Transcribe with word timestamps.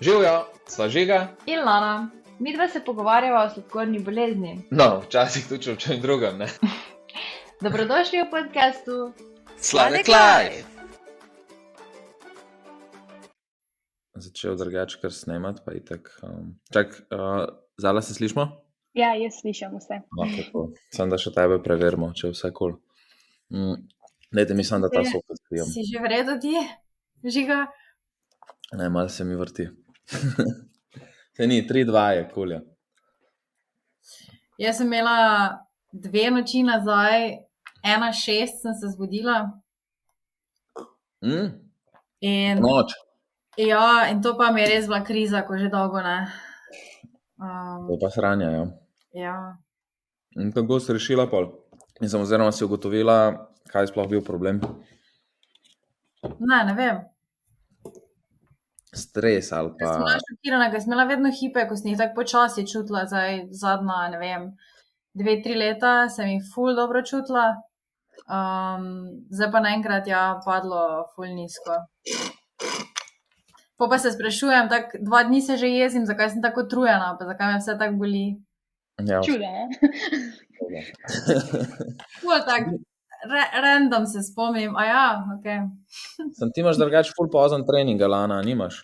Živijo, 0.00 0.44
sva 0.68 0.88
žiga. 0.88 1.28
In 1.46 1.58
Lana, 1.58 2.10
mi 2.38 2.52
dva 2.52 2.68
se 2.68 2.84
pogovarjava 2.84 3.44
o 3.44 3.50
sladkorni 3.50 3.98
bolezni. 4.04 4.58
No, 4.70 5.00
včasih 5.00 5.48
tudi 5.48 5.70
o 5.72 5.76
čem 5.76 6.00
drugem. 6.00 6.38
Ne? 6.38 6.48
Dobrodošli 7.64 8.20
v 8.22 8.30
podkastu 8.30 9.12
Sladek 9.56 10.08
Life. 10.08 10.68
Začel 14.14 14.56
drugače, 14.56 14.98
kar 15.00 15.12
snemati, 15.12 15.62
pa 15.64 15.72
je 15.72 15.84
tako. 15.84 16.10
Um, 16.22 16.60
čak, 16.72 16.92
uh, 17.12 17.48
zala 17.78 18.02
se 18.02 18.14
slišmo? 18.14 18.48
Ja, 18.96 19.14
jaz 19.14 19.40
slišim 19.40 19.76
vse. 19.76 20.00
No, 20.16 20.68
Sem 20.92 21.10
da 21.12 21.18
še 21.20 21.32
tebe 21.36 21.58
preverimo, 21.64 22.12
če 22.16 22.26
je 22.28 22.32
vse 22.32 22.52
kul. 22.52 22.76
Cool. 22.76 23.72
Mm, 23.76 23.88
ne, 24.32 24.44
mislim, 24.56 24.84
da 24.84 24.88
ta 24.92 25.00
Ja. 25.04 25.10
sopet 25.12 25.40
spijem. 25.44 25.66
Si 25.68 25.84
že 25.84 26.00
v 26.00 26.08
redu, 26.08 26.38
ti, 26.40 26.56
žiga? 27.24 27.66
Ne, 28.72 28.88
malo 28.88 29.08
se 29.08 29.24
mi 29.24 29.36
vrti. 29.36 29.68
se 31.36 31.46
ni, 31.46 31.62
3-2 31.68 32.06
je 32.16 32.24
kulja. 32.34 32.60
Jaz 34.58 34.78
sem 34.78 34.86
imela 34.86 35.58
dve 35.92 36.30
noči 36.30 36.62
nazaj, 36.64 37.28
ena 37.84 38.12
šest 38.12 38.62
sem 38.62 38.74
se 38.74 38.92
zbudila. 38.94 39.42
Mm, 41.24 41.66
In, 42.20 42.62
noč, 42.64 42.94
ja, 43.60 44.08
in 44.10 44.22
to 44.24 44.32
pa 44.38 44.48
mi 44.52 44.62
je 44.62 44.68
res 44.70 44.86
bila 44.88 45.02
kriza, 45.04 45.42
ko 45.44 45.58
že 45.60 45.68
dolgo 45.72 46.00
ne. 46.00 46.16
Um, 47.36 47.84
to 47.90 47.98
pa 48.00 48.08
sranja. 48.10 48.48
Ja. 48.50 48.64
ja. 49.12 49.36
In 50.40 50.52
tako 50.52 50.80
si 50.80 50.96
rešila 50.96 51.28
pol. 51.28 51.50
In 52.00 52.08
sem 52.08 52.20
oziroma 52.20 52.52
si 52.52 52.64
ugotovila, 52.64 53.36
kaj 53.68 53.84
je 53.84 53.92
sploh 53.92 54.08
bil 54.08 54.24
problem. 54.24 54.60
Ne, 56.40 56.58
ne 56.64 56.74
vem. 56.76 57.04
Stres 58.94 59.52
ali 59.52 59.72
Jaz 59.80 59.90
sem 59.90 60.02
bila 60.02 60.14
pa. 60.14 60.24
šokirana, 60.28 60.70
ker 60.70 60.82
sem 60.82 60.92
imela 60.92 61.04
vedno 61.08 61.30
hipe, 61.40 61.66
ko 61.68 61.76
sem 61.76 61.90
jih 61.90 61.98
tako 61.98 62.20
počasi 62.20 62.66
čutila, 62.70 63.04
zdaj 63.10 63.46
zadnja, 63.50 64.02
ne 64.12 64.20
vem, 64.20 64.46
dve, 65.16 65.40
tri 65.42 65.56
leta 65.58 65.94
sem 66.12 66.36
jih 66.36 66.46
ful 66.54 66.76
dobro 66.78 67.02
čutila, 67.02 67.48
um, 68.30 68.86
zdaj 69.34 69.50
pa 69.52 69.62
naenkrat 69.64 70.06
je 70.06 70.14
ja, 70.14 70.24
padlo 70.44 70.82
ful 71.14 71.28
nizko. 71.34 71.82
Po 73.76 73.90
pa 73.92 73.98
se 74.00 74.14
sprašujem, 74.14 74.70
tako 74.72 75.02
dva 75.04 75.22
dni 75.28 75.42
se 75.42 75.56
že 75.60 75.68
jezim, 75.68 76.06
zakaj 76.08 76.30
sem 76.32 76.42
tako 76.42 76.64
utrujena, 76.64 77.16
pa 77.18 77.28
zakaj 77.28 77.52
me 77.52 77.60
vse 77.60 77.76
tako 77.78 78.00
boli. 78.00 78.26
Ja, 79.04 79.20
Čuda, 79.20 79.50
ne? 79.52 79.68
Ful 82.22 82.38
tak, 82.46 82.70
ra 83.30 83.60
random 83.62 84.06
se 84.06 84.22
spomnim, 84.22 84.76
a 84.76 84.84
ja, 84.84 85.06
ok. 85.36 85.46
Sem 86.38 86.52
ti 86.54 86.62
imaš 86.64 86.80
drugače 86.80 87.14
full 87.16 87.30
pozen 87.32 87.66
trening, 87.66 88.00
Lana, 88.00 88.40
nimaš. 88.42 88.82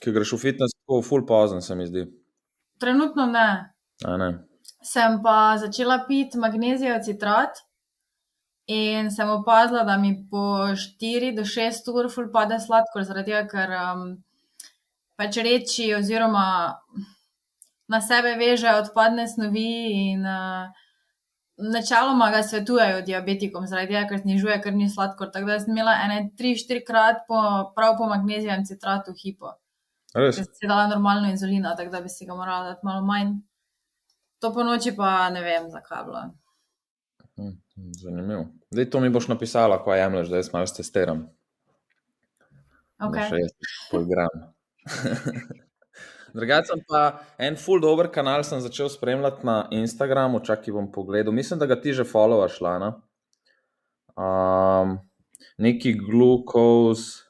Ki 0.00 0.12
greš 0.16 0.32
v 0.36 0.40
fitness, 0.44 0.76
tako 0.80 1.02
full 1.04 1.26
pozen, 1.28 1.60
se 1.62 1.76
mi 1.76 1.86
zdi. 1.86 2.06
Trenutno 2.80 3.26
ne. 3.26 3.48
A 4.04 4.16
ne. 4.16 4.30
Sem 4.82 5.18
pa 5.22 5.58
začela 5.60 5.98
piti 6.08 6.38
magnezijev 6.40 7.02
citrat 7.04 7.60
in 8.70 9.10
sem 9.10 9.28
opazila, 9.28 9.84
da 9.84 9.96
mi 9.98 10.14
po 10.30 10.72
4 10.72 11.34
do 11.36 11.44
6 11.44 11.88
ur 11.92 12.08
ful 12.08 12.30
pade 12.32 12.56
sladkor, 12.60 13.04
zaradi 13.04 13.34
tega, 13.34 13.46
ker 13.50 13.74
um, 13.76 14.04
pač 15.18 15.36
reči 15.44 15.90
oziroma 15.94 16.46
na 17.90 18.00
sebe 18.00 18.36
veže 18.38 18.70
odpadne 18.70 19.26
snovi 19.28 19.72
in 20.12 20.24
uh, 20.24 20.70
načeloma 21.60 22.30
ga 22.30 22.42
svetujejo 22.42 23.02
diabetikom, 23.06 23.66
zaradi 23.66 23.94
tega, 23.94 24.06
ker 24.08 24.20
znižuje 24.22 24.58
krvni 24.62 24.88
sladkor. 24.90 25.30
Tako 25.32 25.52
da 25.52 25.58
sem 25.60 25.72
imela 25.74 25.94
ene 26.04 26.30
3-4 26.38 26.84
krat 26.86 27.24
po, 27.28 27.40
prav 27.76 27.96
po 27.98 28.08
magnezijevem 28.10 28.64
citratu 28.66 29.14
hipo. 29.16 29.54
Res? 30.14 30.36
Ker 30.36 30.48
si 30.48 30.66
dala 30.66 30.88
normalno 30.90 31.30
inzulina, 31.30 31.76
tako 31.76 31.94
da 31.94 32.00
bi 32.04 32.12
si 32.12 32.26
ga 32.26 32.34
morala 32.34 32.72
dati 32.72 32.86
malo 32.86 33.06
manj. 33.06 33.36
To 34.40 34.52
po 34.54 34.64
noči 34.64 34.94
pa 34.96 35.28
ne 35.30 35.42
vem, 35.44 35.68
zakaj 35.70 35.98
je 35.98 36.04
bilo. 36.04 36.22
Hm, 37.36 37.56
Zanimivo. 38.02 38.46
Zdaj 38.70 38.90
to 38.90 39.00
mi 39.00 39.10
boš 39.10 39.28
napisala, 39.28 39.78
ko 39.84 39.94
jemliš, 39.94 40.28
da 40.28 40.40
jaz 40.40 40.52
malo 40.52 40.66
testiram. 40.76 41.26
Da 42.98 43.06
Okay. 43.06 43.28
še 43.30 43.38
jaz 43.40 43.52
poigram. 43.90 44.42
Drugače 46.34 46.72
sem 46.72 46.82
pa 46.88 47.04
en 47.38 47.56
full 47.58 47.82
dober 47.82 48.10
kanal 48.12 48.44
sem 48.46 48.60
začel 48.60 48.88
spremljati 48.88 49.46
na 49.46 49.68
Instagramu, 49.74 50.42
čakaj 50.44 50.74
bom 50.74 50.90
pogledal. 50.92 51.34
Mislim, 51.34 51.58
da 51.58 51.66
ga 51.66 51.80
ti 51.80 51.92
že 51.92 52.04
followaš, 52.04 52.60
Lana. 52.60 52.92
Um, 54.16 54.98
neki 55.58 55.94
glucose, 55.98 57.24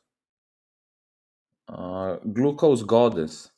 uh, 1.69 2.19
glucose 2.25 2.85
goddess. 2.85 3.49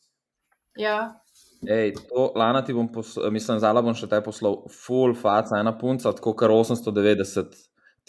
Ja, 0.76 1.22
Ej, 1.69 1.92
to, 2.08 2.32
Lana, 2.34 2.64
ti 2.64 2.75
bom, 2.75 2.88
mislim, 3.31 3.60
zala 3.62 3.82
bom 3.86 3.94
še 3.94 4.08
te 4.10 4.19
poslal, 4.25 4.64
full 4.75 5.14
faca, 5.14 5.60
ena 5.62 5.70
punca, 5.78 6.10
tako 6.10 6.34
kar 6.34 6.50
890 6.50 7.54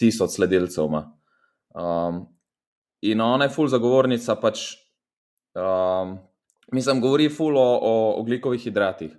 tisoč 0.00 0.34
sledilcev 0.34 0.88
ima. 0.90 1.04
Um, 1.70 2.24
in 3.06 3.22
ona 3.22 3.46
je 3.46 3.54
full 3.54 3.70
zagovornica, 3.70 4.34
pač, 4.42 4.64
um, 5.54 6.16
mislim, 6.72 7.00
govori 7.00 7.28
full 7.28 7.58
o, 7.58 7.68
o 7.82 7.92
oglikovih 8.20 8.60
hidratih. 8.60 9.12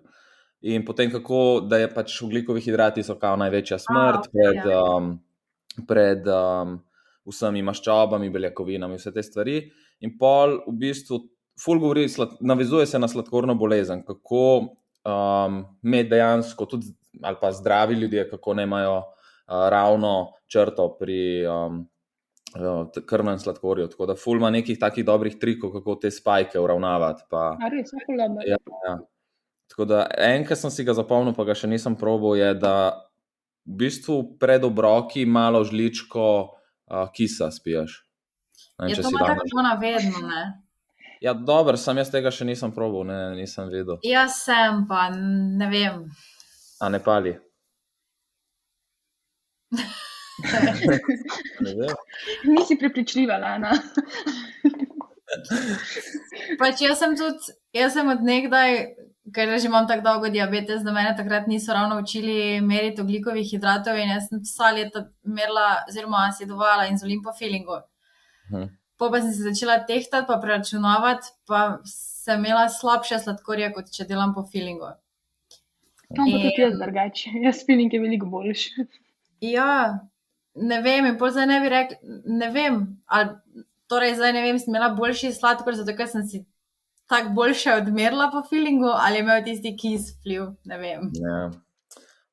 In 0.66 0.86
potem, 0.86 1.12
kako 1.12 1.62
da 1.70 1.78
je 1.78 1.90
pač 1.94 2.22
oglikovi 2.26 2.62
hidrati 2.62 3.04
so 3.04 3.18
kao 3.22 3.36
največja 3.38 3.78
smrt 3.80 4.26
ok, 4.26 4.34
pred, 4.34 4.70
ja. 4.72 4.82
um, 4.82 5.12
pred 5.88 6.28
um, 6.32 6.80
vsemi 7.30 7.62
maščobami, 7.66 8.32
beljakovinami, 8.34 8.98
vse 8.98 9.14
te 9.14 9.24
stvari. 9.24 9.60
In 10.02 10.16
pol 10.18 10.58
v 10.66 10.74
bistvu 10.82 11.22
ful 11.62 11.80
govori, 11.80 12.08
slad, 12.10 12.38
navezuje 12.42 12.88
se 12.90 13.00
na 13.00 13.08
sladkorno 13.08 13.56
bolezen, 13.56 14.02
kako 14.08 14.46
um, 14.60 15.62
med 15.82 16.10
dejansko, 16.10 16.66
tudi 16.66 16.94
ali 17.24 17.38
pa 17.42 17.52
zdravi 17.52 17.96
ljudje, 17.96 18.30
kako 18.30 18.54
ne 18.54 18.64
imajo 18.64 18.98
uh, 18.98 19.68
ravno 19.72 20.34
črto 20.52 20.90
pri 21.00 21.46
um, 21.48 21.86
krvnem 23.06 23.40
sladkorju. 23.40 23.88
Tako 23.88 24.06
da 24.06 24.16
ful 24.16 24.38
ima 24.38 24.50
nekih 24.50 24.80
takih 24.80 25.06
dobrih 25.06 25.36
trikov, 25.40 25.72
kako 25.74 25.96
te 25.96 26.12
spajke 26.12 26.60
uravnavati. 26.60 27.24
Pa, 27.30 27.58
A 27.60 27.70
res, 27.72 27.92
lepo. 28.10 28.42
Ja, 28.48 28.58
ja. 28.88 28.98
Tako 29.70 29.86
da 29.86 30.06
enkrat 30.18 30.60
sem 30.60 30.72
si 30.72 30.84
ga 30.84 30.94
zapomnil, 30.94 31.34
pa 31.36 31.44
ga 31.44 31.56
še 31.58 31.68
nisem 31.68 31.96
probal, 31.98 32.38
je, 32.38 32.54
da 32.56 32.76
v 33.66 33.80
bistvu 33.82 34.38
pred 34.40 34.64
obroki 34.64 35.26
malo 35.26 35.64
žličko 35.66 36.26
uh, 36.46 37.08
kisa 37.14 37.50
spiješ. 37.52 37.98
Ne, 38.80 38.92
je 38.92 38.96
če 38.96 39.02
to 39.02 39.10
ima 39.10 39.20
danes- 39.26 39.42
tako 39.50 39.66
navedno, 39.66 40.22
ne? 40.28 40.44
Ja, 41.24 41.34
dobro, 41.34 41.78
sem 41.80 41.98
jaz 41.98 42.12
tega 42.14 42.30
še 42.32 42.46
nisem 42.46 42.72
probal, 42.76 43.08
ne, 43.10 43.20
nisem 43.40 43.72
vedel. 43.72 43.98
Jaz 44.06 44.44
sem 44.46 44.84
pa, 44.88 45.08
ne 45.16 45.68
vem. 45.72 46.04
A 46.84 46.90
ne 46.94 47.00
pali. 47.02 47.34
Nisi 52.44 52.78
prepričljiva, 52.80 53.38
Lana. 53.38 53.72
Pač 56.60 56.82
jaz 56.86 57.02
sem 57.02 57.16
tudi, 57.18 57.56
jaz 57.76 57.96
sem 57.98 58.10
od 58.10 58.24
nekdaj, 58.26 58.78
ker 59.36 59.52
že 59.58 59.68
imam 59.68 59.88
tako 59.90 60.06
dolgo 60.06 60.32
diabetes, 60.34 60.84
da 60.86 60.94
mene 60.96 61.16
takrat 61.18 61.48
niso 61.52 61.74
ravno 61.74 62.00
učili 62.02 62.62
meriti 62.62 63.02
oglikovih 63.02 63.48
hidratov 63.52 63.98
in 64.00 64.14
jaz 64.16 64.30
sem 64.30 64.42
vsa 64.46 64.72
leta 64.76 65.08
merila, 65.24 65.84
oziroma 65.90 66.28
si 66.38 66.48
dovala 66.50 66.88
inzulin 66.92 67.24
po 67.26 67.34
filingu. 67.38 67.82
Hm. 68.52 68.70
Po 68.98 69.10
pa 69.12 69.20
sem 69.22 69.34
se 69.34 69.44
začela 69.44 69.82
tehtati, 69.84 70.28
pa 70.28 70.38
preračunavati, 70.40 71.34
pa 71.50 71.80
sem 71.90 72.40
imela 72.40 72.70
slabše 72.72 73.20
sladkorje, 73.26 73.74
kot 73.76 73.92
če 73.92 74.06
delam 74.08 74.32
po 74.38 74.46
filingu. 74.52 74.94
Kam 76.16 76.30
pa 76.30 76.32
tudi 76.32 76.54
In- 76.54 76.62
jaz 76.62 76.78
drugače? 76.80 77.34
Jaz 77.44 77.66
feeling 77.66 77.94
je 77.94 78.00
veliko 78.00 78.30
boljši. 78.32 78.86
Ja, 79.42 80.00
ne 80.56 80.82
vem, 80.82 81.06
in 81.06 81.18
pol 81.20 81.32
zdaj 81.36 81.48
ne 81.50 81.60
bi 81.64 81.72
rekla, 81.72 81.98
ne 82.26 82.50
vem, 82.52 82.82
ali 83.06 83.66
torej 83.92 84.16
zdaj 84.20 84.34
ne 84.34 84.44
vem, 84.46 84.60
sem 84.60 84.72
imela 84.72 84.94
boljši 84.98 85.34
sladkor, 85.36 85.76
zato 85.78 85.96
ker 85.98 86.10
sem 86.10 86.24
si 86.28 86.46
tako 87.12 87.36
boljše 87.38 87.76
odmerila 87.82 88.32
po 88.34 88.42
filingu, 88.50 88.90
ali 88.90 89.20
je 89.20 89.26
imel 89.26 89.44
tisti 89.46 89.76
kis 89.78 90.14
vpliv, 90.16 90.48
ne 90.66 90.78
vem. 90.82 91.10
Ja. 91.22 91.50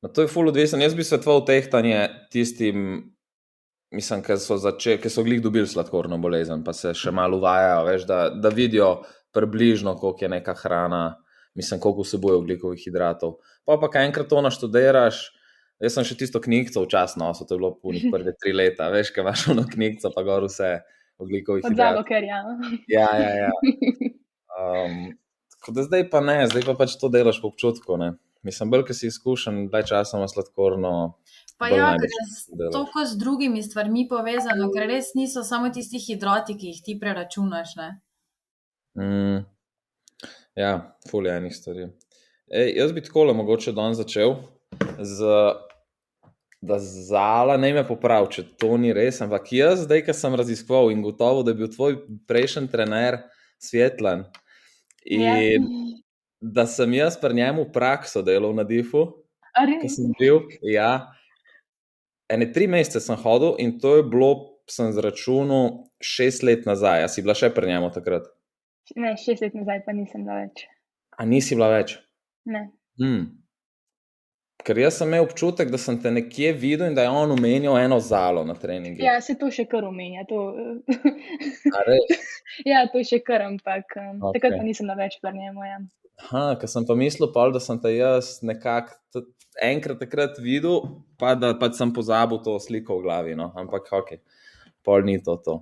No, 0.01 0.09
to 0.09 0.25
je 0.25 0.31
full 0.31 0.49
odvisen. 0.49 0.81
Jaz 0.81 0.95
bi 0.95 1.03
svetoval 1.03 1.45
tehtanje 1.47 2.07
tistim, 2.31 3.03
mislim, 3.93 4.23
ki 4.25 4.37
so, 4.41 4.57
zače, 4.59 4.97
ki 4.99 5.11
so 5.11 5.23
glih 5.23 5.41
dobili 5.43 5.69
sladkorno 5.69 6.17
bolezen, 6.19 6.63
pa 6.65 6.73
se 6.75 6.91
še 6.97 7.13
malo 7.15 7.37
uvajajo, 7.39 7.85
veš, 7.87 8.07
da, 8.09 8.23
da 8.33 8.51
vidijo 8.51 8.89
približno, 9.33 9.95
koliko 9.97 10.25
je 10.25 10.31
neka 10.33 10.57
hrana, 10.59 11.03
mislim, 11.55 11.79
koliko 11.79 12.03
vsebuje 12.03 12.41
oglikovih 12.41 12.81
hidratov. 12.83 13.37
Pa 13.65 13.77
pa, 13.79 13.91
kaj 13.93 14.09
enkrat 14.09 14.27
to 14.27 14.41
naštudiraš, 14.41 15.21
jaz 15.83 15.97
sem 15.97 16.07
še 16.07 16.17
tisto 16.19 16.39
knjigico 16.43 16.85
včasih 16.85 17.19
nosil, 17.21 17.47
to 17.47 17.55
je 17.55 17.61
bilo 17.61 17.73
punih 17.83 18.07
prve 18.13 18.33
tri 18.39 18.53
leta, 18.55 18.87
veš, 18.93 19.11
kaj 19.15 19.25
imaš 19.25 19.47
ono 19.53 19.65
knjigico, 19.67 20.11
pa 20.15 20.23
gor 20.27 20.47
vse 20.47 20.77
oglikovih 21.21 21.65
Od 21.65 21.73
hidratov. 21.73 22.03
zalo, 22.03 22.05
ker 22.07 22.23
ja. 22.23 22.43
Ja, 22.91 23.09
ja, 23.19 23.33
ja. 23.45 23.51
Um, 24.53 25.13
tako 25.57 25.75
da 25.75 25.83
zdaj 25.87 26.07
pa 26.13 26.21
ne, 26.21 26.43
zdaj 26.47 26.65
pa 26.67 26.77
pač 26.79 26.95
to 27.01 27.09
delaš 27.11 27.41
po 27.41 27.51
občutku. 27.51 27.97
Ne. 27.97 28.13
Mislim, 28.43 28.71
bolj, 28.73 28.87
ker 28.89 28.97
si 28.97 29.07
izkušen, 29.07 29.67
daj 29.71 29.85
časa 29.91 30.19
ima 30.19 30.27
sladkorno. 30.27 30.93
Pa 31.61 31.69
ja, 31.71 31.93
delaš. 31.99 32.71
toliko 32.73 33.05
z 33.07 33.17
drugimi 33.21 33.63
stvarmi 33.63 34.07
povezano, 34.09 34.67
ker 34.73 34.87
res 34.89 35.13
niso 35.15 35.45
samo 35.47 35.69
tisti 35.71 36.01
hidrati, 36.01 36.57
ki 36.59 36.73
jih 36.73 36.81
ti 36.83 36.97
preračunaš. 36.99 37.75
Ne? 37.79 37.89
Mm, 38.99 39.43
ja, 40.59 40.73
fulje 41.09 41.37
enih 41.37 41.55
stvari. 41.55 41.87
Ej, 42.53 42.73
jaz 42.77 42.91
bi 42.93 43.01
tako 43.05 43.29
le 43.29 43.37
mogoče 43.37 43.71
danes 43.73 44.01
začel 44.01 44.35
z. 44.99 45.29
Da 46.63 46.77
zala 46.79 47.57
ne 47.59 47.73
me 47.75 47.81
popravi, 47.83 48.29
če 48.37 48.43
to 48.61 48.77
ni 48.79 48.93
res. 48.95 49.17
Ampak 49.25 49.49
jaz, 49.51 49.81
zdaj, 49.83 50.05
ki 50.07 50.13
sem 50.15 50.35
raziskoval 50.39 50.93
in 50.93 51.01
gotovo, 51.03 51.41
da 51.43 51.51
je 51.51 51.59
bil 51.59 51.71
tvoj 51.73 51.97
prejšnji 52.29 52.69
trener 52.71 53.17
svetlen 53.59 54.23
in 55.03 55.21
Ja. 55.21 55.59
da 56.39 56.63
sem 56.67 56.93
jaz 56.95 57.17
pri 57.19 57.35
njemu 57.35 57.65
prakso 57.73 58.21
delal 58.23 58.55
na 58.55 58.63
Difu, 58.63 59.03
ki 59.81 59.89
sem 59.91 60.13
bil. 60.19 60.39
Ja, 60.63 61.11
ene 62.31 62.47
tri 62.55 62.67
mesece 62.67 63.03
sem 63.03 63.19
hodil 63.19 63.57
in 63.59 63.75
to 63.79 63.97
je 63.99 64.03
bilo, 64.07 64.31
sem 64.71 64.93
zračunal, 64.95 65.89
šest 65.99 66.43
let 66.47 66.63
nazaj. 66.65 67.03
A 67.03 67.11
si 67.11 67.21
bila 67.21 67.35
še 67.35 67.51
pri 67.51 67.67
njemu 67.67 67.91
takrat? 67.91 68.31
Ne, 68.95 69.17
šest 69.19 69.43
let 69.43 69.53
nazaj 69.55 69.83
pa 69.85 69.91
nisem 69.91 70.23
bila 70.23 70.39
več. 70.45 70.63
A 71.19 71.27
nisi 71.27 71.55
bila 71.59 71.67
več? 71.75 71.97
Ne. 72.47 72.69
Hmm. 72.99 73.42
Ker 74.63 74.79
jaz 74.79 74.97
sem 74.99 75.09
imel 75.09 75.25
občutek, 75.25 75.71
da 75.71 75.77
sem 75.81 75.97
te 75.99 76.11
nekje 76.11 76.53
videl 76.55 76.87
in 76.87 76.95
da 76.95 77.03
je 77.03 77.11
on 77.11 77.33
omenil 77.35 77.75
eno 77.77 77.97
zalo 77.99 78.45
na 78.47 78.55
treningu. 78.55 79.03
Ja, 79.03 79.17
se 79.21 79.35
to 79.39 79.49
še 79.51 79.65
kar 79.67 79.83
omenja. 79.83 80.23
To, 80.29 80.53
ja, 82.71 82.85
to 82.93 83.03
še 83.03 83.19
kar, 83.27 83.43
ampak 83.49 83.97
um, 83.99 84.21
okay. 84.21 84.39
takrat 84.39 84.57
pa 84.61 84.63
nisem 84.63 84.91
več 84.99 85.19
pri 85.19 85.35
njemu. 85.35 85.67
Ja. 85.67 85.81
Aha, 86.23 86.45
ker 86.61 86.71
sem 86.71 86.87
pa 86.87 86.95
mislil, 86.95 87.27
pol, 87.35 87.51
da 87.51 87.59
sem 87.63 87.79
te 87.83 87.91
jaz 87.91 88.37
nekako 88.45 89.25
enkrat 89.61 89.99
takrat 89.99 90.39
videl, 90.41 90.81
pa 91.19 91.35
da 91.35 91.53
pač 91.59 91.77
sem 91.77 91.91
pozabil 91.93 92.39
to 92.45 92.55
sliko 92.63 92.99
v 92.99 93.07
glavi. 93.07 93.37
No. 93.37 93.51
Ampak, 93.59 93.91
ok, 93.91 94.15
pol 94.85 95.03
ni 95.03 95.19
to. 95.23 95.37
to. 95.43 95.59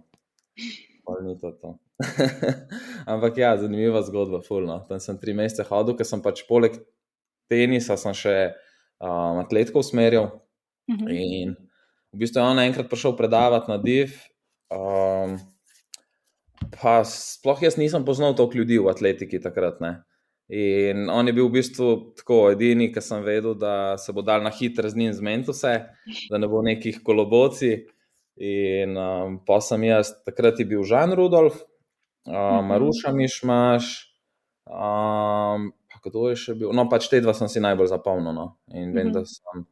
Pol 1.08 1.24
ni 1.26 1.38
to. 1.42 1.56
to. 1.58 1.76
Ampak 3.12 3.38
ja, 3.38 3.56
zanimiva 3.58 4.02
zgodba, 4.06 4.42
fulno. 4.46 4.82
Tam 4.90 5.02
sem 5.02 5.18
tri 5.22 5.34
mesece 5.38 5.66
hodil, 5.70 5.98
ker 5.98 6.08
sem 6.08 6.22
pač 6.22 6.46
poleg 6.48 6.78
tenisa 7.52 7.98
sem 8.00 8.16
še 8.16 8.36
um, 9.02 9.42
atletko 9.42 9.82
usmerjal. 9.82 10.30
Mhm. 10.92 11.10
In 11.10 11.56
v 12.14 12.22
bistvu 12.22 12.42
je 12.42 12.46
on 12.46 12.60
enkrat 12.60 12.90
prišel 12.90 13.18
predavati 13.18 13.72
na 13.72 13.78
DIV. 13.82 14.14
Um, 14.72 15.38
pa 16.82 17.02
sploh 17.08 17.60
jaz 17.64 17.78
nisem 17.78 18.06
poznal 18.06 18.36
toliko 18.38 18.62
ljudi 18.62 18.80
v 18.80 18.92
atletiki 18.92 19.42
takrat. 19.42 19.82
Ne. 19.82 20.04
In 20.52 21.08
on 21.10 21.28
je 21.28 21.34
bil 21.34 21.48
v 21.48 21.62
bistvu 21.62 21.88
tako 22.20 22.50
edini, 22.52 22.90
ki 22.92 23.02
sem 23.02 23.24
vedel, 23.24 23.56
da 23.56 23.96
se 23.98 24.12
bo 24.12 24.22
dal 24.22 24.44
na 24.44 24.52
hitro 24.52 24.90
z 24.90 25.00
njim 25.00 25.14
zmeniti 25.16 25.54
vse, 25.56 25.74
da 26.30 26.38
ne 26.38 26.48
bo 26.52 26.60
nekih 26.62 27.00
koloboci. 27.04 27.86
In 28.42 28.98
um, 28.98 29.38
pa 29.48 29.62
sem 29.64 29.84
jaz, 29.88 30.12
takrat 30.26 30.60
je 30.60 30.66
bil 30.66 30.84
Žan 30.84 31.16
Rudolf, 31.16 31.62
um, 32.28 32.34
Mhm. 32.36 32.68
Maruša 32.68 33.12
Mišmaš, 33.16 33.86
um, 34.68 35.72
kdo 36.04 36.30
je 36.30 36.36
še 36.36 36.56
bil. 36.56 36.72
No, 36.74 36.90
pač 36.90 37.08
te 37.10 37.22
dva 37.22 37.34
sem 37.34 37.48
si 37.48 37.60
najbolj 37.60 37.88
zapomnil. 37.88 38.34
No. 38.34 38.46
In 38.74 38.94
vem, 38.94 39.08
Mhm. 39.08 39.14
da 39.14 39.26
sem 39.26 39.66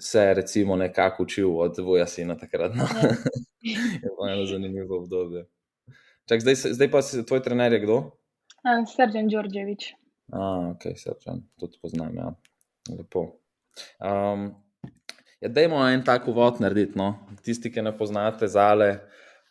se 0.00 0.34
recimo 0.34 0.76
nekako 0.76 1.22
učil 1.22 1.50
od 1.58 1.78
Voja 1.78 2.06
Sina 2.06 2.36
takrat. 2.36 2.74
No. 2.74 2.84
Ja. 2.84 3.10
je 4.02 4.08
bilo 4.08 4.28
eno 4.28 4.46
zanimivo 4.46 4.98
obdobje. 4.98 5.46
Čak, 6.28 6.40
zdaj, 6.40 6.54
zdaj 6.54 6.90
pa 6.90 7.02
si 7.02 7.26
tvoj 7.26 7.42
trener 7.42 7.72
je 7.72 7.80
kdo? 7.80 8.10
Srđan 8.86 9.28
Đorđević. 9.28 9.94
A, 10.32 10.72
ok, 10.74 10.82
srčan, 10.96 11.40
tudi 11.58 11.78
poznam, 11.82 12.12
ja. 12.14 12.34
Lepo. 12.98 13.22
Um, 13.98 14.52
ja, 15.40 15.48
dajmo 15.48 15.80
en 15.88 16.04
tak 16.04 16.28
uvod 16.28 16.60
narediti, 16.60 16.98
no. 16.98 17.14
Tisti, 17.42 17.72
ki 17.72 17.82
ne 17.82 17.94
poznate 17.96 18.48
Zale, 18.48 18.98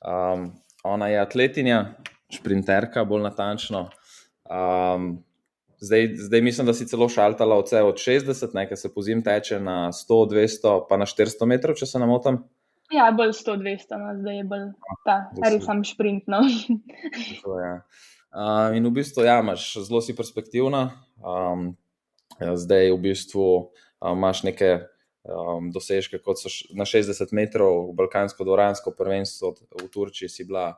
um, 0.05 0.51
ona 0.83 1.07
je 1.07 1.19
atletinja, 1.19 1.95
šprinterka, 2.29 3.05
bolj 3.05 3.23
natančno. 3.25 3.87
Um, 4.45 5.23
zdaj, 5.77 6.15
zdaj 6.17 6.41
mislim, 6.41 6.67
da 6.67 6.73
si 6.73 6.87
celo 6.87 7.09
šaltala 7.09 7.57
od 7.57 7.67
60, 7.97 8.53
nekaj 8.53 8.77
se 8.77 8.93
pozim 8.93 9.23
teče 9.23 9.59
na 9.59 9.91
100, 9.91 10.29
200, 10.29 10.85
pa 10.89 10.97
na 10.97 11.05
400 11.05 11.45
metrov, 11.45 11.75
če 11.75 11.85
se 11.85 11.99
ne 11.99 12.05
motim. 12.05 12.41
Ja, 12.87 13.11
bolj 13.11 13.33
100-200, 13.35 13.97
no, 13.99 14.13
zdaj 14.15 14.37
je 14.37 14.43
bolj 14.47 14.67
ta, 15.03 15.17
zdaj 15.35 15.51
res 15.51 15.61
si- 15.61 15.65
sam 15.65 15.83
šprint. 15.83 16.23
No. 16.27 16.39
Tako, 17.35 17.59
ja. 17.59 17.73
Uh, 18.31 18.75
in 18.77 18.85
v 18.85 18.91
bistvu, 18.91 19.23
ja, 19.23 19.39
imaš 19.39 19.73
zelo 19.83 19.99
si 20.01 20.15
perspektivna. 20.15 20.91
Um, 21.19 21.73
ja, 22.39 22.53
zdaj 22.55 22.91
v 22.91 22.99
bistvu 23.01 23.43
um, 23.43 24.13
imaš 24.13 24.43
neke 24.43 24.87
um, 25.27 25.71
dosežke, 25.71 26.19
kot 26.23 26.39
so 26.39 26.47
na 26.71 26.87
60 26.87 27.33
metrov, 27.35 27.91
Balkansko-Doransko 27.97 28.93
prvenstvo 28.95 29.55
v 29.75 29.87
Turčiji 29.91 30.29
si 30.31 30.47
bila 30.47 30.77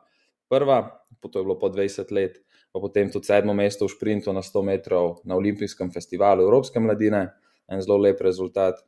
prva, 0.50 0.82
po- 1.22 1.30
to 1.30 1.38
je 1.38 1.46
bilo 1.46 1.58
po 1.58 1.70
20 1.70 2.10
let, 2.10 2.42
pa 2.72 2.80
potem 2.80 3.10
tudi 3.10 3.26
sedmo 3.26 3.54
mesto 3.54 3.86
v 3.86 3.94
šprintu 3.94 4.32
na 4.32 4.42
100 4.42 4.62
metrov 4.62 5.20
na 5.24 5.36
Olimpijskem 5.36 5.90
festivalu 5.90 6.46
Evropske 6.46 6.80
mladine, 6.80 7.28
en 7.70 7.82
zelo 7.82 7.98
lep 7.98 8.20
rezultat. 8.20 8.78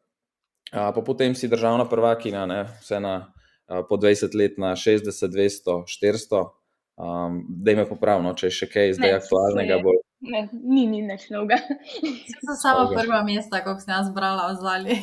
Uh, 0.72 0.88
pa 0.94 1.00
potem 1.04 1.34
si 1.34 1.50
državna 1.50 1.84
prvakinja, 1.90 2.46
ne, 2.46 2.64
vse 2.80 3.00
na 3.02 3.14
uh, 3.68 3.82
po 3.88 3.98
20 4.00 4.34
let 4.38 4.58
na 4.58 4.74
60, 4.78 5.10
200, 5.28 5.82
400. 5.86 6.44
Um, 7.02 7.40
da 7.48 7.72
me 7.74 7.86
popravno, 7.88 8.34
če 8.36 8.50
je 8.50 8.54
še 8.60 8.66
kaj 8.68 8.90
zdaj 8.98 9.10
Ne, 9.10 9.18
aktualnega. 9.18 9.78
Bolj. 9.82 9.98
Ne, 10.22 10.42
ni, 10.52 10.84
ni 10.86 11.00
nič 11.02 11.30
novega. 11.32 11.58
To 11.64 12.52
so 12.52 12.56
samo 12.60 12.84
Dolga. 12.84 13.00
prva 13.00 13.22
mesta, 13.26 13.62
kot 13.64 13.80
sem 13.82 13.94
jaz 13.94 14.12
brala 14.14 14.52
v 14.52 14.58
Zali. 14.60 14.98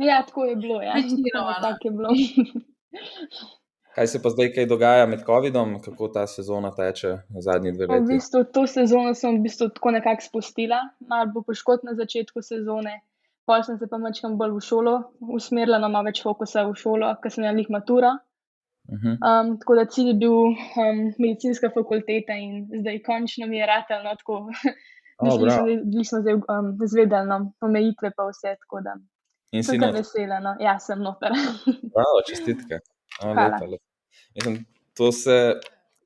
Ja, 0.00 0.22
tako 0.26 0.46
je 0.48 0.56
bilo. 0.56 0.78
Ja. 0.82 0.94
Večinoma, 0.96 1.58
no. 1.58 1.62
Tako 1.66 1.90
je 1.90 1.94
bilo. 1.98 2.10
Kaj 3.98 4.06
se 4.06 4.18
pa 4.22 4.30
zdaj 4.30 4.52
kaj 4.54 4.66
dogaja 4.70 5.06
med 5.10 5.24
COVID-om, 5.26 5.72
kako 5.82 6.08
ta 6.14 6.26
sezona 6.30 6.70
teče 6.74 7.16
zadnji 7.42 7.72
dve 7.72 7.86
V 7.86 7.96
leti? 7.96 8.12
bistvu, 8.12 8.44
to 8.54 8.62
sezono 8.70 9.14
sem 9.14 9.38
v 9.38 9.42
bistvu 9.42 9.66
tako 9.74 9.90
nekako 9.90 10.22
spustila, 10.22 10.78
malo 11.10 11.26
bo 11.34 11.42
poškodb 11.42 11.88
na 11.88 11.94
začetku 11.98 12.42
sezone, 12.46 13.00
pol 13.46 13.64
sem 13.66 13.78
se 13.80 13.88
pa 13.90 13.98
mačkam 13.98 14.36
bolj 14.38 14.54
v 14.54 14.62
šolo 14.68 14.94
usmerila, 15.38 15.80
no 15.82 15.90
malo 15.90 16.06
več 16.12 16.22
fokusa 16.22 16.62
v 16.68 16.76
šolo, 16.78 17.10
ker 17.22 17.34
sem 17.34 17.42
imela 17.42 17.58
jih 17.64 17.72
matura. 17.74 18.12
Uh 18.88 19.00
-huh. 19.02 19.16
Um, 19.30 19.58
tako 19.58 19.74
da 19.74 19.84
cilj 19.84 20.08
je 20.08 20.14
bil 20.22 20.36
um, 20.46 21.02
medicinska 21.18 21.70
fakulteta 21.74 22.38
in 22.44 22.68
zdaj 22.80 23.02
končno 23.02 23.46
mi 23.46 23.58
je 23.58 23.66
ratelj, 23.66 24.04
no 24.04 24.14
tako. 24.22 24.38
O, 25.20 25.38
Bili 25.84 26.04
smo, 26.04 26.18
zdaj- 26.22 26.46
um, 26.54 26.66
zvedeli, 26.86 27.26
no, 27.26 27.52
omejitve 27.60 28.10
pa 28.16 28.22
vse, 28.30 28.54
tako 28.62 28.80
da 28.80 28.92
In 29.52 29.64
si 29.64 29.78
vesela, 29.78 30.38
no, 30.40 30.56
ja, 30.60 30.78
sem 30.78 31.02
noter. 31.02 31.32
Bravo, 31.94 32.18
čestitke. 32.28 32.78
O, 33.24 33.28
lepa, 33.28 33.66
lepa. 33.66 33.87
Mislim, 34.38 34.60
to 34.96 35.10
se 35.12 35.38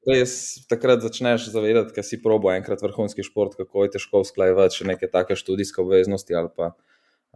res 0.08 0.32
takrat 0.70 1.02
začneš 1.04 1.50
zavedati, 1.52 1.94
ker 1.94 2.06
si 2.06 2.20
probo 2.22 2.50
enkrat 2.52 2.82
vrhunski 2.82 3.24
šport, 3.26 3.54
kako 3.58 3.86
je 3.86 3.96
težko 3.96 4.22
usklajevati 4.24 4.80
še 4.80 4.88
neke 4.88 5.08
take 5.10 5.36
študijske 5.38 5.82
obveznosti 5.82 6.34
ali 6.34 6.50
pa 6.56 6.72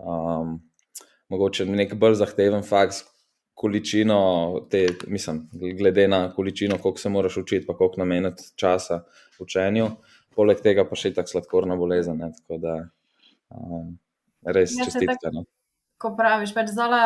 um, 0.00 0.56
mogoče 1.32 1.68
nek 1.68 1.94
bolj 2.00 2.18
zahteven 2.22 2.66
faks. 2.66 3.04
Količino, 3.56 4.18
te, 4.68 4.82
mislim, 5.08 5.38
glede 5.78 6.02
na 6.12 6.26
količino, 6.34 6.76
koliko 6.76 7.00
se 7.00 7.08
moraš 7.08 7.38
učiti, 7.40 7.64
pa 7.64 7.72
koliko 7.72 8.02
nameniti 8.02 8.50
časa 8.60 8.98
učenju, 9.40 9.86
poleg 10.36 10.60
tega 10.60 10.84
pa 10.84 10.98
še 11.00 11.14
tako 11.16 11.32
sladkorna 11.32 11.78
bolezen. 11.80 12.20
Ne, 12.20 12.34
tako 12.36 12.58
da 12.60 12.74
um, 13.48 13.94
res 14.44 14.76
Ja, 14.76 14.84
čestitke. 14.84 15.32
No. 15.32 15.46
Ko 15.96 16.12
praviš, 16.18 16.52
pač 16.52 16.68
Zala, 16.76 17.00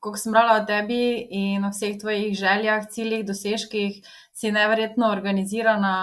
ko 0.00 0.12
sem 0.16 0.32
brala 0.32 0.60
o 0.60 0.64
tebi 0.66 1.26
in 1.30 1.64
o 1.64 1.70
vseh 1.72 1.98
tvojih 2.00 2.34
željah, 2.36 2.86
ciljih, 2.92 3.24
dosežkih, 3.26 4.00
si 4.32 4.52
neverjetno 4.52 5.10
organizirana, 5.12 5.94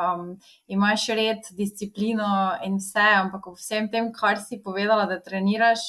um, 0.00 0.24
imaš 0.66 1.06
red, 1.14 1.46
disciplino 1.58 2.56
in 2.66 2.80
vse, 2.82 3.06
ampak 3.20 3.46
v 3.46 3.54
vsem 3.58 3.88
tem, 3.92 4.10
kar 4.12 4.40
si 4.42 4.58
povedala, 4.62 5.06
da 5.10 5.20
treniraš, 5.22 5.84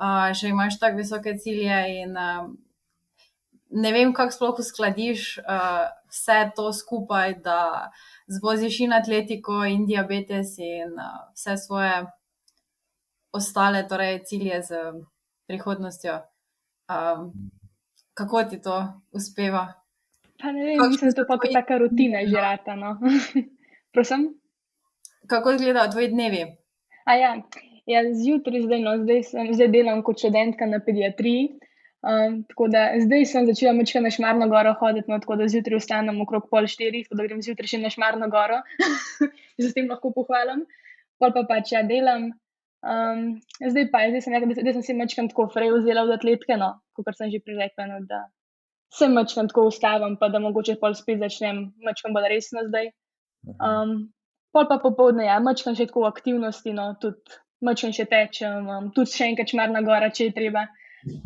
uh, 0.00 0.32
še 0.34 0.50
imaš 0.50 0.80
tako 0.82 1.02
visoke 1.02 1.36
cilje 1.42 1.78
in 2.02 2.16
um, 2.18 2.56
ne 3.70 3.92
vem, 3.94 4.12
kako 4.16 4.34
sploh 4.34 4.62
uskladiš 4.64 5.36
uh, 5.44 5.86
vse 6.10 6.40
to 6.56 6.72
skupaj, 6.72 7.38
da 7.46 7.92
zvoziš 8.26 8.80
in 8.86 8.96
atletiko, 8.96 9.62
in 9.70 9.86
diabetes, 9.86 10.56
in 10.58 10.96
uh, 10.98 11.28
vse 11.36 11.58
svoje 11.66 12.06
ostale 13.36 13.86
torej, 13.86 14.24
cilje 14.24 14.62
z 14.62 14.88
prihodnostjo. 15.46 16.24
Um, 16.86 17.50
kako 18.14 18.44
ti 18.44 18.60
to 18.62 18.76
uspeva? 19.12 19.66
Pa 20.42 20.52
ne 20.52 20.64
vem, 20.64 20.78
Kakšni 20.78 20.90
mislim, 20.90 21.10
da 21.10 21.14
so 21.14 21.22
to 21.22 21.26
pa 21.28 21.36
tvoji 21.36 21.54
taka 21.54 21.78
rutina 21.78 22.18
že 22.26 22.36
no? 22.36 22.40
rata. 22.40 22.76
No. 22.76 22.90
Prosim? 23.92 24.28
Kako 25.26 25.52
izgledajo 25.52 25.90
tvoji 25.90 26.08
dnevi? 26.08 26.42
A 27.04 27.14
ja, 27.14 27.30
ja 27.86 28.02
zjutraj, 28.14 28.62
zdaj, 28.62 28.80
no, 28.80 28.96
zdaj, 29.02 29.22
sem, 29.22 29.52
zdaj 29.54 29.68
delam 29.68 30.02
kot 30.02 30.18
študentka 30.18 30.66
na 30.66 30.80
pediatriji. 30.80 31.48
Um, 32.06 32.42
tako 32.46 32.68
da 32.70 32.92
zdaj 33.02 33.24
sem 33.26 33.46
začela 33.48 33.72
mečka 33.74 34.00
na 34.00 34.10
Šmarno 34.14 34.46
goro 34.48 34.74
hoditi, 34.78 35.10
no, 35.10 35.18
tako 35.18 35.40
da 35.40 35.48
zjutraj 35.50 35.80
vstanem 35.80 36.20
okrog 36.22 36.46
pol 36.50 36.68
štirih, 36.70 37.08
tako 37.08 37.18
da 37.18 37.26
grem 37.26 37.42
zjutraj 37.42 37.72
še 37.72 37.80
na 37.82 37.90
Šmarno 37.90 38.28
goro, 38.30 38.60
s 39.58 39.72
tem 39.74 39.88
lahko 39.90 40.12
pohvalim. 40.14 40.62
Pol 41.18 41.32
pa 41.34 41.42
pač 41.48 41.72
ja 41.74 41.82
delam. 41.82 42.30
Um, 42.84 43.40
zdaj 43.60 43.88
pa, 43.92 44.04
zdaj 44.10 44.22
sem 44.22 44.34
rekla, 44.36 44.54
da, 44.54 44.64
da 44.66 44.74
sem 44.76 44.84
si 44.84 44.94
mečkam 44.94 45.30
tako 45.30 45.48
frej 45.52 45.72
vzela 45.78 46.04
od 46.06 46.12
atletke, 46.14 46.58
no, 46.60 46.74
kot 46.96 47.08
sem 47.16 47.32
že 47.32 47.40
prej 47.44 47.58
rekla, 47.64 47.86
no, 47.90 48.02
da 48.06 48.26
se 48.94 49.08
mečkam 49.08 49.48
tako 49.48 49.66
ustavim, 49.70 50.16
pa 50.20 50.28
da 50.28 50.38
mogoče 50.38 50.76
pol 50.80 50.94
spet 50.94 51.18
začnem 51.22 51.64
mečkam 51.84 52.14
bolj 52.14 52.28
resno 52.32 52.62
zdaj. 52.68 52.92
Um, 53.56 53.96
pol 54.52 54.68
pa 54.68 54.78
popoldne, 54.82 55.26
ja, 55.26 55.40
mačkam 55.42 55.76
še 55.78 55.88
tako 55.90 56.06
aktivnosti, 56.08 56.72
no, 56.76 56.92
tudi 57.02 57.40
mačkam 57.66 57.92
še 57.96 58.06
tečem, 58.10 58.68
um, 58.70 58.90
tudi 58.94 59.16
še 59.16 59.30
enkrat 59.32 59.52
čmar 59.52 59.72
na 59.74 59.82
gora, 59.86 60.12
če 60.12 60.30
je 60.30 60.36
treba. 60.36 60.66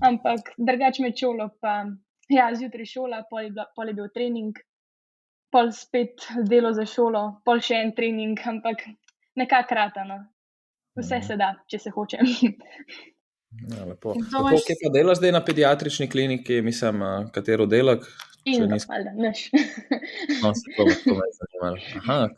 Ampak 0.04 0.54
drugače 0.58 1.04
me 1.04 1.12
čolo, 1.16 1.50
pa 1.60 1.84
ja, 2.30 2.48
zjutraj 2.56 2.88
šola, 2.88 3.22
pol 3.30 3.46
je, 3.46 3.52
bila, 3.54 3.68
pol 3.76 3.90
je 3.90 3.96
bil 4.00 4.10
trening, 4.14 4.58
pol 5.52 5.72
spet 5.74 6.26
delo 6.48 6.72
za 6.76 6.86
šolo, 6.88 7.22
pol 7.44 7.62
še 7.64 7.80
en 7.84 7.94
trening, 7.96 8.40
ampak 8.52 8.84
nekako 9.40 9.78
ratano. 9.78 10.20
Vse 11.00 11.16
Mhm. 11.16 11.24
se 11.24 11.36
da, 11.36 11.54
če 11.66 11.78
se 11.78 11.90
hoče. 11.90 12.18
Ja, 13.68 13.84
lepo. 13.84 14.08
Lepo, 14.10 14.20
imaš- 14.40 14.64
Kje 14.64 14.76
pa 14.78 14.90
delaš 14.90 15.18
zdaj 15.18 15.32
na 15.32 15.40
pediatrični 15.42 16.06
kliniki, 16.06 16.60
mislim, 16.62 17.00
katero 17.32 17.66
delak? 17.66 18.04
In 18.44 18.62
nis- 18.64 18.86
valjda, 18.88 19.10
naš. 19.18 19.50
No, 20.42 20.52
se 20.54 20.70
to, 20.70 20.84
to 21.04 21.10
me 21.10 21.22
je 21.22 21.34
zanimalo. 21.34 21.76
Aha, 21.96 22.28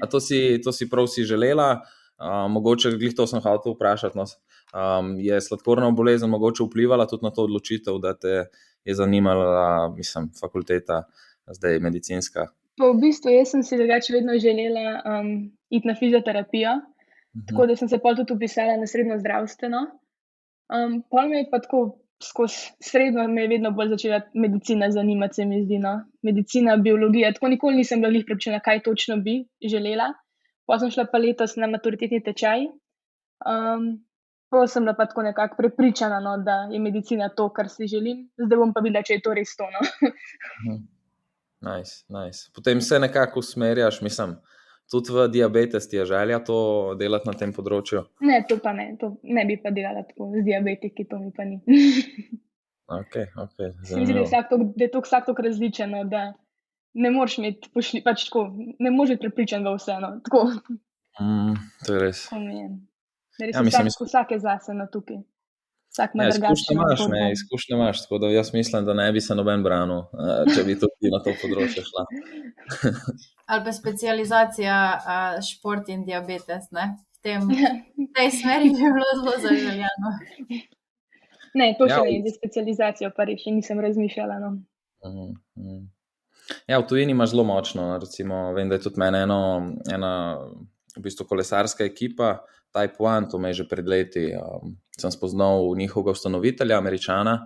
a 0.00 0.06
to 0.06 0.20
si, 0.20 0.38
to 0.58 0.72
si 0.72 0.86
prav 0.86 1.06
si 1.06 1.24
želela, 1.24 1.80
a, 2.16 2.48
mogoče 2.48 2.90
glih 2.92 3.14
to 3.14 3.26
sem 3.26 3.40
hotel 3.40 3.74
vprašati. 3.74 4.16
No, 4.16 4.24
um, 4.72 5.16
je 5.18 5.40
sladkorna 5.40 5.90
bolezen 5.90 6.30
mogoče 6.30 6.64
vplivala 6.64 7.06
tudi 7.06 7.22
na 7.22 7.30
to 7.30 7.42
odločitev, 7.42 7.98
da 7.98 8.14
te 8.14 8.46
je 8.84 8.94
zanimala, 8.94 9.50
mislim, 9.90 10.30
fakulteta, 10.32 11.02
zdaj 11.48 11.80
medicinska? 11.80 12.46
Pa 12.78 12.86
v 12.86 13.00
bistvu 13.02 13.30
jaz 13.30 13.50
sem 13.50 13.62
si 13.62 13.76
drugače 13.76 14.12
vedno 14.12 14.38
želela 14.38 14.86
um, 15.02 15.34
iti 15.68 15.84
na 15.84 15.94
fizioterapijo, 15.94 16.78
Mhm. 17.36 17.46
tako 17.48 17.66
da 17.66 17.76
sem 17.76 17.88
se 17.88 17.98
pol 17.98 18.16
tudi 18.16 18.32
upisala 18.32 18.76
na 18.76 18.86
srednjo 18.86 19.18
zdravstveno. 19.18 19.80
Um, 20.70 21.02
pol 21.10 21.28
me 21.28 21.38
je 21.42 21.48
pa 21.50 21.60
tako 21.60 22.00
skozi 22.22 22.72
srednjo, 22.80 23.28
me 23.28 23.42
je 23.42 23.48
vedno 23.48 23.70
bolj 23.70 23.94
začela 23.94 24.20
medicina 24.34 24.90
zanimati, 24.90 25.34
se 25.34 25.44
mi 25.44 25.62
zdi. 25.64 25.78
No? 25.78 25.94
Medicina, 26.22 26.76
biologija, 26.76 27.32
tako 27.32 27.48
nikoli 27.48 27.76
nisem 27.76 28.00
bila 28.00 28.12
njih 28.12 28.24
prepričana, 28.26 28.60
kaj 28.60 28.82
točno 28.82 29.16
bi 29.16 29.44
želela. 29.64 30.12
Pa 30.66 30.78
sem 30.78 30.90
šla 30.90 31.06
pa 31.12 31.18
letos 31.18 31.56
na 31.56 31.66
maturitetni 31.66 32.22
tečaj. 32.22 32.66
Um, 33.40 34.04
pa 34.50 34.66
sem 34.66 34.84
bila 34.84 34.94
pa 34.98 35.06
tako 35.06 35.22
nekako 35.22 35.56
prepričana, 35.56 36.20
no, 36.20 36.36
da 36.44 36.68
je 36.72 36.78
medicina 36.78 37.28
to, 37.28 37.48
kar 37.52 37.68
si 37.68 37.86
želim. 37.86 38.28
Zdaj 38.38 38.58
bom 38.58 38.74
pa 38.74 38.80
videla, 38.84 39.02
če 39.02 39.18
je 39.18 39.22
to 39.22 39.34
res 39.34 39.56
to. 39.56 39.70
No? 39.70 40.80
Nice, 41.60 42.04
nice. 42.08 42.48
Potem 42.54 42.80
se 42.80 42.98
nekako 42.98 43.38
usmerjaš, 43.38 44.00
mislim, 44.00 44.36
tudi 44.90 45.12
v 45.14 45.28
diabetes 45.28 45.88
ti 45.88 45.96
je 45.96 46.06
želja 46.06 46.38
to 46.44 46.56
delati 46.98 47.28
na 47.28 47.34
tem 47.38 47.52
področju. 47.52 48.02
Ne, 48.20 48.42
to 48.48 48.58
pa 48.58 48.72
ne, 48.72 48.96
to 49.00 49.16
ne 49.22 49.44
bi 49.46 49.56
pa 49.62 49.70
delala 49.70 50.02
tako 50.02 50.32
z 50.34 50.44
diabetiki, 50.44 51.06
to 51.06 51.18
mi 51.18 51.30
pa 51.32 51.44
ni. 51.44 51.60
Okay, 52.90 53.26
okay, 53.38 53.70
Se 53.86 53.96
mi 53.96 54.06
zdi, 54.06 54.12
da 54.12 54.18
je 54.18 54.26
vsak 54.26 54.48
tok- 54.50 54.72
da 54.74 54.84
je 54.84 54.90
to 54.90 55.00
vsak 55.00 55.26
tok 55.26 55.38
različen, 55.40 55.90
no, 55.90 56.04
da 56.10 56.32
ne 56.94 57.10
moreš 57.14 57.36
imeti, 57.38 57.70
pošli, 57.70 58.00
pač 58.02 58.24
tako, 58.26 58.48
ne 58.78 58.90
moreš 58.90 59.14
biti 59.14 59.28
prepričan 59.28 59.62
v 59.62 59.76
vse. 59.76 59.94
No, 60.02 60.08
tako, 60.26 60.40
mm, 61.20 61.54
to 61.86 61.94
je 61.94 62.00
res. 62.00 62.24
Da 63.38 63.46
res 63.46 63.54
Ja, 63.54 63.62
mislim, 63.62 63.86
vsak, 63.86 64.06
vsak 64.08 64.32
je 64.34 64.38
zase 64.42 64.74
na 64.74 64.88
tukaj. 64.90 65.22
Vsak 66.00 66.14
ima 66.14 66.24
Ja, 66.24 66.30
imaš, 66.30 66.60
zgodbo. 66.96 67.12
ne, 67.12 67.32
izkušnje 67.32 67.74
imaš, 67.76 68.02
tako 68.02 68.18
da 68.18 68.26
jaz 68.28 68.54
mislim, 68.54 68.84
da 68.84 68.94
ne 68.94 69.12
bi 69.12 69.20
se 69.20 69.34
noben 69.34 69.62
branil, 69.62 70.02
če 70.48 70.64
bi 70.64 70.74
tudi 70.74 71.10
na 71.10 71.20
to 71.20 71.34
področje 71.36 71.84
šla. 71.84 72.04
Ali 73.50 73.64
pa 73.64 73.72
specializacija 73.72 74.76
uh, 74.96 75.44
šport 75.44 75.88
in 75.88 76.04
diabetes. 76.04 76.70
Ne? 76.70 76.84
V, 76.96 77.20
tem, 77.20 77.44
v 77.44 78.08
tej 78.14 78.30
smeri 78.32 78.70
bi 78.70 78.80
bilo 78.80 79.10
zelo 79.14 79.36
zaželjeno. 79.38 80.08
Ne, 81.50 81.74
to 81.74 81.82
Ja, 81.84 81.96
še 81.96 82.02
v- 82.06 82.10
ne, 82.12 82.18
za 82.22 82.32
specializacijo 82.32 83.08
pa 83.10 83.24
res 83.26 83.40
še 83.42 83.50
nisem 83.50 83.80
razmišljala. 83.82 84.36
No. 84.38 84.50
Mhm, 85.02 85.24
mhm. 85.58 85.80
Ja, 86.66 86.78
v 86.78 86.86
tujini 86.86 87.10
imaš 87.10 87.32
zelo 87.32 87.42
močno. 87.44 87.98
Recimo, 87.98 88.52
vem, 88.54 88.70
da 88.70 88.78
je 88.78 88.84
tudi 88.84 89.02
meni 89.02 89.18
eno, 89.18 89.38
ena 89.90 90.12
v 90.94 91.02
bistvu 91.02 91.26
kolesarska 91.26 91.82
ekipa, 91.84 92.36
Type 92.70 93.02
One, 93.02 93.26
to 93.26 93.38
me 93.38 93.50
je 93.50 93.54
že 93.54 93.66
pred 93.66 93.82
leti. 93.84 94.28
Um, 94.30 94.76
sem 95.00 95.12
spoznal 95.12 95.72
njihovega 95.76 96.14
ustanovitelja, 96.16 96.78
američana, 96.78 97.38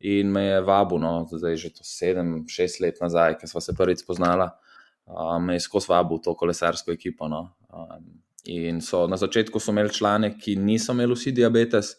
in 0.00 0.30
me 0.30 0.44
je 0.44 0.60
vabil, 0.60 0.98
no, 1.02 1.26
zdaj 1.30 1.56
že 1.56 1.72
to 1.74 1.84
sedem, 1.84 2.44
šest 2.48 2.80
let 2.80 3.00
nazaj, 3.02 3.38
ko 3.40 3.50
smo 3.50 3.60
se 3.60 3.74
prvič 3.74 4.04
spoznala, 4.04 4.52
um, 5.06 5.44
me 5.44 5.58
je 5.58 5.64
skozi 5.66 5.90
vabil 5.90 6.20
to 6.22 6.34
kolesarsko 6.34 6.92
ekipo. 6.94 7.28
No. 7.28 7.48
Um, 7.72 8.22
in 8.46 8.80
so, 8.80 9.06
na 9.06 9.16
začetku 9.16 9.60
so 9.60 9.72
imeli 9.74 9.92
člane, 9.92 10.32
ki 10.38 10.56
niso 10.56 10.94
imeli 10.94 11.16
vsi 11.16 11.32
diabetes, 11.34 11.96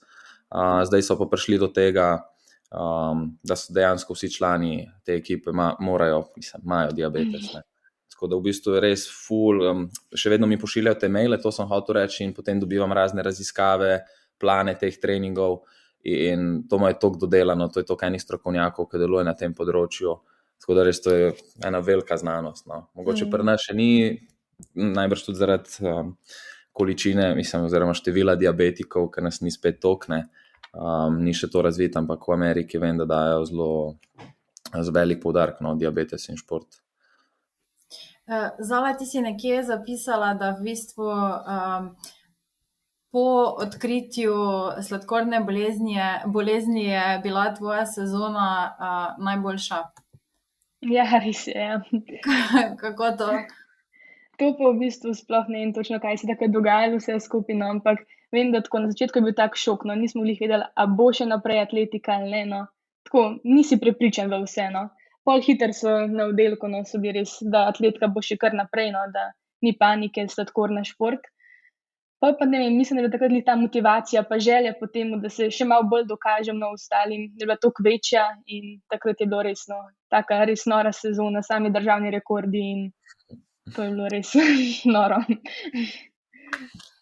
uh, 0.55 0.79
zdaj 0.87 1.03
so 1.03 1.17
pa 1.19 1.27
prišli 1.29 1.59
do 1.59 1.67
tega, 1.67 2.23
um, 2.71 3.27
da 3.43 3.57
so 3.59 3.75
dejansko 3.75 4.15
vsi 4.15 4.31
člani 4.37 4.85
te 5.05 5.17
ekipe 5.19 5.51
ma, 5.51 5.73
morajo, 5.79 6.29
mislim, 6.37 6.63
imajo 6.65 6.95
diabetes. 6.95 7.51
Ne. 7.53 7.65
Tako 8.09 8.27
da 8.27 8.39
v 8.39 8.47
bistvu 8.47 8.73
je 8.75 8.83
res 8.83 9.05
full, 9.11 9.63
um, 9.67 9.83
še 10.15 10.31
vedno 10.31 10.47
mi 10.47 10.59
pošiljajo 10.59 11.01
te 11.03 11.11
maile, 11.11 11.37
to 11.41 11.51
sem 11.55 11.67
hotel 11.67 12.01
reči, 12.01 12.23
in 12.23 12.33
potem 12.35 12.59
dobivam 12.59 12.91
razne 12.95 13.23
raziskave, 13.23 13.99
plane 14.39 14.75
teh 14.79 14.95
treningov. 15.01 15.61
In 16.09 16.63
to 16.69 16.79
je 16.87 16.93
tako 16.95 17.17
dodelano, 17.25 17.67
to 17.67 17.79
je 17.79 17.85
to 17.85 17.97
enih 18.01 18.21
strokovnjakov, 18.21 18.87
ki 18.87 19.01
delujejo 19.01 19.27
na 19.27 19.35
tem 19.35 19.53
področju. 19.53 20.15
Tako 20.59 20.75
da 20.75 20.83
res 20.87 21.01
to 21.03 21.11
je 21.15 21.33
ena 21.65 21.79
velika 21.79 22.17
znanost. 22.17 22.67
No. 22.67 22.87
Mogoče 22.95 23.25
Mm. 23.25 23.31
pri 23.31 23.43
nas 23.43 23.61
še 23.61 23.73
ni, 23.75 24.19
najbrž 24.75 25.25
tudi 25.25 25.39
zaradi 25.39 25.69
um, 25.83 26.15
količine, 26.71 27.35
mislim, 27.35 27.67
oziroma 27.67 27.93
števila 27.93 28.35
diabetikov, 28.35 29.09
ker 29.11 29.23
nas 29.23 29.41
ni 29.41 29.51
spet 29.51 29.79
tokne, 29.79 30.29
um, 30.73 31.19
ni 31.23 31.33
še 31.33 31.49
to 31.51 31.61
razvito, 31.61 31.99
ampak 31.99 32.27
v 32.27 32.35
Ameriki 32.35 32.79
vem, 32.79 32.97
da 32.97 33.05
dajo 33.05 33.45
zelo 33.45 33.71
velik 34.93 35.21
poudarek 35.21 35.61
na 35.61 35.73
no, 35.73 35.75
diabetes 35.75 36.29
in 36.29 36.37
šport. 36.37 36.81
Uh, 38.29 38.51
Zala, 38.61 38.93
ti 38.93 39.05
si 39.09 39.21
nekje 39.21 39.63
zapisala, 39.63 40.35
da 40.37 40.51
v 40.59 40.69
bistvu 40.69 41.07
um, 41.09 41.95
po 43.11 43.25
odkritju 43.65 44.33
sladkorne 44.87 45.39
bolezni 45.45 45.93
je, 45.93 46.09
bolezni 46.25 46.83
je 46.83 47.19
bila 47.23 47.53
tvoja 47.55 47.85
sezona 47.85 48.49
uh, 48.69 49.25
najboljša. 49.25 49.79
Ja, 50.81 51.05
res 51.25 51.47
je. 51.47 51.57
Ja. 51.57 51.81
Kako 52.81 53.11
to? 53.17 53.31
To 54.39 54.53
pa 54.55 54.69
v 54.71 54.77
bistvu 54.79 55.11
sploh 55.17 55.49
ne 55.51 55.65
vem 55.65 55.71
točno, 55.75 55.99
kaj 55.99 56.21
se 56.21 56.27
takrat 56.29 56.53
dogajalo, 56.53 56.99
vse 57.01 57.17
skupaj, 57.19 57.57
no, 57.59 57.73
ampak 57.75 58.05
vem, 58.31 58.53
da 58.53 58.61
tako 58.63 58.85
na 58.85 58.91
začetku 58.93 59.19
je 59.19 59.25
bil 59.25 59.35
tak 59.35 59.57
šok, 59.59 59.83
no, 59.89 59.97
nismo 59.99 60.23
bili 60.23 60.37
vedeli, 60.39 60.63
a 60.63 60.85
bo 60.87 61.09
še 61.11 61.27
naprej 61.27 61.65
atletika 61.65 62.15
ali 62.15 62.29
ne. 62.31 62.45
No. 62.53 62.61
Tako 63.09 63.25
nisi 63.43 63.79
prepričan 63.81 64.31
v 64.31 64.39
vse. 64.45 64.69
No. 64.71 64.85
Pol 65.27 65.43
hiter 65.43 65.73
so 65.75 65.91
na 66.07 66.29
oddelku, 66.31 66.69
no, 66.71 66.85
so 66.87 67.01
bili 67.03 67.19
res, 67.19 67.35
da 67.41 67.65
atletika 67.73 68.07
bo 68.07 68.23
še 68.23 68.39
kar 68.39 68.55
naprej, 68.55 68.93
no, 68.95 69.03
da 69.11 69.31
ni 69.65 69.75
panike, 69.75 70.23
sladkor 70.31 70.71
na 70.71 70.85
šport. 70.87 71.27
Pa, 72.19 72.33
pa 72.39 72.45
ne 72.45 72.59
vem, 72.59 72.75
mislim, 72.77 72.97
da 72.97 73.01
je 73.01 73.07
bila 73.07 73.17
takrat 73.17 73.45
ta 73.45 73.55
motivacija, 73.55 74.23
pa 74.29 74.39
želja 74.39 74.73
po 74.79 74.87
tem, 74.87 75.13
da 75.21 75.29
se 75.31 75.47
še 75.51 75.65
malo 75.65 75.87
bolj 75.87 76.03
dokažem 76.09 76.59
na 76.59 76.67
ostalim, 76.75 77.29
da 77.31 77.43
je 77.43 77.47
bila 77.47 77.55
toliko 77.55 77.83
večja 77.85 78.25
in 78.45 78.81
takrat 78.91 79.21
je 79.23 79.27
bilo 79.27 79.43
resno, 79.47 79.77
taka 80.11 80.43
res 80.49 80.65
nora 80.67 80.91
sezona, 80.91 81.43
sami 81.43 81.71
državni 81.71 82.11
rekordi 82.11 82.63
in 82.73 82.85
to 83.75 83.87
je 83.87 83.93
bilo 83.95 84.09
res 84.11 84.33
noro. 84.95 85.21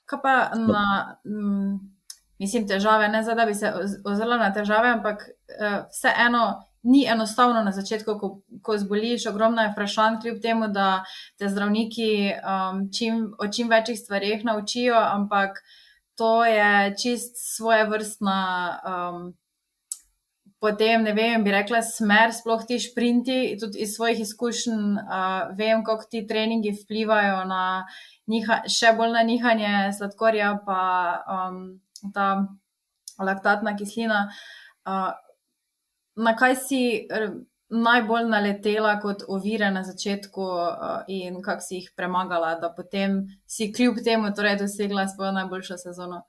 Kaj 0.08 0.22
pa 0.22 0.36
na, 0.54 0.86
mm, 1.26 1.74
mislim, 2.40 2.68
težave, 2.70 3.10
ne 3.10 3.24
zdaj, 3.26 3.36
da 3.42 3.46
bi 3.50 3.58
se 3.58 3.74
oz- 3.74 3.98
ozrla 4.06 4.38
na 4.38 4.52
težave, 4.54 4.94
ampak 5.00 5.26
uh, 5.26 5.80
vseeno 5.90 6.46
ni 6.84 7.05
enostavno 7.05 7.63
na 7.63 7.72
začetku, 7.72 8.17
ko, 8.19 8.29
ko 8.62 8.77
zboliš, 8.77 9.25
ogromno 9.25 9.62
je 9.62 9.72
vprašanj, 9.72 10.22
kljub 10.22 10.38
temu, 10.41 10.67
da 10.67 11.03
te 11.39 11.50
zdravniki 11.50 12.12
um, 12.38 12.86
čim, 12.93 13.25
o 13.39 13.48
čim 13.48 13.69
večjih 13.69 14.00
stvarih 14.00 14.46
naučijo, 14.46 14.96
ampak 14.96 15.60
to 16.15 16.46
je 16.46 16.96
čist 17.01 17.36
svoje 17.55 17.89
vrstna. 17.89 18.39
Um, 18.86 19.36
Potem, 20.60 21.03
ne 21.05 21.12
vem, 21.13 21.43
bi 21.46 21.51
rekla, 21.53 21.84
smer, 21.86 22.31
sploh 22.34 22.63
ti 22.65 22.79
šprinti, 22.81 23.60
tudi 23.62 23.84
iz 23.86 23.91
svojih 23.93 24.24
izkušenj, 24.24 24.96
uh, 24.98 25.51
vem, 25.57 25.84
kako 25.86 26.07
ti 26.10 26.24
treningi 26.27 26.72
vplivajo 26.79 27.43
na 27.46 27.86
niha, 28.25 28.63
še 28.65 28.96
bolj 28.98 29.13
na 29.13 29.22
nihanje 29.27 29.91
sladkorja, 30.00 30.55
pa 30.65 30.79
um, 31.36 31.60
ta 32.10 32.48
laktatna 33.22 33.75
kislina. 33.77 34.24
Uh, 34.81 35.13
na 36.18 36.34
kaj 36.36 36.56
si 36.56 36.82
najbolj 37.70 38.30
naletela 38.32 38.96
kot 39.04 39.26
ovire 39.28 39.70
na 39.72 39.84
začetku 39.84 40.42
uh, 40.42 41.04
in 41.08 41.42
kako 41.44 41.62
si 41.62 41.76
jih 41.82 41.92
premagala, 41.96 42.56
da 42.62 42.72
potem 42.72 43.26
si 43.46 43.72
kljub 43.74 44.00
temu 44.04 44.32
torej 44.36 44.58
dosegla 44.64 45.08
svojo 45.08 45.32
najboljšo 45.36 45.78
sezono? 45.78 46.24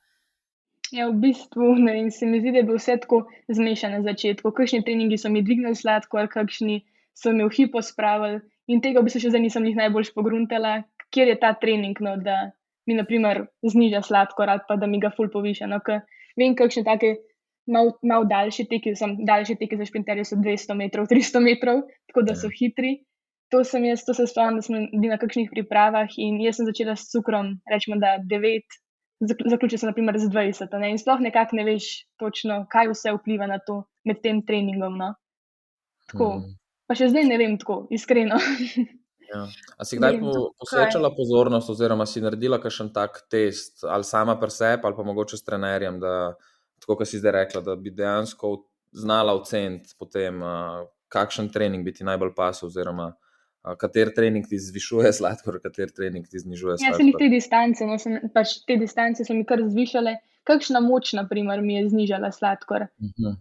Ja, 0.93 1.07
v 1.09 1.21
bistvu 1.21 1.75
ne 1.79 1.93
vem, 1.93 2.11
se 2.11 2.27
mi 2.27 2.41
zdi, 2.41 2.53
da 2.53 2.63
je 2.63 2.65
bilo 2.65 2.79
vse 2.81 2.97
tako 2.97 3.27
zmešano 3.49 4.01
na 4.01 4.03
začetku. 4.09 4.51
Kakšni 4.57 4.83
treningi 4.85 5.19
so 5.21 5.29
mi 5.29 5.43
dvignili 5.45 5.77
sladkor, 5.77 6.31
kakšni 6.33 6.81
so 7.15 7.33
me 7.33 7.45
v 7.45 7.53
hipo 7.55 7.83
spravili 7.83 8.41
in 8.67 8.81
tega 8.81 9.01
v 9.01 9.09
bistvu 9.09 9.27
še 9.27 9.33
zdaj 9.35 9.45
nisem 9.45 9.67
jih 9.69 9.77
najbolj 9.79 10.11
pogruntala, 10.17 10.83
kjer 11.15 11.29
je 11.29 11.39
ta 11.41 11.53
trening, 11.61 12.01
no, 12.05 12.17
da 12.17 12.51
mi 12.89 12.97
naprimer 12.97 13.45
zniža 13.63 14.03
sladkor 14.03 14.49
ali 14.49 14.65
pa 14.69 14.77
da 14.81 14.89
mi 14.89 15.01
ga 15.01 15.13
ful 15.15 15.29
poviša. 15.33 15.69
No, 15.69 15.81
vem, 16.41 16.57
kakšne 16.57 16.85
take 16.89 17.19
mal, 17.69 17.93
mal 18.03 18.27
daljše 18.29 18.67
teke, 18.71 18.95
sem 18.99 19.17
daljše 19.29 19.59
teke 19.61 19.79
za 19.79 19.87
šprinterje 19.89 20.25
so 20.29 20.39
200 20.41 20.77
metrov, 20.79 21.07
300 21.11 21.45
metrov, 21.45 21.85
tako 22.11 22.25
da 22.29 22.37
so 22.39 22.51
hitri. 22.53 22.99
to 23.49 23.63
sem 23.65 23.85
jaz, 23.89 24.03
to 24.05 24.13
se 24.15 24.27
spomnim, 24.29 24.59
da 24.61 24.63
smo 24.63 24.77
bili 24.93 25.09
na 25.09 25.17
kakšnih 25.17 25.49
pripravah 25.49 26.19
in 26.21 26.37
jaz 26.45 26.59
sem 26.59 26.67
začela 26.69 26.97
s 26.97 27.09
cukrom, 27.09 27.55
rečemo, 27.73 27.97
da 27.97 28.19
9, 28.21 28.77
zaključila 29.25 29.79
sem 29.79 29.89
naprimer 29.89 30.19
z 30.21 30.29
20. 30.29 30.77
Ne? 30.83 30.91
In 30.93 31.01
sploh 31.01 31.23
nekako 31.25 31.57
ne 31.57 31.65
veš 31.65 31.87
točno, 32.21 32.67
kaj 32.71 32.93
vse 32.93 33.15
vpliva 33.17 33.49
na 33.49 33.59
to 33.59 33.83
med 34.05 34.21
tem 34.23 34.43
treningom. 34.47 34.99
No? 35.01 35.15
Tako. 36.13 36.29
Mm. 36.43 36.57
Pa 36.89 36.97
še 36.97 37.11
zdaj 37.13 37.25
ne 37.29 37.39
vem 37.41 37.57
tako, 37.61 37.87
iskreno. 37.93 38.39
Ja. 39.29 39.43
A 39.77 39.85
si 39.85 39.99
kdaj 39.99 40.17
po, 40.23 40.55
posvečala 40.57 41.11
pozornost, 41.13 41.69
oziroma 41.69 42.07
si 42.09 42.23
naredila 42.25 42.57
kakšen 42.63 42.89
tak 42.95 43.27
test, 43.29 43.85
ali 43.85 44.07
sama 44.09 44.39
pri 44.41 44.49
sebi, 44.49 44.87
ali 44.89 44.97
pa 44.97 45.05
mogoče 45.05 45.37
s 45.37 45.45
trenerjem, 45.45 45.99
da, 46.01 46.33
tako 46.81 47.01
kot 47.01 47.09
si 47.09 47.21
zdaj 47.21 47.33
rekla, 47.33 47.63
da 47.65 47.77
bi 47.77 47.91
dejansko 47.91 48.53
znala 48.93 49.35
oceniti, 49.37 49.95
potem, 49.99 50.41
kakšen 51.13 51.49
trening 51.53 51.85
bi 51.85 51.93
ti 51.93 52.05
najbolj 52.05 52.35
pasel, 52.37 52.69
oziroma 52.69 53.13
kater 53.77 54.13
trening 54.15 54.47
ti 54.49 54.59
zvišuje 54.59 55.13
sladkor, 55.13 55.59
kater 55.63 55.91
trening 55.93 56.27
ti 56.29 56.39
znižuje 56.39 56.79
sladkor. 56.79 56.95
Ja, 56.95 56.97
sem 56.97 57.11
jih 57.11 57.19
te 57.21 57.29
distance, 57.33 57.87
no, 57.87 57.99
sem, 58.01 58.17
pač 58.35 58.61
te 58.69 58.79
distance 58.81 59.27
so 59.27 59.37
mi 59.37 59.45
kar 59.49 59.63
zvišale. 59.65 60.17
Kakšna 60.49 60.81
moč, 60.81 61.13
na 61.13 61.27
primer, 61.29 61.61
mi 61.61 61.77
je 61.77 61.89
znižala 61.91 62.33
sladkor? 62.33 62.89
Uh 62.89 63.05
mhm. 63.11 63.27
-huh. 63.27 63.37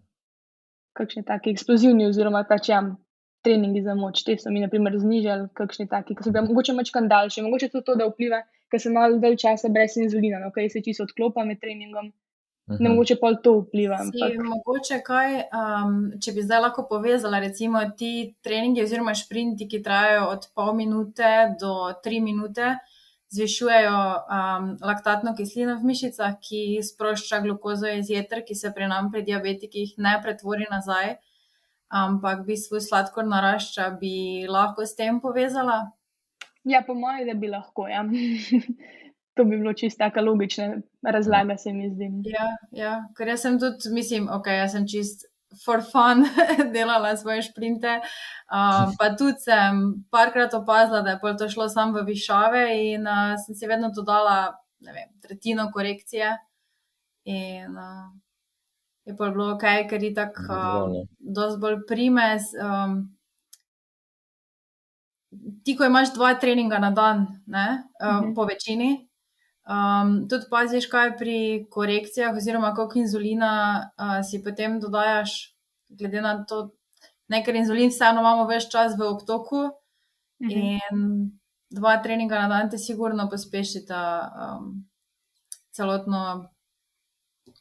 Kakšni 0.97 1.23
taki 1.23 1.53
eksplozivni, 1.53 2.07
oziroma 2.07 2.43
pač 2.43 2.69
jam 2.69 2.97
treningi 3.45 3.81
za 3.81 3.93
moč, 3.95 4.23
te 4.23 4.35
so 4.37 4.51
mi, 4.51 4.59
na 4.59 4.67
primer, 4.67 4.97
znižali, 4.99 5.49
kakšni 5.53 5.87
taki, 5.87 6.15
ki 6.15 6.23
so 6.23 6.31
bili 6.31 6.47
mogoče 6.47 6.73
mačkan 6.73 7.07
daljši, 7.07 7.41
mogoče 7.41 7.69
tudi 7.69 7.85
to, 7.85 7.95
da 7.95 8.07
vpliva, 8.09 8.41
ker 8.71 8.81
sem 8.81 8.93
malo 8.93 9.19
dalj 9.23 9.37
časa 9.43 9.69
brez 9.69 9.95
inzulina, 9.97 10.39
no, 10.39 10.51
ker 10.51 10.67
se 10.71 10.81
čisto 10.81 11.03
odklopa 11.03 11.45
med 11.45 11.61
treningom. 11.61 12.11
Uhum. 12.67 12.77
Ne 12.83 12.89
mogoče 12.89 13.15
pa 13.21 13.31
to 13.43 13.53
vpliva. 13.61 13.97
Si, 14.03 14.23
mogoče 14.43 14.99
kaj, 15.05 15.37
um, 15.55 15.93
če 16.23 16.33
bi 16.35 16.43
zdaj 16.43 16.61
lahko 16.65 16.83
povezala, 16.89 17.39
recimo 17.39 17.79
ti 17.97 18.35
treningi 18.43 18.83
oziroma 18.83 19.13
šprinti, 19.15 19.69
ki 19.71 19.79
trajajo 19.85 20.25
od 20.33 20.49
pol 20.55 20.73
minute 20.75 21.31
do 21.61 21.93
tri 22.03 22.19
minute, 22.19 22.73
zvišujejo 23.31 24.01
um, 24.19 24.67
laktatno 24.83 25.31
kislino 25.37 25.77
v 25.79 25.93
mišicah, 25.93 26.35
ki 26.43 26.83
sprošča 26.83 27.39
glukozo 27.45 27.87
iz 27.87 28.11
jeter, 28.11 28.43
ki 28.43 28.55
se 28.55 28.73
pri 28.75 28.91
nam 28.91 29.11
pri 29.11 29.23
diabetikih 29.27 29.95
ne 30.03 30.19
pretvori 30.23 30.67
nazaj 30.71 31.15
ampak 31.89 32.43
v 32.43 32.53
bistvu 32.53 32.79
sladkor 32.83 33.23
narašča, 33.27 33.95
bi 33.99 34.45
lahko 34.47 34.83
s 34.83 34.95
tem 34.95 35.19
povezala? 35.23 35.91
Ja, 36.67 36.83
po 36.83 36.93
mojem, 36.93 37.27
da 37.31 37.33
bi 37.33 37.47
lahko. 37.47 37.87
Ja. 37.87 38.03
to 39.37 39.45
bi 39.45 39.57
bilo 39.57 39.73
čisto 39.73 40.03
tako 40.03 40.21
logična 40.21 40.75
razlaga, 41.01 41.57
se 41.57 41.73
mi 41.73 41.89
zdi. 41.89 42.11
Ja, 42.25 42.47
ja. 42.71 42.93
ker 43.17 43.27
jaz 43.27 43.41
sem 43.45 43.59
tudi, 43.59 43.93
mislim, 43.93 44.29
ok, 44.29 44.47
jaz 44.47 44.77
sem 44.77 44.87
čist. 44.87 45.27
For 45.63 45.79
fun, 45.79 46.25
delala 46.75 47.13
svoje 47.17 47.41
šprinte. 47.41 47.93
Uh, 48.51 48.91
pa 48.99 49.07
tudi 49.15 49.39
sem 49.39 49.79
parkrat 50.11 50.53
opazila, 50.53 50.99
da 51.01 51.15
je 51.15 51.37
to 51.39 51.47
šlo 51.49 51.69
samo 51.71 52.01
v 52.01 52.03
višave, 52.09 52.65
in 52.91 53.07
uh, 53.07 53.31
sem 53.45 53.55
si 53.55 53.67
vedno 53.67 53.87
dodala 53.95 54.57
vem, 54.83 55.07
tretjino 55.23 55.69
korekcije. 55.73 56.35
In, 57.31 57.77
uh, 57.77 58.11
je 59.07 59.15
pa 59.15 59.29
bilo 59.29 59.53
ok, 59.53 59.63
ker 59.89 60.03
je 60.03 60.13
tako 60.13 60.57
um, 60.83 61.59
bolj 61.61 61.79
primes. 61.87 62.51
Um, 62.59 63.17
ti, 65.63 65.75
ko 65.77 65.85
imaš 65.87 66.13
dva 66.15 66.33
treninga 66.35 66.79
na 66.79 66.91
dan, 66.91 67.27
ne, 67.45 67.83
um, 68.01 68.15
mhm. 68.15 68.33
po 68.35 68.45
večini, 68.45 69.06
um, 69.67 70.13
tudi 70.29 70.49
paziš, 70.49 70.87
kaj 70.91 71.13
pri 71.19 71.67
korekcijah, 71.71 72.35
oziroma 72.35 72.73
koliko 72.75 72.99
inzulina 72.99 73.51
uh, 73.97 74.19
si 74.25 74.41
potem 74.43 74.79
dodajaš, 74.79 75.37
glede 75.89 76.21
na 76.21 76.37
to, 76.45 76.69
ne, 77.27 77.43
ker 77.43 77.55
inzulin 77.55 77.91
vseeno 77.91 78.23
imamo 78.23 78.47
več 78.49 78.69
čas 78.71 78.97
v 78.99 79.07
obtoku. 79.11 79.67
Mhm. 80.43 80.51
In 80.51 81.31
dva 81.69 81.97
treninga 82.03 82.39
na 82.39 82.47
dan 82.47 82.69
te 82.69 82.77
sigurno 82.77 83.27
pospešita 83.29 84.01
um, 84.43 84.69
celotno 85.71 86.49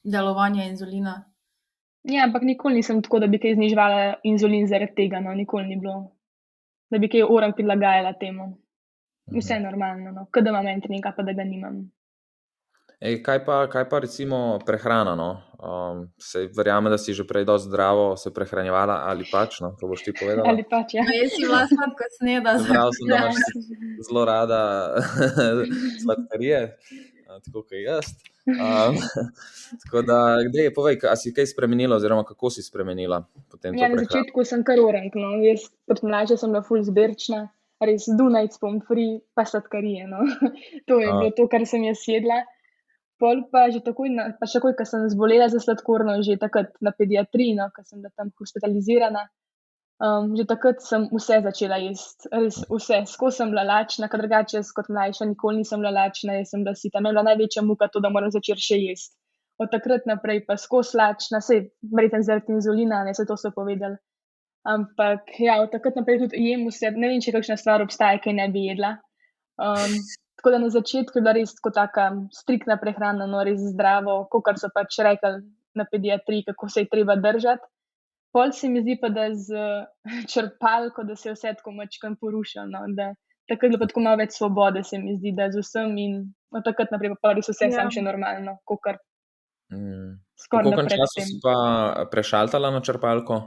delovanje 0.04 0.68
inzulina. 0.68 1.24
Ja, 2.07 2.24
ampak 2.24 2.42
nikoli 2.42 2.78
nisem 2.78 3.02
tako, 3.02 3.18
da 3.18 3.26
bi 3.26 3.40
kaj 3.42 3.57
znižvala 3.57 4.02
inzulin 4.31 4.68
zaradi 4.70 4.94
tega. 4.94 5.20
No, 5.20 5.35
nikoli 5.35 5.66
ni 5.66 5.78
bilo, 5.81 5.96
da 6.90 7.00
bi 7.02 7.11
kaj 7.11 7.26
uram 7.26 7.54
prilagajala 7.57 8.12
temu. 8.20 8.52
Vse 9.26 9.54
je 9.54 9.60
mhm. 9.60 9.68
normalno, 9.68 10.12
no. 10.12 10.26
kaj 10.30 10.42
da 10.42 10.50
imam 10.50 10.66
en 10.66 10.80
trening, 10.80 11.06
pa 11.16 11.22
da 11.22 11.32
ga 11.32 11.44
nimam. 11.44 11.86
Ej, 13.00 13.18
kaj, 13.22 13.42
pa, 13.44 13.66
kaj 13.68 13.88
pa 13.88 13.98
recimo 14.00 14.58
prehrana? 14.66 15.12
No? 15.14 15.42
Um, 15.60 16.06
se 16.18 16.46
verjame, 16.56 16.90
da 16.90 16.98
si 16.98 17.12
že 17.12 17.26
prej 17.28 17.44
dosti 17.44 17.68
zdravo 17.68 18.16
se 18.16 18.32
prehranjevala 18.32 19.02
ali 19.08 19.24
pač, 19.32 19.60
no? 19.60 19.74
to 19.80 19.88
boš 19.88 20.04
ti 20.04 20.14
povedala. 20.16 20.48
Ali 20.48 20.64
pač, 20.64 20.94
ja. 20.96 21.04
Jaz 21.04 21.34
si 21.36 21.44
vlastno 21.44 21.90
kot 21.92 22.12
sneda. 22.16 22.56
Zdravo 22.64 22.92
sem, 22.96 23.08
da 23.08 23.16
imaš 23.20 23.36
zelo 24.08 24.24
rada 24.24 24.60
sladkarije, 26.02 26.60
tako 27.44 27.66
kot 27.66 27.76
jaz. 27.84 28.16
Um, 28.46 28.96
tako 29.84 30.02
da, 30.06 30.38
kde 30.48 30.68
je, 30.68 30.72
povej, 30.72 31.00
ali 31.04 31.20
si 31.20 31.34
kaj 31.36 31.50
spremenila, 31.52 32.00
oziroma 32.00 32.24
kako 32.24 32.48
si 32.50 32.64
spremenila? 32.64 33.26
Ja, 33.76 33.90
na 33.92 34.00
začetku 34.06 34.44
sem 34.44 34.64
kar 34.64 34.80
uren, 34.80 35.10
no. 35.12 35.36
jaz 35.44 35.68
kot 35.84 36.00
mlajša 36.00 36.40
sem 36.40 36.54
bila 36.54 36.64
full 36.64 36.80
zbirčna, 36.86 37.50
res 37.84 38.08
Dunaj, 38.18 38.54
spom 38.56 38.80
free, 38.86 39.20
pa 39.36 39.44
sladkarije. 39.44 40.06
No. 40.08 40.24
to 40.88 41.00
je 41.00 41.08
A. 41.08 41.16
bilo 41.20 41.32
to, 41.36 41.48
kar 41.52 41.66
sem 41.68 41.84
jaz 41.84 42.04
jedla. 42.08 42.42
Pol 43.16 43.46
pa 43.48 43.70
že 43.72 43.80
takoj, 43.80 44.12
pa 44.36 44.44
še 44.44 44.60
takoj, 44.60 44.76
ko 44.76 44.84
sem 44.84 45.08
zbolela 45.08 45.48
za 45.48 45.60
sladkorno, 45.60 46.18
že 46.20 46.36
takrat 46.40 46.74
na 46.84 46.92
pediatriji, 46.92 47.56
no, 47.56 47.70
ko 47.72 47.84
sem 47.84 48.04
bila 48.04 48.12
tam 48.16 48.32
hospitalizirana. 48.36 49.24
Um, 49.96 50.36
že 50.36 50.44
takrat 50.44 50.84
sem 50.84 51.06
vse 51.08 51.40
začela 51.40 51.78
jesti, 51.80 52.28
res 52.28 52.60
vse.Sko 52.68 53.30
sem 53.32 53.48
bila 53.48 53.64
lačna, 53.64 54.10
kar 54.12 54.20
drugače 54.20 54.60
kot 54.76 54.90
mlajša, 54.92 55.30
nikoli 55.32 55.62
nisem 55.62 55.80
bila 55.80 55.94
lačna, 55.96 56.36
jaz 56.36 56.52
sem 56.52 56.66
bila 56.66 56.76
sita. 56.76 57.00
Meni 57.00 57.14
je 57.14 57.16
bila 57.16 57.24
največja 57.30 57.64
muka 57.64 57.88
to, 57.88 58.04
da 58.04 58.12
moram 58.12 58.28
začeti 58.28 58.60
še 58.60 58.76
jesti. 58.82 59.16
Od 59.56 59.72
takrat 59.72 60.04
naprej 60.04 60.42
pa 60.44 60.58
sko 60.60 60.82
slačna, 60.84 61.40
se 61.40 61.62
verjetno 61.80 62.20
zaradi 62.28 62.52
inzulina, 62.52 63.00
ne 63.08 63.16
se 63.16 63.24
to 63.24 63.38
so 63.40 63.48
povedali. 63.56 63.96
Ampak 64.66 65.31
ja, 65.38 65.61
od 65.62 65.70
takrat 65.70 65.94
naprej 65.94 66.24
tudi 66.24 66.42
jem 66.48 66.64
vse, 66.66 66.90
ne 66.90 67.11
vem, 67.12 67.20
če 67.22 67.35
kakšna 67.37 67.55
stvar 67.61 67.85
obstaja, 67.85 68.18
kaj 68.22 68.35
ne 68.35 68.48
bi 68.50 68.64
jedla. 68.66 68.96
Um, 69.62 69.94
tako 70.40 70.52
da 70.52 70.59
na 70.59 70.70
začetku 70.74 71.18
je 71.18 71.22
bila 71.22 71.37
res 71.37 71.55
tako 71.55 71.70
taka 71.76 72.09
striktna 72.35 72.76
prehrana, 72.81 73.29
no 73.31 73.44
res 73.46 73.62
zdravo, 73.62 74.24
kot 74.33 74.59
so 74.59 74.70
pač 74.74 74.98
rekli 75.07 75.38
na 75.79 75.87
pediatriji, 75.87 76.48
kako 76.50 76.68
se 76.72 76.83
je 76.83 76.90
treba 76.90 77.14
držati. 77.20 77.62
Pol 78.35 78.52
se 78.52 78.68
mi 78.68 78.83
zdi 78.83 78.98
pa, 79.00 79.09
da 79.09 79.31
z 79.33 79.55
črpalko, 80.33 81.07
da 81.07 81.16
se 81.16 81.31
je 81.31 81.37
vse 81.37 81.55
tako 81.61 81.72
mačkam 81.76 82.18
porušilo. 82.20 82.66
No? 82.66 82.83
Takrat 83.46 83.76
je 83.76 83.81
tako 83.81 84.02
malo 84.02 84.18
več 84.18 84.35
svobode, 84.35 84.83
se 84.85 84.98
mi 84.98 85.14
zdi, 85.16 85.31
da 85.37 85.46
z 85.52 85.62
vsem 85.62 85.94
in 86.02 86.16
od 86.50 86.66
takrat 86.66 86.90
naprej 86.90 87.14
pa 87.22 87.37
res 87.38 87.48
vse 87.52 87.70
ja. 87.70 87.76
sam 87.79 87.92
še 87.94 88.02
normalno. 88.02 88.59
Kokar, 88.66 88.98
mm. 89.70 90.16
Koliko 90.50 90.85
časa 90.90 91.22
si 91.22 91.38
pa 91.42 91.55
prešaltala 92.11 92.74
na 92.74 92.83
črpalko? 92.83 93.44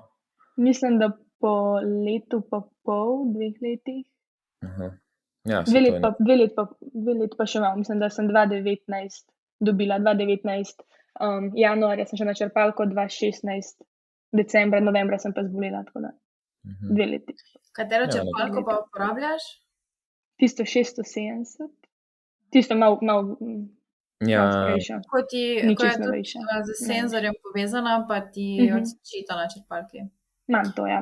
Mislim, 0.58 1.00
da 1.00 1.12
po 1.40 1.80
letu, 2.06 2.42
pa 2.50 2.62
pol, 2.84 3.32
dveh 3.34 3.56
letih. 3.64 4.06
Ja, 5.48 5.64
dve, 5.64 5.82
let 5.82 6.02
pa, 6.02 6.14
dve, 6.20 6.36
let 6.36 6.56
pa, 6.56 6.66
dve 6.94 7.16
let 7.22 7.36
pa 7.38 7.46
še 7.48 7.62
imam, 7.62 7.80
mislim, 7.80 8.02
da 8.02 8.10
sem 8.12 8.28
2019 8.28 9.24
dobila, 9.64 10.00
2019, 10.04 10.84
um, 11.24 11.50
januarja 11.58 12.06
sem 12.10 12.20
še 12.20 12.28
na 12.28 12.36
črpalko, 12.38 12.90
2016 12.92 13.80
decembra, 14.36 14.82
novembra 14.84 15.18
sem 15.20 15.34
pa 15.34 15.46
zbolela, 15.48 15.86
tako 15.88 16.04
da 16.06 16.14
mhm. 16.68 16.94
dve 16.94 17.10
leti. 17.16 17.36
Katero 17.76 18.10
ja, 18.10 18.20
črpalko 18.20 18.66
pa 18.68 18.78
uporabljaš? 18.84 19.48
Tisto 20.40 20.64
670, 20.68 21.68
tisto 22.54 22.80
malo. 22.80 23.00
Mal, 23.02 23.36
Ja, 24.28 24.42
kot 25.08 25.30
ti 25.32 25.40
je 25.40 25.64
z 25.64 26.74
senzorjem 26.76 27.32
ja. 27.32 27.40
povezana, 27.40 27.94
pa 28.08 28.18
ti 28.20 28.58
uh 28.60 28.76
-huh. 28.76 28.82
odčita 28.82 29.36
na 29.40 29.46
črpalki. 29.48 30.02
Imam 30.50 30.72
to, 30.76 30.88
ja. 30.88 31.02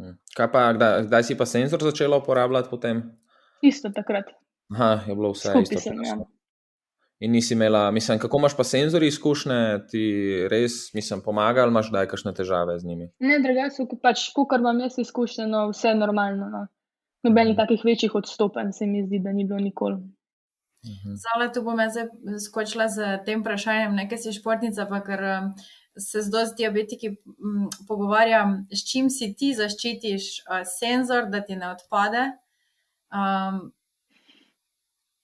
Mhm. 0.00 0.16
Kaj 0.36 0.52
pa, 0.52 0.68
kdaj, 0.76 1.02
kdaj 1.08 1.22
si 1.22 1.36
pa 1.38 1.46
senzor 1.46 1.82
začela 1.82 2.20
uporabljati 2.20 2.70
potem? 2.70 3.02
Isto 3.62 3.90
takrat. 3.94 4.32
Aha, 4.72 5.04
je 5.08 5.14
bilo 5.14 5.32
vse 5.32 5.48
Skupaj 5.48 5.62
isto. 5.62 5.80
Sem, 5.80 6.02
ja. 6.04 6.16
In 7.24 7.32
nisi 7.32 7.54
imela, 7.54 7.90
mislim, 7.90 8.18
kako 8.18 8.38
imaš 8.38 8.56
pa 8.56 8.64
senzori 8.64 9.06
izkušnje, 9.06 9.60
ti 9.90 10.02
res, 10.50 10.90
mislim, 10.94 11.22
pomagali, 11.24 11.70
imaš 11.70 11.92
daj 11.94 12.08
kakšne 12.10 12.34
težave 12.34 12.74
z 12.78 12.84
njimi? 12.84 13.06
Ne, 13.22 13.38
drugače, 13.40 13.86
pač, 14.02 14.26
kar 14.50 14.60
imam 14.60 14.82
jaz 14.84 14.98
izkušnje, 14.98 15.46
no, 15.46 15.68
vse 15.70 15.94
je 15.94 16.00
normalno. 16.00 16.50
No. 16.52 16.66
Nobenih 17.24 17.54
mm. 17.54 17.60
takih 17.62 17.84
večjih 17.84 18.14
odstopanj 18.14 18.74
se 18.76 18.86
mi 18.86 19.06
zdi, 19.06 19.22
da 19.24 19.32
ni 19.32 19.46
bilo 19.48 19.60
nikoli. 19.62 20.02
Mhm. 20.84 21.14
Zale, 21.22 21.48
tu 21.52 21.62
bom 21.64 21.78
jaz 21.80 21.96
skočila 22.44 22.88
z 22.92 23.16
tem 23.24 23.40
vprašanjem, 23.40 23.94
nekaj 24.02 24.20
si 24.20 24.34
športnica, 24.36 24.84
pa 24.90 25.00
ker 25.06 25.22
um, 25.30 25.46
se 25.96 26.22
z 26.22 26.30
dosti 26.30 26.56
diabetiki 26.56 27.08
m, 27.08 27.68
pogovarjam, 27.88 28.66
s 28.70 28.84
čim 28.84 29.10
si 29.10 29.34
ti 29.34 29.52
zaščitiš 29.54 30.24
uh, 30.40 30.62
senzor, 30.64 31.26
da 31.26 31.40
ti 31.40 31.56
ne 31.56 31.70
odpade. 31.70 32.26
Um, 33.10 33.72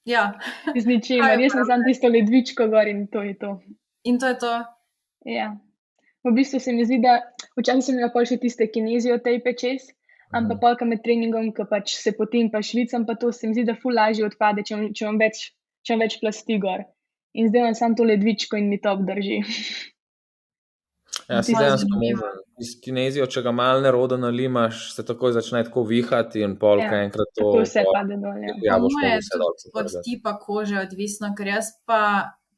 Ja. 0.07 0.39
Z 0.75 0.87
ničimer, 0.87 1.37
jaz 1.43 1.53
sem 1.53 1.65
samo 1.65 1.85
tisto 1.85 2.09
ledvičko 2.09 2.67
gor 2.69 2.89
in 2.89 3.07
to 3.07 3.23
je 3.23 3.35
to. 3.39 3.51
In 4.05 4.19
to 4.19 4.29
je 4.29 4.39
to. 4.39 4.53
Ja. 5.27 5.51
V 6.25 6.33
bistvu 6.33 6.59
se 6.59 6.73
mi 6.73 6.85
zdi, 6.85 6.99
da 6.99 7.19
včasih 7.55 7.85
sem 7.85 7.99
imela 7.99 8.25
še 8.25 8.39
tiste 8.39 8.67
kinezijo 8.67 9.19
tej 9.19 9.41
pečes, 9.41 9.91
Ampak 10.31 10.57
Mhm. 10.57 10.61
polka 10.61 10.85
med 10.85 11.03
treningom, 11.03 11.51
ki 11.51 11.65
pač 11.67 11.97
se 11.97 12.13
potem 12.13 12.51
pa 12.51 12.63
švicam, 12.63 13.03
pa 13.05 13.15
to 13.15 13.33
se 13.33 13.49
mi 13.49 13.55
zdi, 13.55 13.65
da 13.65 13.75
ful 13.75 13.91
lažje 13.93 14.23
odpade, 14.25 14.63
če, 14.63 14.75
imam- 14.97 15.19
več, 15.19 15.41
če 15.83 15.97
več 15.99 16.21
plasti 16.21 16.55
gor. 16.59 16.85
In 17.35 17.49
zdaj 17.49 17.61
imam 17.61 17.75
samo 17.75 17.95
to 17.95 18.05
ledvičko 18.05 18.57
in 18.57 18.69
mi 18.69 18.79
to 18.79 18.93
obdrži. 18.93 19.41
Ja, 21.31 21.43
si 21.47 21.55
dejansko 21.55 21.95
možen. 21.95 22.39
Iz 22.61 22.75
kinezijo, 22.85 23.27
če 23.31 23.43
ga 23.47 23.53
malo 23.55 23.81
nerodo 23.81 24.19
nalimaš, 24.21 24.91
se 24.95 25.05
takoj 25.07 25.33
začne 25.33 25.63
tako 25.65 25.85
vihati 25.89 26.43
in 26.45 26.57
polka 26.61 26.91
Ja, 26.99 27.05
enkrat 27.07 27.31
to. 27.39 27.53
Vse 27.63 27.85
pol- 27.87 27.95
pade 27.97 28.19
dol. 28.21 28.41
Ja. 28.43 28.55
Ja, 28.67 28.79
boš 28.83 28.97
moje 28.99 29.13
je 29.13 29.21
vse 29.23 29.39
dol 29.41 29.55
od 29.85 29.95
tipa 30.05 30.35
kože 30.43 30.81
odvisno, 30.83 31.31
ker 31.39 31.53
jaz 31.55 31.71
pa 31.89 32.01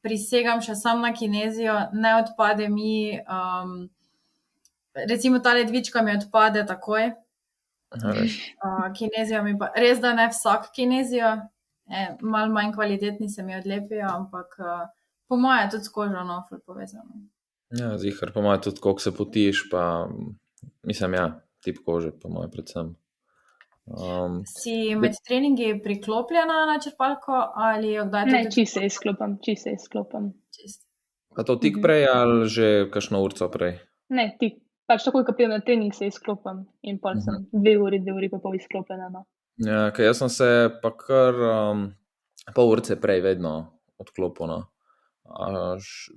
prisegam 0.03 0.63
še 0.65 0.75
sam 0.79 1.05
na 1.05 1.13
kinezijo, 1.15 1.75
ne 1.93 2.17
odpade 2.23 2.69
mi. 2.73 3.21
Um, 3.23 3.91
recimo 5.09 5.39
ta 5.39 5.53
ledvička 5.55 6.03
mi 6.03 6.17
odpade 6.17 6.65
takoj, 6.67 7.13
Aha, 7.93 8.15
uh, 8.25 8.89
kinezijo 8.97 9.43
mi 9.45 9.55
pa 9.59 9.71
res, 9.77 10.01
da 10.01 10.15
ne 10.17 10.27
vsak 10.33 10.73
kinezijo, 10.75 11.37
e, 11.87 12.07
malo 12.21 12.53
manj 12.53 12.73
kvalitetni 12.75 13.29
se 13.31 13.43
mi 13.43 13.57
odlepijo, 13.57 14.09
ampak 14.09 14.59
uh, 14.59 14.89
po 15.29 15.37
mojem 15.37 15.67
je 15.67 15.71
tudi 15.77 15.85
s 15.85 15.93
kožo 15.93 16.25
no, 16.25 16.43
ful 16.49 16.61
povezano. 16.67 17.23
Ja, 17.79 17.99
zihar, 17.99 18.33
po 18.33 18.43
mojem, 18.43 18.61
tudi 18.61 18.81
koliko 18.81 19.01
se 19.01 19.13
potiš, 19.17 19.69
pa 19.71 20.09
mislim, 20.85 21.15
ja, 21.15 21.41
tip 21.65 21.79
kože, 21.87 22.11
po 22.21 22.29
mojem, 22.29 22.51
predvsem. 22.51 22.97
Um, 23.87 24.43
Si 24.47 24.95
med 24.95 25.17
treningi 25.27 25.81
priklopljena 25.83 26.67
na 26.71 26.77
črpalko 26.81 27.33
ali 27.55 27.93
jo 27.93 28.05
kdaj 28.07 28.27
Ne, 28.27 28.43
tudi 28.45 28.55
čisto 28.55 28.81
se 28.81 28.87
izklopim, 28.87 29.39
čisto 29.43 29.63
se 29.63 29.73
izklopim. 29.75 30.33
Pa 31.37 31.43
to 31.43 31.57
tik 31.57 31.77
Mhm. 31.77 31.83
prej 31.83 32.07
ali 32.09 32.49
že 32.49 32.91
kakšno 32.91 33.23
urco 33.25 33.49
prej? 33.49 33.79
Ne, 34.09 34.37
ti, 34.41 34.53
pač 34.87 35.03
takoj, 35.05 35.25
ko 35.25 35.33
pridem 35.33 35.51
na 35.51 35.61
trening, 35.61 35.95
se 35.95 36.07
izklopim 36.07 36.67
in 36.83 36.99
pol 36.99 37.19
sem 37.21 37.47
dve 37.53 37.79
uri, 37.79 37.99
dve 37.99 38.13
uri 38.13 38.29
pa 38.31 38.39
pol 38.39 38.55
izklopljena. 38.55 39.09
No. 39.11 39.25
Ja, 39.57 39.91
ker 39.91 40.05
jaz 40.05 40.19
sem 40.19 40.29
se 40.29 40.71
pa 40.83 40.91
kar 40.97 41.35
um, 41.35 41.95
pol 42.55 42.71
urce 42.71 43.01
prej 43.01 43.21
vedno 43.21 43.73
odklopil. 43.99 44.47
No. 44.47 44.61
Š, 45.81 46.11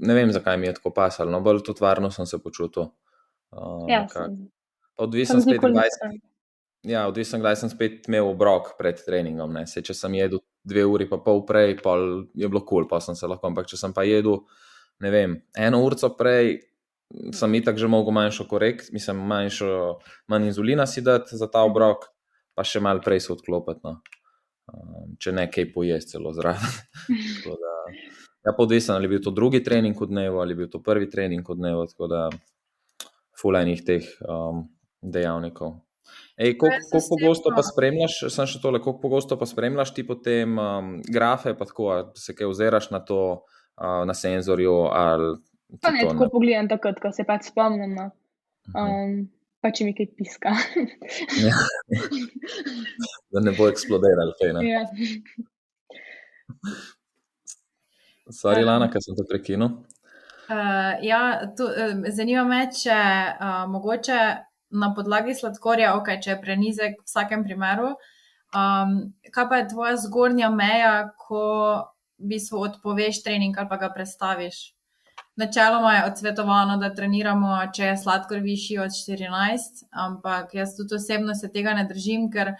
ne 0.00 0.14
vem, 0.16 0.32
zakaj 0.32 0.58
mi 0.60 0.66
je 0.70 0.76
tako 0.78 0.92
pasalo, 0.94 1.30
no, 1.32 1.40
bolj 1.44 1.62
tudi 1.66 1.82
varno 1.84 2.10
sem 2.14 2.26
se 2.26 2.38
počutil. 2.42 2.90
Uh, 3.54 3.84
Ja, 3.90 4.04
sem, 4.10 4.38
Odvisen 4.96 5.40
sem 5.42 5.48
spet, 5.48 5.60
kdaj, 5.62 5.90
nisem. 5.90 6.18
ja, 6.86 7.06
odvisen, 7.10 7.42
kdaj 7.42 7.56
sem 7.58 7.70
spet 7.72 8.08
imel 8.08 8.28
obrok 8.30 8.74
pred 8.78 9.00
treningom. 9.02 9.52
Ne. 9.54 9.64
Se, 9.66 9.82
če 9.82 9.94
sem 9.94 10.14
jedel 10.14 10.42
dve 10.64 10.84
uri, 10.86 11.08
pa 11.10 11.18
pol 11.22 11.42
prej, 11.46 11.76
pol 11.82 12.28
je 12.34 12.48
bilo 12.48 12.62
kul, 12.62 12.84
cool, 12.84 12.88
pa 12.90 13.00
sem 13.02 13.16
se 13.18 13.26
lahko. 13.26 13.50
Ampak 13.50 13.66
če 13.70 13.78
sem 13.80 13.94
pa 13.96 14.06
jedel, 14.06 14.40
ne 15.02 15.10
vem, 15.10 15.34
eno 15.58 15.82
urco 15.84 16.12
prej, 16.18 16.60
sem 17.34 17.54
itak 17.58 17.78
že 17.78 17.90
mogel 17.90 18.14
manjšo 18.16 18.46
korekt, 18.50 18.90
mislim, 18.94 19.20
manjšo, 19.30 19.70
manj 20.30 20.50
inzulina 20.50 20.86
si 20.86 21.02
dati 21.04 21.36
za 21.36 21.50
ta 21.50 21.62
obrok, 21.66 22.08
pa 22.54 22.64
še 22.66 22.80
malo 22.82 23.02
prej 23.04 23.26
se 23.26 23.32
odklopiti. 23.34 23.82
No. 23.84 23.98
Um, 24.70 25.16
če 25.20 25.34
ne, 25.36 25.44
kaj 25.52 25.68
pojesti 25.74 26.16
celo 26.16 26.32
zraven. 26.32 26.78
Da, 27.44 27.74
ja, 28.44 28.52
pa 28.52 28.62
odvisen, 28.62 28.94
ali 28.94 29.08
je 29.08 29.14
bil 29.14 29.22
to 29.24 29.32
drugi 29.34 29.62
trening 29.64 29.96
v 30.00 30.10
dnevu, 30.10 30.42
ali 30.42 30.52
je 30.52 30.60
bil 30.62 30.68
to 30.70 30.82
prvi 30.82 31.10
trening 31.10 31.48
v 31.48 31.56
dnevu, 31.58 31.86
tako 31.92 32.10
da 32.10 32.28
fulajnih 33.40 33.82
teh 33.84 34.10
um, 34.28 34.66
dejavnikov. 35.02 35.80
Ej, 36.36 36.56
koliko 36.58 37.00
pogosto 37.08 37.50
pa 37.54 37.62
spremljaš, 37.62 38.18
sem 38.34 38.46
še 38.50 38.60
tole, 38.62 38.80
koliko 38.82 39.00
pogosto 39.00 39.38
pa 39.38 39.46
spremljaš 39.46 39.94
ti 39.94 40.04
potem 40.06 40.58
um, 40.58 40.94
grafe, 41.06 41.54
pa 41.56 41.66
tako, 41.68 41.90
se 42.18 42.34
kaj 42.34 42.50
ozeraš 42.50 42.90
na 42.90 43.00
to, 43.00 43.20
uh, 43.80 44.02
na 44.06 44.14
senzorju 44.14 44.74
ali 44.92 45.34
Pa 45.82 45.90
ne, 45.90 46.02
to 46.02 46.12
tako 46.12 46.28
pogledam 46.32 46.68
takrat, 46.70 47.00
ko 47.02 47.10
se 47.12 47.24
pač 47.26 47.48
spomnim. 47.50 47.94
No. 47.96 48.10
Mhm. 48.70 48.78
Um, 48.78 49.14
pa 49.64 49.72
če 49.74 49.88
mi 49.88 49.94
kaj 49.96 50.10
piska. 50.18 50.52
Ja. 51.40 51.54
da 53.34 53.42
ne 53.42 53.54
bo 53.56 53.68
eksplodiral, 53.72 54.34
kaj 54.40 54.52
ne. 54.58 54.66
ja. 54.68 54.84
Sorry, 58.30 58.64
Lana, 58.64 58.88
ker 58.88 59.02
sem 59.04 59.16
te 59.16 59.24
prekinil. 59.28 59.68
Uh, 60.48 60.96
ja, 61.04 61.20
tu, 61.56 61.64
uh, 61.68 61.94
zanima 62.12 62.44
me, 62.48 62.66
če 62.72 62.94
uh, 62.96 63.64
mogoče 63.72 64.20
na 64.80 64.90
podlagi 64.96 65.34
sladkorja, 65.36 65.94
ok, 65.98 66.14
če 66.24 66.34
je 66.34 66.40
prenizek 66.40 67.00
v 67.00 67.06
vsakem 67.08 67.44
primeru, 67.46 67.94
um, 68.52 68.94
kaj 69.32 69.48
pa 69.50 69.60
je 69.60 69.68
tvoja 69.72 69.96
zgornja 70.04 70.50
meja, 70.52 70.94
ko 71.20 71.44
v 72.18 72.30
bistvu 72.34 72.62
odpoveš 72.68 73.22
trening 73.24 73.56
ali 73.58 73.70
pa 73.70 73.78
ga 73.80 73.90
prestaviš? 73.94 74.72
Načeloma 75.36 75.96
je 75.96 76.04
odsvetovano, 76.08 76.76
da 76.78 76.92
treniramo, 76.94 77.56
če 77.74 77.90
je 77.90 77.98
sladkor 78.04 78.40
višji 78.44 78.78
od 78.84 78.94
14, 78.94 79.84
ampak 79.90 80.54
jaz 80.54 80.76
tudi 80.78 80.94
osebno 80.96 81.34
se 81.34 81.50
tega 81.52 81.74
ne 81.74 81.84
držim, 81.90 82.28
ker 82.30 82.54
m- 82.54 82.58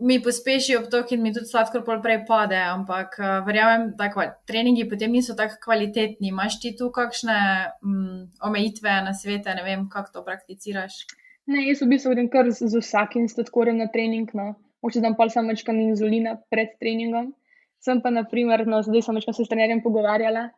mi 0.00 0.16
pospeši 0.22 0.76
obtok 0.76 1.12
in 1.12 1.22
mi 1.22 1.32
tudi 1.34 1.46
sladkor 1.46 1.84
pol 1.86 2.00
prej 2.02 2.22
pade, 2.28 2.58
ampak 2.58 3.16
uh, 3.20 3.32
verjamem, 3.46 3.90
da 3.98 4.08
treningi 4.48 4.88
potem 4.90 5.12
niso 5.12 5.36
tako 5.38 5.60
kvalitetni. 5.64 6.32
Imaš 6.32 6.58
ti 6.62 6.72
tu 6.76 6.90
kakšne 6.94 7.38
um, 7.86 8.26
omejitve 8.46 8.96
na 9.06 9.14
svete, 9.14 9.54
ne 9.54 9.66
vem, 9.66 9.86
kako 9.92 10.18
to 10.18 10.24
prakticiraš? 10.26 11.04
Ne, 11.50 11.62
jaz 11.68 11.82
v 11.82 11.90
bistvu 11.92 12.14
grem 12.14 12.30
kar 12.32 12.50
z, 12.50 12.70
z 12.70 12.82
vsakim 12.82 13.28
sladkorjem 13.30 13.78
na 13.82 13.90
trening. 13.92 14.30
No. 14.34 14.54
Moče 14.82 15.02
dam 15.04 15.16
pol 15.18 15.30
samo 15.30 15.52
večkrat 15.52 15.78
inzulina 15.78 16.36
pred 16.50 16.74
treningom. 16.80 17.32
Sem 17.80 18.02
pa, 18.04 18.12
na 18.12 18.24
primer, 18.28 18.66
no, 18.68 18.82
zdaj 18.84 19.06
sem 19.06 19.16
večkrat 19.16 19.36
se 19.36 19.46
s 19.46 19.52
trenerjem 19.52 19.82
pogovarjala. 19.84 20.48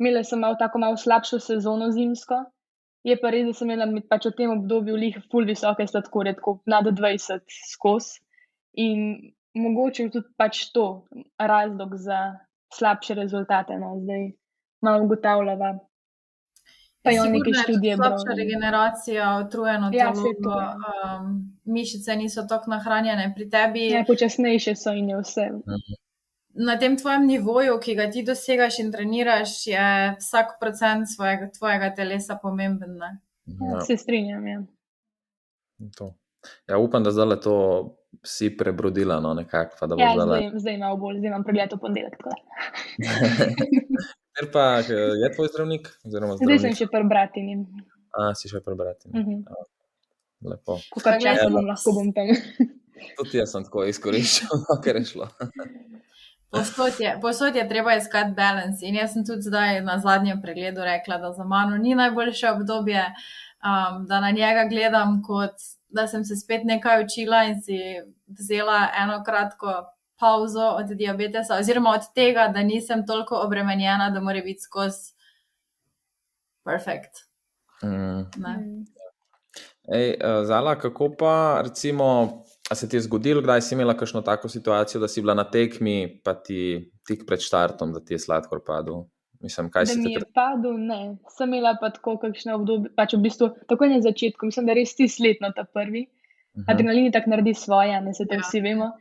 Imela 0.00 0.22
sem 0.24 0.40
malo 0.40 0.56
tako 0.60 0.80
malo 0.82 0.96
slabšo 0.96 1.40
sezono 1.40 1.90
zimsko. 1.92 2.44
Je 3.02 3.16
pa 3.18 3.32
res, 3.34 3.46
da 3.48 3.52
sem 3.56 3.70
imela 3.70 3.86
pač 4.08 4.28
v 4.30 4.34
tem 4.38 4.50
obdobju 4.52 4.96
lih 4.96 5.16
ful 5.30 5.46
visoke 5.48 5.86
sladkorje, 5.86 6.36
tako 6.38 6.60
nad 6.70 6.86
20 6.86 7.42
skozi. 7.72 8.20
In 8.78 9.32
mogoče 9.58 10.06
je 10.06 10.10
tudi 10.10 10.30
pač 10.38 10.68
to 10.72 11.06
razlog 11.38 11.96
za 11.98 12.20
slabše 12.72 13.14
rezultate. 13.18 13.78
No. 13.78 13.96
Zdaj 14.04 14.30
malo 14.80 15.04
ugotavljava. 15.04 15.78
Pa 17.02 17.10
je 17.10 17.18
Sigurno 17.18 17.36
je 17.36 17.44
tudi 17.44 17.58
študije. 17.62 17.96
Slabša 17.96 18.34
regeneracija, 18.38 19.26
utrujeno 19.46 19.90
Ja, 19.92 20.12
telo, 20.12 20.60
ja. 20.60 20.78
um, 21.18 21.58
mišice 21.64 22.16
niso 22.16 22.46
tako 22.48 22.70
nahranjene 22.70 23.32
pri 23.34 23.50
tebi. 23.50 23.88
Ja, 23.90 24.04
počasnejše 24.06 24.76
so 24.76 24.94
in 24.94 25.10
je 25.10 25.18
vse. 25.18 25.48
Na 26.54 26.76
tem 26.76 26.96
tvojem 26.96 27.26
nivoju, 27.26 27.78
ki 27.80 27.94
ga 27.94 28.10
ti 28.10 28.22
dosegaš 28.22 28.78
in 28.78 28.90
treniraš, 28.92 29.66
je 29.66 29.84
vsak 30.18 30.58
procent 30.60 31.08
svojega, 31.08 31.48
tvojega 31.50 31.94
telesa 31.94 32.36
pomemben. 32.36 32.96
Ne? 32.96 33.10
Ja, 33.46 33.80
Se 33.80 33.96
strinjam. 33.96 34.46
Ja. 34.46 34.60
to. 35.96 36.14
ja, 36.68 36.78
upam, 36.78 37.02
da 37.02 37.10
zdaj 37.10 37.40
to 37.40 37.54
si 38.22 38.50
prebrodila, 38.50 39.20
no, 39.20 39.34
nekako, 39.34 39.76
pa 39.80 39.86
da 39.86 39.96
bo 39.96 40.02
Ja, 40.02 40.12
zdaj. 40.14 40.26
zdaj, 40.26 40.60
zdaj 40.60 40.76
malo 40.78 40.96
bolj, 40.96 41.18
zdaj 41.18 41.28
imam 41.28 41.44
pregled 41.44 41.72
v 41.72 41.78
ponedeljek. 41.80 42.16
Ker 44.32 44.46
pa 44.54 44.64
eh, 44.80 44.92
je 45.16 45.32
tvoj 45.34 45.48
zdravnik? 45.48 45.88
Oziroma 46.04 46.36
Zdaj 46.36 46.46
sem 46.48 46.58
zdravnik? 46.58 46.78
še 46.78 46.86
pri 46.86 47.04
bratinim. 47.04 47.60
A, 48.12 48.34
si 48.34 48.48
še 48.48 48.60
prebrati. 48.60 49.08
Uh 49.08 49.16
-huh. 49.16 49.64
Lepo. 50.42 50.78
Ko 50.90 51.00
kar 51.00 51.14
Ja, 51.14 51.20
časa 51.20 51.42
ja. 51.44 51.50
bom 51.50 51.64
lahko 51.66 51.92
bom 51.92 52.12
tam. 52.12 52.28
Tudi 53.16 53.38
jaz 53.38 53.50
sem 53.52 53.64
tako 53.64 53.84
izkoriščal, 53.84 54.58
no, 54.68 54.80
ker 54.84 54.96
je 54.96 55.04
šlo. 55.04 55.28
Posod 56.52 56.92
je, 56.98 57.18
posod 57.20 57.56
je 57.56 57.68
treba 57.68 57.94
iskati 57.94 58.34
balans. 58.36 58.82
In 58.82 58.94
jaz 58.94 59.12
sem 59.12 59.24
tudi 59.26 59.42
zdaj 59.42 59.80
na 59.80 59.98
zadnjem 59.98 60.42
pregledu 60.42 60.84
rekla, 60.84 61.16
da 61.18 61.32
za 61.32 61.44
mano 61.44 61.76
ni 61.76 61.94
najboljše 61.94 62.50
obdobje, 62.50 63.06
um, 63.64 64.06
da 64.06 64.20
na 64.20 64.30
njega 64.30 64.66
gledam, 64.68 65.22
kot 65.26 65.54
da 65.88 66.06
sem 66.06 66.24
se 66.24 66.36
spet 66.36 66.64
nekaj 66.64 67.04
učila 67.04 67.44
in 67.44 67.62
si 67.62 67.78
vzela 68.26 68.88
eno 69.02 69.22
kratko 69.24 69.72
pauzo 70.20 70.66
od 70.78 70.86
diabetesa, 70.86 71.56
oziroma 71.56 71.90
od 71.90 72.12
tega, 72.14 72.48
da 72.48 72.62
nisem 72.62 73.06
toliko 73.06 73.40
obremenjena, 73.44 74.10
da 74.10 74.20
mora 74.20 74.40
biti 74.40 74.60
skozi 74.60 75.12
perfekt. 76.64 77.24
Mm. 77.82 78.28
Ne? 78.36 78.84
Ej, 79.94 80.10
eh, 80.10 80.44
Zala, 80.44 80.78
kako 80.78 81.10
pa 81.18 81.60
recimo, 81.64 82.41
a 82.72 82.74
se 82.74 82.88
ti 82.88 82.96
je 82.96 83.04
zgodilo, 83.04 83.42
kdaj 83.44 83.60
si 83.60 83.74
imela 83.74 83.92
kakšno 83.96 84.22
tako 84.24 84.48
situacijo, 84.48 85.00
da 85.00 85.08
si 85.08 85.20
bila 85.20 85.34
na 85.36 85.44
tekmi, 85.44 86.20
pa 86.24 86.32
ti 86.34 86.90
tik 87.08 87.26
pred 87.28 87.42
štartom, 87.44 87.92
da 87.92 88.00
ti 88.00 88.14
je 88.14 88.22
sladkor 88.24 88.62
padel? 88.66 89.02
Mislim, 89.44 89.68
kaj 89.74 89.84
Da 89.90 89.96
mi 90.00 90.12
je 90.14 90.22
padel, 90.34 90.78
ne. 90.80 91.00
Sem 91.36 91.52
imela 91.52 91.74
pa 91.80 91.90
tako 91.92 92.16
kakšne 92.22 92.54
obdobje, 92.56 92.94
pač 92.96 93.12
v 93.18 93.20
bistvu 93.26 93.50
takoj 93.68 93.90
na 93.92 94.00
začetku, 94.00 94.48
mislim, 94.48 94.70
da 94.70 94.76
res 94.78 94.94
ti 94.96 95.08
sletno 95.08 95.52
ta 95.56 95.66
prvi. 95.68 96.06
Mhm. 96.56 96.64
Adrenalin 96.72 97.12
tak 97.12 97.28
naredi 97.28 97.54
svoje, 97.54 98.00
ne 98.00 98.14
se 98.14 98.24
to 98.24 98.34
Ja. 98.34 98.40
vsi 98.40 98.64
vemo. 98.64 98.92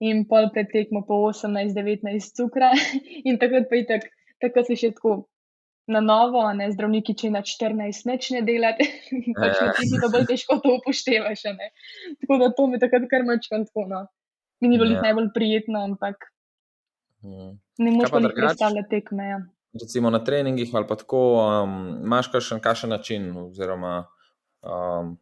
In 0.00 0.24
pol 0.28 0.50
pred 0.54 0.70
tekmo 0.72 1.02
po 1.08 1.18
18-19 1.26 2.36
cukra 2.36 2.70
in 3.28 3.38
takrat 3.42 3.66
pa 3.70 3.76
je 3.76 3.86
tako, 3.90 4.06
takrat 4.40 4.66
si 4.70 4.76
še 4.76 4.92
tako 4.94 5.26
na 5.86 6.00
novo, 6.00 6.40
a 6.42 6.52
ne 6.52 6.66
zdravniki, 6.72 7.14
če 7.14 7.30
na 7.30 7.42
14 7.42 8.06
neč 8.06 8.30
ne 8.30 8.42
delate, 8.42 8.86
pač 9.40 9.60
Ja. 9.60 9.66
na 9.66 9.72
tekmi 9.72 10.00
pa 10.02 10.08
bolj 10.08 10.26
težko 10.26 10.58
to 10.58 10.76
upoštevaš, 10.80 11.44
ne. 11.54 11.68
Tako 12.20 12.38
da 12.38 12.48
to 12.52 12.66
mi 12.66 12.78
takrat 12.78 13.06
kar 13.10 13.22
mačkam 13.22 13.64
tako, 13.64 13.86
no. 13.86 14.00
Mi 14.60 14.68
ni 14.68 14.78
bilo 14.78 14.90
Ja. 14.90 14.96
ja. 14.96 15.02
najbolj 15.02 15.30
prijetno, 15.34 15.82
ampak 15.82 16.32
Mm. 17.24 17.58
ne 17.78 17.90
moreš 17.90 18.10
pa 18.10 18.18
jih 18.18 18.22
drugače? 18.22 18.40
predstavljati 18.46 18.88
tekme. 18.90 19.24
Ja. 19.24 19.38
Recimo 19.74 20.10
na 20.10 20.24
treningih 20.24 20.70
ali 20.74 20.86
pa 20.86 20.94
tako, 20.96 21.20
um, 21.64 21.72
imaš 22.04 22.28
kakšen, 22.28 22.60
kakšen 22.60 22.90
način, 22.90 23.36
oziroma 23.36 24.04
um, 24.62 25.16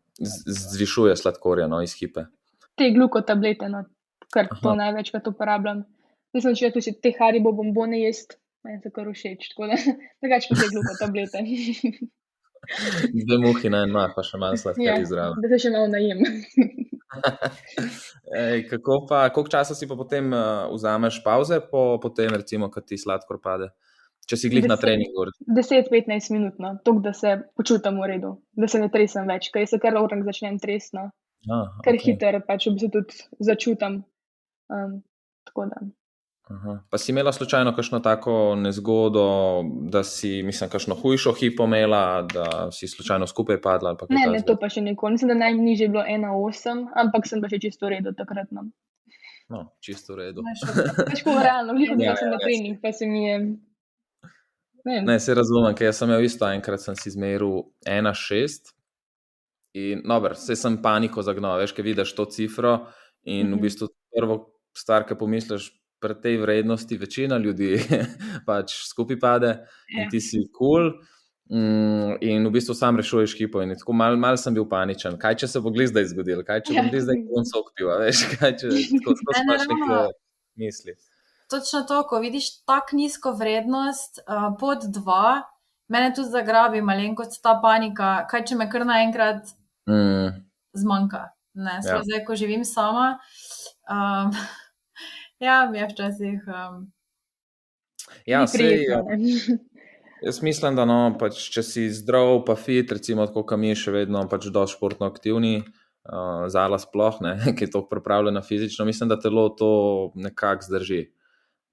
zvišuje 0.71 1.17
sladkorja 1.17 1.67
no, 1.67 1.81
iz 1.83 1.95
hipe. 1.95 2.27
Te 2.75 2.91
glukotablete, 2.91 3.69
no, 3.69 3.85
kar 4.31 4.49
Aha. 4.51 4.61
to 4.63 4.75
največkrat 4.75 5.27
uporabljam. 5.27 5.85
Mislim, 6.33 6.55
če 6.55 6.71
tudi 6.73 6.93
te 7.01 7.13
haribo 7.19 7.53
bombone 7.53 8.01
jest, 8.03 8.37
meni 8.65 8.83
se 8.83 8.91
kar 8.95 9.09
všeč, 9.13 9.49
tako 9.53 9.71
da 9.71 9.79
drugače 10.25 10.51
pa 10.51 10.61
te 10.61 10.69
glukotablete. 10.73 11.45
Dve 13.27 13.39
muhi 13.43 13.71
na 13.71 13.83
en 13.85 13.93
mah, 13.93 14.13
pa 14.17 14.25
še 14.25 14.41
malo 14.41 14.57
sladkorja 14.57 14.97
ja, 14.97 15.01
izraven. 15.05 15.41
Da 15.45 15.51
se 15.53 15.59
še 15.67 15.73
malo 15.75 15.91
najem. 15.93 16.23
Ej, 18.41 18.63
kako 18.71 19.03
pa, 19.09 19.27
koliko 19.35 19.53
časa 19.53 19.77
si 19.77 19.89
pa 19.91 19.99
potem 19.99 20.33
uh, 20.33 20.65
vzameš 20.73 21.21
pauze, 21.27 21.61
po, 21.71 22.01
potem 22.03 22.33
recimo, 22.33 22.71
kad 22.73 22.87
ti 22.89 22.99
sladkor 22.99 23.39
pade? 23.45 23.69
Če 24.25 24.39
si 24.41 24.49
glih 24.49 24.65
10, 24.65 24.73
na 24.73 24.79
treningu. 24.81 25.27
10-15 25.45 26.33
minut, 26.33 26.57
no, 26.63 26.73
tako 26.81 27.05
da 27.05 27.13
se 27.13 27.35
počutim 27.59 28.01
v 28.01 28.09
redu, 28.15 28.31
da 28.57 28.71
se 28.73 28.81
ne 28.81 28.89
tresem 28.93 29.29
več, 29.29 29.51
ker 29.53 29.69
se 29.69 29.79
kar 29.83 29.99
urang 30.01 30.25
začnem 30.25 30.57
tresno. 30.63 31.11
Ah, 31.45 31.69
ker 31.85 31.99
okay. 31.99 32.15
hiter 32.15 32.41
pač 32.49 32.65
v 32.71 32.79
bistvu 32.79 32.89
tudi 32.95 33.45
začutim. 33.45 34.01
Um, 34.73 35.03
Aha. 36.45 36.79
Pa 36.91 36.99
si 36.99 37.13
imela 37.13 37.33
slučajno 37.33 37.75
kakšno 37.77 38.01
tako 38.01 38.55
nezgodo, 38.55 39.63
da 39.91 40.05
si, 40.05 40.43
mislim, 40.43 40.71
kakšno 40.71 40.95
hujšo 40.95 41.33
hipo 41.33 41.65
imela, 41.65 42.23
da 42.23 42.71
si 42.73 42.89
slučajno 42.89 43.27
skupaj 43.27 43.61
padla? 43.61 43.97
Ne, 44.09 44.27
ne, 44.33 44.43
to 44.45 44.57
pa 44.61 44.69
še 44.69 44.83
nikoli. 44.85 45.17
Mislim, 45.17 45.29
da 45.33 45.35
najnižje 45.35 45.85
je 45.85 45.89
bilo 45.89 46.05
1,8, 46.05 46.83
ampak 47.05 47.29
sem 47.29 47.41
pa 47.41 47.49
še 47.49 47.63
čisto 47.65 47.89
v 47.89 47.95
redu 47.97 48.13
takrat. 48.17 48.51
No, 48.53 48.67
no 49.49 49.63
čisto 49.81 50.13
v 50.13 50.19
redu. 50.21 50.45
Pač 51.09 51.25
ko 51.25 51.39
realno, 51.39 51.77
gledam, 51.79 52.03
da 52.05 52.17
sem 52.21 52.33
na 52.35 52.41
trening, 52.43 52.77
pa 52.83 52.93
se 52.93 53.09
mi 53.09 53.25
je. 53.25 53.39
Ne, 54.85 54.99
ne 55.01 55.17
se 55.21 55.33
razumem, 55.33 55.73
ker 55.79 55.95
sem 55.97 56.13
imel 56.13 56.27
isto, 56.27 56.45
enkrat 56.45 56.83
sem 56.83 56.97
si 57.01 57.09
izmeril 57.09 57.63
1,6 57.89 58.75
in 59.81 60.03
dobro, 60.05 60.37
se 60.37 60.57
sem 60.61 60.77
paniko 60.83 61.25
zagnal, 61.25 61.57
veš, 61.59 61.73
ker 61.73 61.89
vidiš 61.89 62.13
to 62.15 62.29
cifro 62.29 62.75
in 63.25 63.47
mm 63.47 63.49
-hmm. 63.49 63.53
v 63.53 63.57
mhm. 63.57 63.63
bistvu 63.63 63.89
prvo 64.13 64.37
stvar, 64.77 65.07
ki 65.09 65.17
pomisliš, 65.19 65.71
pri 66.05 66.21
tej 66.21 66.39
vrednosti 66.45 67.01
večina 67.01 67.41
ljudi 67.41 67.81
pač 68.49 68.77
skupaj 68.91 69.21
pade 69.21 69.57
in 69.89 70.05
ja. 70.05 70.13
ti 70.13 70.21
si 70.21 70.45
kul. 70.53 70.93
Cool. 70.93 70.95
Mm, 71.51 72.17
in 72.25 72.47
v 72.47 72.51
bistvu 72.51 72.75
sam 72.75 72.97
rešuješ 72.97 73.37
hipo. 73.37 73.61
Tako 73.79 73.93
mal, 73.93 74.17
mal 74.17 74.37
sem 74.41 74.55
bil 74.57 74.65
paničen. 74.69 75.19
Kaj 75.21 75.43
če 75.43 75.49
se 75.53 75.61
bo 75.61 75.73
gli 75.75 75.85
zdaj 75.87 76.09
zgodil, 76.15 76.41
kaj 76.45 76.63
če 76.65 76.77
bom 76.79 76.89
zdaj 76.89 77.19
konc 77.29 77.53
okpil, 77.61 77.91
veš, 78.01 78.23
kaj 78.37 78.55
če 78.63 78.71
tako 78.95 79.17
sploh 79.21 79.67
neke 79.73 79.99
misli. 80.61 80.97
Točno 81.53 81.83
to, 81.89 82.01
ko 82.09 82.23
vidiš 82.25 82.49
tako 82.65 82.97
nizko 82.97 83.35
vrednost 83.37 84.23
uh, 84.25 84.49
pod 84.61 84.89
dva, 84.89 85.45
mene 85.93 86.15
tudi 86.17 86.33
zagrabi 86.33 86.81
malenkost 86.81 87.43
ta 87.45 87.59
panika, 87.61 88.25
kaj 88.31 88.47
če 88.49 88.57
me 88.57 88.71
kar 88.73 88.89
naenkrat 88.89 89.53
mm. 89.91 90.41
zmanjka. 90.81 91.27
Ne, 91.55 91.77
ja. 91.85 92.01
zdaj, 92.03 92.25
ko 92.27 92.35
živim 92.35 92.65
sama. 92.67 93.19
Um, 93.85 94.33
Ja, 95.43 95.69
mi 95.71 95.79
je 95.79 95.89
včasih. 95.91 96.43
Um, 96.47 96.93
ja, 98.27 98.47
sej, 98.47 98.85
ja. 98.89 99.03
Jaz 100.25 100.43
mislim, 100.43 100.77
da 100.77 100.87
no, 100.89 100.99
pač, 101.21 101.37
če 101.53 101.63
si 101.67 101.89
zdrav, 101.93 102.39
pa 102.47 102.55
fit, 102.57 102.93
recimo, 102.97 103.27
kot 103.29 103.57
mi, 103.61 103.75
še 103.77 103.93
vedno 103.93 104.23
pač 104.31 104.47
dosti 104.53 104.79
športno 104.79 105.09
aktivni, 105.11 105.59
uh, 105.61 106.47
zala 106.53 106.79
sploh, 106.81 107.19
ne, 107.25 107.35
ki 107.57 107.67
je 107.67 107.73
to 107.75 107.85
pripravljeno 107.91 108.41
fizično, 108.45 108.87
mislim, 108.89 109.11
da 109.13 109.21
telo 109.21 109.51
to 109.59 109.75
nekako 110.15 110.69
zdrži. 110.71 111.03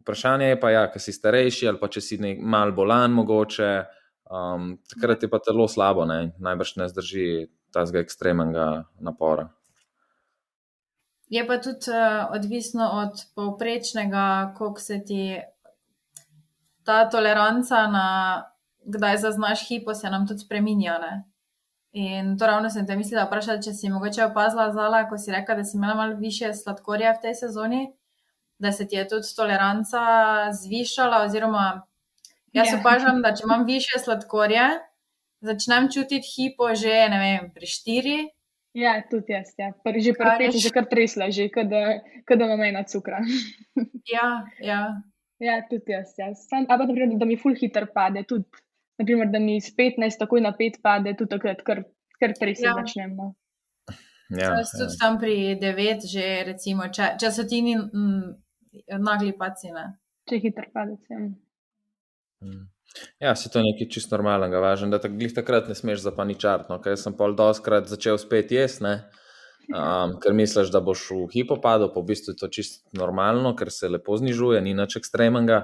Vprašanje 0.02 0.52
je 0.52 0.60
pa, 0.60 0.74
ja, 0.74 0.84
ker 0.92 1.04
si 1.04 1.14
starejši 1.14 1.70
ali 1.70 1.80
pa 1.80 1.88
če 1.94 2.02
si 2.02 2.20
mal 2.42 2.74
bolan, 2.76 3.14
mogoče, 3.14 3.72
um, 4.34 4.74
takrat 4.90 5.24
je 5.24 5.30
pa 5.30 5.40
telo 5.46 5.70
slabo, 5.70 6.08
ne, 6.10 6.34
najbrž 6.42 6.76
ne 6.82 6.90
zdrži 6.90 7.28
tazga 7.72 8.02
ekstremnega 8.02 8.68
napora. 9.00 9.48
Je 11.32 11.42
pa 11.48 11.58
tudi 11.64 11.88
uh, 11.88 12.28
odvisno 12.36 12.90
od 12.94 13.22
povprečnega, 13.36 14.54
koliko 14.58 14.80
se 14.80 15.00
ti 15.06 15.40
ta 16.84 17.10
toleranca 17.10 17.88
na 17.88 18.08
kdaj 18.84 19.18
zaznaš 19.18 19.68
hipo, 19.68 19.94
se 19.94 20.10
nam 20.10 20.28
tudi 20.28 20.40
spremenja. 20.40 21.00
In 21.92 22.38
to 22.38 22.48
ravno 22.48 22.70
sem 22.70 22.88
te 22.88 22.96
mislila 22.96 23.26
vprašati, 23.26 23.64
če 23.64 23.74
si 23.74 23.90
mogoče 23.90 24.26
opazila 24.26 24.70
zala, 24.74 25.06
ko 25.10 25.18
si 25.18 25.32
rekla, 25.32 25.56
da 25.56 25.64
si 25.64 25.78
imela 25.78 25.96
malo 25.96 26.16
više 26.16 26.54
sladkorja 26.54 27.14
v 27.18 27.22
tej 27.22 27.36
sezoni, 27.36 27.82
da 28.60 28.72
se 28.72 28.88
ti 28.88 28.96
je 28.96 29.08
tudi 29.08 29.36
toleranca 29.36 30.02
zvišala, 30.62 31.24
oziroma 31.26 31.66
jaz 32.54 32.68
yeah. 32.68 32.74
Ja. 32.74 32.80
opažam, 32.80 33.22
da 33.22 33.36
če 33.36 33.44
imam 33.44 33.66
više 33.66 34.00
sladkorja, 34.04 34.70
začnem 35.42 35.92
čutiti 35.92 36.28
hipo 36.36 36.76
že, 36.76 37.08
ne 37.10 37.20
vem, 37.20 37.52
pri 37.54 37.68
štiri. 37.68 38.20
Ja, 38.74 39.04
tudi 39.10 39.34
jaz. 39.34 39.52
Ja. 39.60 39.74
Že 39.76 40.14
prej 40.16 40.52
sem 40.56 40.62
že 40.64 40.72
kar 40.72 40.88
tresla, 40.88 41.28
že 41.28 41.50
kada 41.52 42.00
imam 42.46 42.64
ena 42.64 42.84
cukra. 42.88 43.20
ja, 44.16 44.48
ja. 44.64 45.04
ja, 45.40 45.56
tudi 45.68 45.92
jaz. 45.92 46.16
Ja. 46.16 46.32
Sam, 46.34 46.66
pa, 46.68 46.80
naprimer, 46.80 47.20
da 47.20 47.28
mi 47.28 47.36
ful 47.36 47.56
hiter 47.56 47.92
pade, 47.92 48.24
tudi 48.24 48.48
naprimer, 48.96 49.28
da 49.28 49.40
mi 49.40 49.60
iz 49.60 49.68
15 49.76 50.20
takoj 50.20 50.42
na 50.42 50.56
5 50.56 50.80
pade, 50.80 51.16
tudi 51.20 51.36
takrat, 51.36 51.64
kar, 51.68 51.84
kar 52.20 52.32
tresla 52.40 52.72
ja. 52.72 52.76
začnem. 52.80 53.16
No. 53.16 53.34
Ja, 54.32 54.56
jaz 54.56 54.72
tudi 54.72 54.96
ja. 54.96 55.00
tam 55.04 55.20
pri 55.20 55.60
9, 55.60 56.08
že 56.08 56.26
recimo, 56.48 56.88
če, 56.88 57.16
če 57.20 57.32
so 57.36 57.44
ti 57.44 57.60
ni 57.66 57.76
nagli 58.88 59.36
pacine. 59.36 60.00
Če 60.32 60.40
hiter 60.40 60.72
pade, 60.72 60.96
ja. 61.12 61.20
Mm. 62.42 62.72
Ja, 63.20 63.36
se 63.36 63.50
to 63.50 63.60
je 63.60 63.70
nekaj 63.70 63.88
čist 63.94 64.12
normalnega, 64.12 64.60
važno, 64.60 64.90
da 64.92 65.00
tak, 65.00 65.14
takrat 65.36 65.70
ne 65.72 65.76
smeš 65.78 66.04
zapaničarti. 66.04 66.72
No, 66.72 66.80
ker 66.84 66.98
sem 67.00 67.16
pol 67.18 67.36
doskrat 67.40 67.88
začel 67.88 68.20
spet 68.20 68.52
jesti, 68.52 68.96
um, 69.72 70.18
ker 70.22 70.36
misliš, 70.36 70.74
da 70.74 70.82
boš 70.84 71.06
v 71.14 71.30
hipopadu, 71.36 71.92
pa 71.94 72.04
v 72.04 72.12
bistvu 72.12 72.36
je 72.36 72.42
to 72.42 72.52
čist 72.52 72.84
normalno, 72.98 73.54
ker 73.56 73.72
se 73.72 73.90
lepo 73.92 74.18
znižuje, 74.20 74.60
ni 74.66 74.76
nič 74.78 75.00
ekstremnega. 75.00 75.64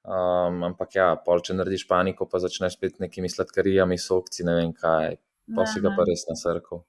Um, 0.00 0.62
ampak 0.70 0.94
ja, 0.96 1.10
pol, 1.24 1.42
če 1.44 1.58
narediš 1.58 1.84
paniko, 1.90 2.28
pa 2.30 2.40
začneš 2.40 2.78
spet 2.78 3.02
nekimi 3.02 3.28
sladkarijami, 3.28 3.98
sokci, 4.00 4.46
ne 4.48 4.54
vem 4.56 4.72
kaj, 4.72 5.18
pa 5.56 5.66
si 5.68 5.82
ga 5.84 5.92
pa 5.96 6.06
res 6.08 6.24
na 6.30 6.38
srku. 6.38 6.84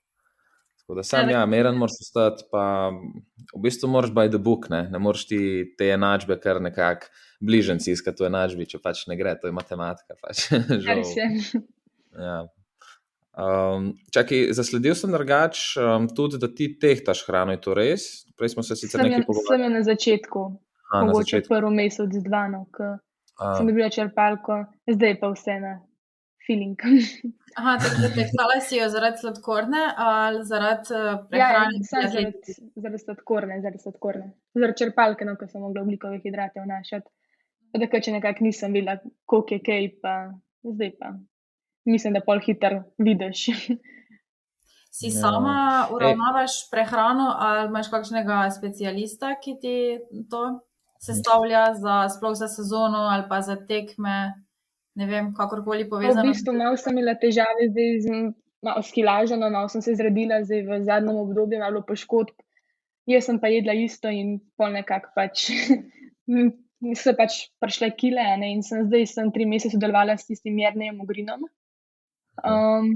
Tako 0.92 0.98
da 1.00 1.04
sam, 1.04 1.30
ja, 1.30 1.46
meren 1.46 1.78
moraš 1.80 2.02
ostati, 2.02 2.44
pa 2.52 2.92
v 3.56 3.60
bistvu 3.64 3.88
moraš 3.88 4.12
by 4.12 4.28
the 4.28 4.40
book, 4.44 4.66
ne, 4.70 4.82
ne 4.92 5.00
moreš 5.00 5.22
ti 5.30 5.38
te 5.80 5.88
enačbe 5.96 6.36
kar 6.44 6.60
nekako 6.62 7.08
bližnjici 7.40 7.94
iskati 7.96 8.26
v 8.26 8.28
enačbi, 8.28 8.68
če 8.68 8.82
pač 8.84 9.06
ne 9.08 9.16
gre, 9.16 9.32
to 9.40 9.48
je 9.48 9.56
matematika. 9.56 10.18
Pač. 10.20 10.42
ja. 12.28 12.36
um, 13.40 13.88
čakaj, 14.12 14.52
zasledil 14.60 14.98
sem 15.00 15.16
drugač 15.16 15.64
um, 15.80 16.10
tudi, 16.12 16.42
da 16.44 16.52
ti 16.52 16.74
tehtaš 16.76 17.24
hrano, 17.30 17.56
je 17.56 17.64
to 17.64 17.78
res? 17.80 18.10
Prej 18.36 18.58
smo 18.58 18.68
se 18.68 18.76
sicer 18.76 19.00
nekaj 19.00 19.24
pogovarjali. 19.30 19.72
Sem 19.72 19.78
na 19.80 19.86
začetku, 19.88 20.44
A, 20.92 21.06
mogoče 21.08 21.40
na 21.40 21.54
prvi 21.54 21.76
mesec, 21.80 22.20
dva, 22.28 22.50
no, 22.52 22.66
ko 22.76 22.98
sem 23.40 23.72
dobila 23.72 23.88
črpalko, 23.96 24.66
zdaj 24.92 25.22
pa 25.24 25.32
vse 25.38 25.56
na 25.64 25.78
feeling. 26.44 26.76
Aha, 27.56 27.78
tako 27.84 28.02
da 28.02 28.10
tehtala 28.16 28.60
si 28.64 28.78
jo 28.78 28.90
zaradi 28.90 29.18
sladkorne 29.18 29.82
ali 29.98 30.44
zaradi 30.46 31.00
prehrane? 31.30 31.80
Ja, 31.82 31.88
zaradi, 31.92 32.56
zaradi 32.76 33.02
sladkorne, 33.04 33.62
zaradi 33.62 33.82
sladkorne. 33.84 34.32
Zaradi 34.56 34.78
črpalke, 34.84 35.26
no, 35.26 35.36
ko 35.40 35.48
sem 35.48 35.62
mogla 35.62 35.84
ugljikove 35.84 36.20
hidrate 36.24 36.64
vnašati. 36.64 37.10
Tako 37.72 37.86
da, 37.86 38.02
če 38.06 38.16
nekako 38.18 38.44
nisem 38.44 38.74
bila, 38.76 38.98
koliko 39.26 39.58
je 39.58 39.64
kaj, 39.68 39.90
pa 40.04 40.16
zdaj 40.76 40.92
pa. 41.00 41.14
Mislim, 41.86 42.14
da 42.14 42.22
pol 42.26 42.44
hiter 42.46 42.82
vidiš. 42.98 43.48
Si 44.92 45.08
ja. 45.08 45.22
sama 45.22 45.88
uravnavaš 45.96 46.52
prehrano 46.72 47.30
ali 47.40 47.70
imaš 47.70 47.88
kakšnega 47.94 48.50
specialista, 48.52 49.30
ki 49.40 49.54
ti 49.62 49.76
to 50.30 50.42
sestavlja 51.00 51.62
za 51.80 52.10
sploh 52.12 52.36
za 52.36 52.50
sezono 52.52 53.06
ali 53.14 53.24
pa 53.30 53.40
za 53.42 53.56
tekme? 53.56 54.34
Ne 54.96 55.08
vem, 55.08 55.34
kakorkoli 55.36 55.88
povezano. 55.90 56.28
V 56.28 56.34
bistvu 56.34 56.56
malo 56.56 56.78
sem 56.80 56.98
imela 56.98 57.16
težave 57.20 57.70
zdaj 57.72 57.92
z 58.06 58.22
malo 58.62 58.82
skilaženo, 58.86 59.50
malo 59.50 59.70
sem 59.72 59.82
se 59.82 59.96
zredila 59.96 60.42
zdaj 60.44 60.66
v 60.68 60.82
zadnjem 60.86 61.22
obdobju, 61.24 61.60
malo 61.60 61.84
poškodb. 61.88 62.36
Jaz 63.10 63.26
sem 63.28 63.40
pa 63.42 63.50
jedla 63.50 63.74
isto 63.74 64.12
in 64.14 64.38
pol 64.58 64.76
nekako 64.78 65.16
pač. 65.16 65.48
So 66.98 67.12
pač 67.14 67.36
prišle 67.62 67.92
kile, 67.94 68.24
ne? 68.42 68.48
in 68.56 68.64
sem 68.66 68.88
zdaj 68.88 69.04
sem 69.06 69.28
tri 69.30 69.46
mesece 69.46 69.76
sodelovala 69.76 70.16
s 70.18 70.26
tistim 70.26 70.56
Jrnejem 70.58 70.98
Ogrinom. 71.04 71.44
Um, 72.42 72.88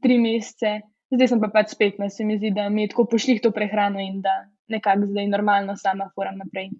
tri 0.00 0.16
mesece, 0.16 0.70
zdaj 1.12 1.28
sem 1.28 1.42
pa 1.42 1.50
pač 1.52 1.74
spet, 1.74 1.98
ne 2.00 2.08
se 2.08 2.24
mi 2.24 2.38
zdi, 2.38 2.48
da 2.56 2.70
mi 2.72 2.86
je 2.86 2.94
tako 2.94 3.04
pošlih 3.12 3.42
to 3.44 3.52
prehrano 3.52 4.00
in 4.00 4.22
da 4.24 4.48
nekako 4.72 5.10
zdaj 5.12 5.28
normalno 5.28 5.76
sama 5.76 6.08
foram 6.16 6.40
naprej. 6.40 6.72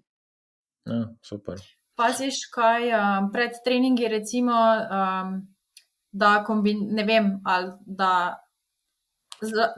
Ja, 0.89 1.03
super 1.21 1.61
paziš, 1.99 2.45
kaj 2.53 2.91
um, 2.97 3.31
pred 3.33 3.57
treningi, 3.65 4.07
recimo, 4.11 4.53
um, 4.53 5.33
da, 6.11 6.43
kombin, 6.47 6.87
vem, 7.07 7.33
da 7.85 8.13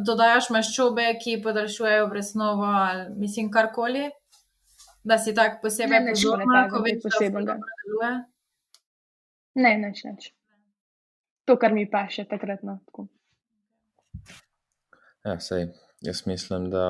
dodajaš 0.03 0.49
maščobe, 0.51 1.07
ki 1.23 1.39
podaljšujejo 1.43 2.09
presnovo, 2.11 2.67
ali 2.67 3.07
mislim, 3.19 3.51
karkoli, 3.51 4.09
da 5.03 5.17
si 5.17 5.35
tako 5.35 5.61
posebej 5.63 6.07
pozoren, 6.09 6.53
kako 6.53 6.83
več 6.83 7.03
posebnega 7.03 7.57
deluje. 7.61 8.13
Ne, 9.63 9.75
neč, 9.77 10.03
neč. 10.07 10.31
To, 11.47 11.57
kar 11.59 11.75
mi 11.75 11.85
pa 11.89 12.05
še 12.11 12.25
takrat. 12.29 12.63
No, 12.63 12.79
Ja, 15.23 15.37
sej, 15.39 15.69
jaz 16.03 16.25
mislim, 16.27 16.67
da 16.71 16.85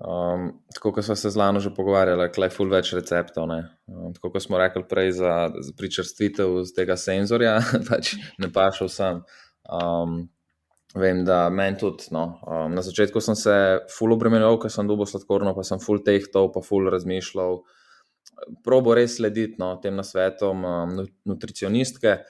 um, 0.00 0.50
tako 0.74 0.92
kot 0.92 1.04
smo 1.04 1.16
se 1.16 1.30
z 1.30 1.36
Lano 1.36 1.60
že 1.60 1.70
pogovarjali, 1.74 2.30
je 2.36 2.50
ful 2.50 2.68
več 2.70 2.92
receptov. 2.96 3.48
Um, 3.50 4.12
tako 4.14 4.32
kot 4.34 4.42
smo 4.42 4.58
rekli 4.58 4.84
prej 4.88 5.12
za, 5.20 5.50
za 5.60 5.72
pričrstitev 5.76 6.62
z 6.64 6.76
tega 6.76 6.96
senzorja, 6.96 7.58
pač 7.90 8.14
ne 8.38 8.52
pašal 8.52 8.88
sem. 8.88 9.22
Um, 9.70 10.22
vem, 10.94 11.24
da 11.24 11.48
meni 11.50 11.78
tudi. 11.78 12.10
No, 12.10 12.40
um, 12.46 12.74
na 12.74 12.82
začetku 12.82 13.20
sem 13.20 13.38
se 13.38 13.54
ful 13.92 14.12
obremenil, 14.16 14.58
ker 14.62 14.72
sem 14.72 14.88
dobil 14.88 15.08
sladkorno, 15.08 15.54
pa 15.56 15.66
sem 15.66 15.82
ful 15.82 16.02
tehtov, 16.04 16.52
pa 16.54 16.64
ful 16.64 16.90
razmišljal. 16.90 17.60
Probo 18.64 18.94
res 18.96 19.18
slediti 19.18 19.60
no, 19.60 19.74
tem 19.82 19.96
nasvetom 19.96 20.64
um, 20.64 21.00
nutricionistke, 21.28 22.22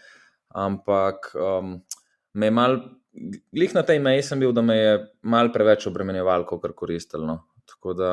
ampak 0.58 1.30
um, 1.38 1.78
me 2.34 2.50
je 2.50 2.54
mal 2.54 2.80
glih 3.52 3.74
na 3.74 3.82
tej 3.82 3.98
meji 3.98 4.22
sem 4.22 4.40
bil, 4.40 4.52
da 4.54 4.62
me 4.62 4.76
je 4.76 4.98
mal 5.22 5.50
preveč 5.52 5.86
obremenjeval, 5.90 6.46
kot 6.46 6.62
kar 6.62 6.74
koristilno. 6.76 7.40
Tako 7.70 7.94
da 7.98 8.12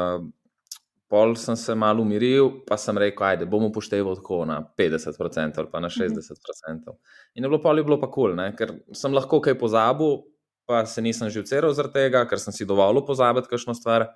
pol 1.08 1.36
sem 1.40 1.56
se 1.56 1.76
malo 1.76 2.04
umiril, 2.04 2.50
pa 2.68 2.78
sem 2.78 2.98
rekel, 3.00 3.26
ajde, 3.28 3.48
bom 3.48 3.64
upošteval 3.70 4.18
tako 4.20 4.42
na 4.46 4.60
50% 4.78 5.62
ali 5.62 5.70
pa 5.72 5.80
na 5.80 5.90
60%. 5.90 6.96
In 7.36 7.44
je 7.44 7.50
bilo 7.50 7.62
pol 7.64 7.80
je 7.80 7.86
bilo 7.88 8.00
pa 8.02 8.10
kul, 8.12 8.36
cool, 8.36 8.56
ker 8.60 8.74
sem 8.96 9.16
lahko 9.16 9.40
kaj 9.44 9.56
pozabil, 9.60 10.20
pa 10.68 10.84
se 10.86 11.02
nisem 11.02 11.30
že 11.32 11.46
vceral 11.46 11.74
zaradi 11.74 11.96
tega, 11.96 12.26
ker 12.28 12.40
sem 12.44 12.54
si 12.54 12.68
dovolil 12.68 13.06
pozabiti 13.08 13.48
kakšno 13.48 13.76
stvar. 13.78 14.10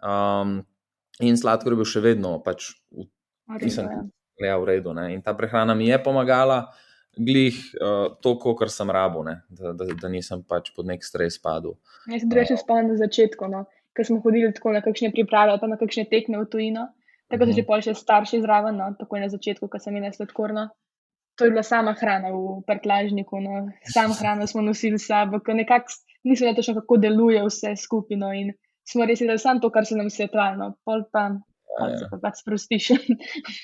Um, 0.00 0.60
in 1.20 1.36
sladkor 1.36 1.74
je 1.74 1.80
bil 1.82 1.88
še 1.88 2.00
vedno 2.04 2.38
pač 2.44 2.70
v, 2.94 3.08
mislim, 3.58 4.08
ja, 4.40 4.54
v 4.56 4.70
redu. 4.70 4.94
Ne? 4.96 5.10
In 5.16 5.22
ta 5.22 5.34
prehrana 5.34 5.74
mi 5.74 5.90
je 5.90 5.98
pomagala 6.02 6.70
glih 7.18 7.58
uh, 7.82 8.14
to, 8.22 8.36
kar 8.38 8.70
sem 8.70 8.90
rabo, 8.90 9.24
da, 9.26 9.74
da, 9.74 9.90
da 9.98 10.08
nisem 10.08 10.44
pač 10.46 10.70
pod 10.76 10.86
nek 10.86 11.02
stres 11.04 11.40
padel. 11.42 11.74
Jaz 12.06 12.22
se 12.22 12.30
drugače 12.30 12.56
spomnim 12.62 12.94
na 12.94 13.00
začetku, 13.02 13.50
no, 13.50 13.64
ko 13.96 14.04
smo 14.04 14.20
hodili 14.24 14.52
tako 14.54 14.72
na 14.76 14.82
kakšne 14.84 15.10
priprave, 15.14 15.58
pa 15.60 15.66
na 15.66 15.78
kakšne 15.80 16.06
tekme 16.10 16.38
v 16.40 16.48
tujino. 16.50 16.88
Tako 17.30 17.46
da 17.46 17.52
so 17.52 17.56
že 17.56 17.66
pol 17.66 17.82
še 17.84 17.94
starši 17.94 18.40
zraven, 18.42 18.78
no, 18.80 18.90
tako 18.98 19.16
je 19.16 19.22
na 19.22 19.30
začetku, 19.30 19.68
ko 19.70 19.78
sem 19.78 19.96
imel 19.96 20.14
sladkorno. 20.14 20.70
To 21.38 21.46
je 21.46 21.54
bila 21.54 21.62
sama 21.62 21.94
hrana 21.94 22.32
v 22.34 22.58
prtlažniku, 22.66 23.38
no. 23.38 23.70
sam 23.86 24.10
hrano 24.18 24.46
smo 24.50 24.64
nosili 24.66 24.98
s 24.98 25.06
sabo, 25.06 25.38
ker 25.38 25.54
nekako 25.54 25.94
nismo 26.26 26.48
vedeli 26.48 26.58
točno, 26.58 26.74
kako 26.82 26.98
deluje 26.98 27.44
vse 27.46 27.76
skupino 27.78 28.32
in 28.34 28.50
smo 28.82 29.06
res 29.06 29.22
videli 29.22 29.38
samo 29.38 29.62
to, 29.62 29.70
kar 29.70 29.86
se 29.86 29.94
nam 29.96 30.10
svetovalo, 30.10 30.58
no. 30.58 30.74
pol 30.84 31.06
pa. 31.12 31.30
Ja, 31.78 31.86
ja. 31.86 32.08
Pa 32.10 32.18
pač 32.18 32.42
sprostiš. 32.42 32.90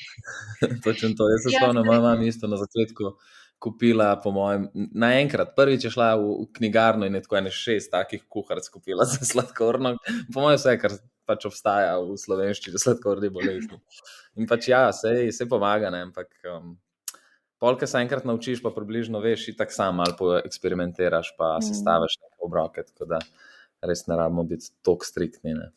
Točno 0.85 1.11
to. 1.19 1.27
Jaz 1.27 1.43
se 1.43 1.51
ja, 1.53 1.59
spomnim, 1.59 1.85
moja 1.85 2.01
mama 2.01 2.25
isto 2.25 2.47
na 2.47 2.57
začetku 2.57 3.11
kupila, 3.59 4.17
po 4.21 4.31
mojem, 4.31 4.69
naenkrat. 4.75 5.55
Prvič 5.57 5.89
je 5.89 5.93
šla 5.95 6.15
v, 6.21 6.47
knjigarno 6.57 7.09
in 7.09 7.17
je 7.17 7.25
tako 7.25 7.39
ene 7.41 7.53
šest 7.53 7.91
takih 7.93 8.25
kuharic 8.29 8.69
kupila 8.73 9.07
za 9.13 9.25
sladkorno. 9.25 9.97
Po 10.33 10.45
mojem, 10.45 10.61
vse, 10.61 10.77
kar 10.81 10.97
pač 11.27 11.47
obstaja 11.49 11.97
v 11.99 12.17
slovenščini, 12.21 12.81
sladkorni 12.81 13.33
bolezni. 13.35 13.81
In 14.37 14.49
pač 14.49 14.71
ja, 14.71 14.87
vse 14.93 15.49
pomaga, 15.51 15.91
ne? 15.95 16.07
ampak. 16.11 16.33
Um, 16.51 16.77
Polka 17.57 17.87
se 17.89 17.97
enkrat 18.05 18.27
naučiš, 18.29 18.61
pa 18.61 18.69
približno 18.69 19.17
veš, 19.25 19.47
in 19.49 19.55
tako 19.57 19.73
sam 19.73 20.01
ali 20.05 20.13
poeksperimentiraš, 20.19 21.31
pa 21.39 21.55
mm. 21.57 21.65
se 21.65 21.79
staviš 21.79 22.19
na 22.21 22.29
obroke. 22.45 22.85
Tako 22.85 23.09
da 23.15 23.21
res 23.81 24.05
ne 24.11 24.19
rabimo 24.21 24.45
biti 24.45 24.69
tako 24.85 25.09
striktni. 25.09 25.55
Ne. 25.57 25.71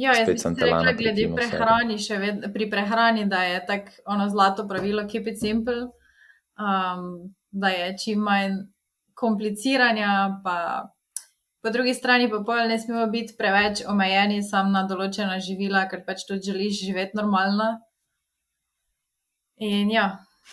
Ja, 0.00 0.14
jaz 0.16 0.30
sem 0.40 0.56
rekla, 0.56 0.94
glede 0.96 1.26
prehrani, 1.36 1.98
še 2.00 2.16
vedno 2.16 2.48
pri 2.54 2.70
prehrani, 2.72 3.26
da 3.28 3.42
je 3.44 3.58
tako 3.68 3.98
ono 4.14 4.30
zlato 4.32 4.64
pravilo, 4.64 5.04
keep 5.04 5.28
it 5.28 5.36
simple 5.36 5.90
um, 6.58 7.34
da 7.50 7.68
je 7.68 7.92
čim 8.04 8.20
manj 8.20 8.58
kompliciranja, 9.14 10.40
pa 10.44 10.88
po 11.62 11.70
drugi 11.70 11.94
strani 11.94 12.30
pa 12.30 12.42
pol 12.46 12.68
ne 12.68 12.78
smemo 12.78 13.06
biti 13.06 13.36
preveč 13.38 13.84
omejeni 13.86 14.42
samo 14.42 14.70
na 14.74 14.82
določena 14.88 15.38
živila, 15.38 15.86
ker 15.90 16.02
pač 16.06 16.26
tudi 16.26 16.50
želiš 16.50 16.80
živeti 16.88 17.18
normalno. 17.20 17.68
In 19.62 19.92
ja, 19.94 20.06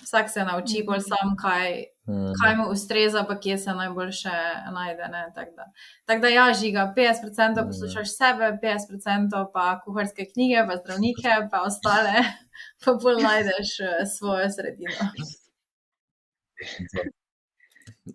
vsak 0.04 0.30
se 0.30 0.46
nauči 0.46 0.84
bolj 0.86 1.02
sam, 1.08 1.34
kaj, 1.40 1.72
mm. 2.06 2.36
kaj 2.42 2.56
mu 2.60 2.68
ustreza, 2.76 3.24
pa 3.26 3.40
kje 3.42 3.58
se 3.58 3.74
najboljše 3.74 4.36
najde. 4.76 5.10
Tako 5.36 5.56
da. 5.58 5.66
Tak 6.06 6.22
da, 6.22 6.30
ja, 6.36 6.46
žiga, 6.54 6.86
50% 6.98 7.26
mm. 7.58 7.68
poslušaš 7.72 8.14
sebe, 8.14 8.54
50% 8.64 9.46
pa 9.54 9.68
kuharske 9.86 10.30
knjige, 10.34 10.68
pa 10.70 10.78
zdravnike, 10.84 11.36
pa 11.52 11.66
ostale, 11.66 12.26
pa 12.86 12.98
bolj 13.02 13.24
najdeš 13.26 13.78
eh, 13.80 14.02
svojo 14.18 14.50
sredino. 14.54 15.14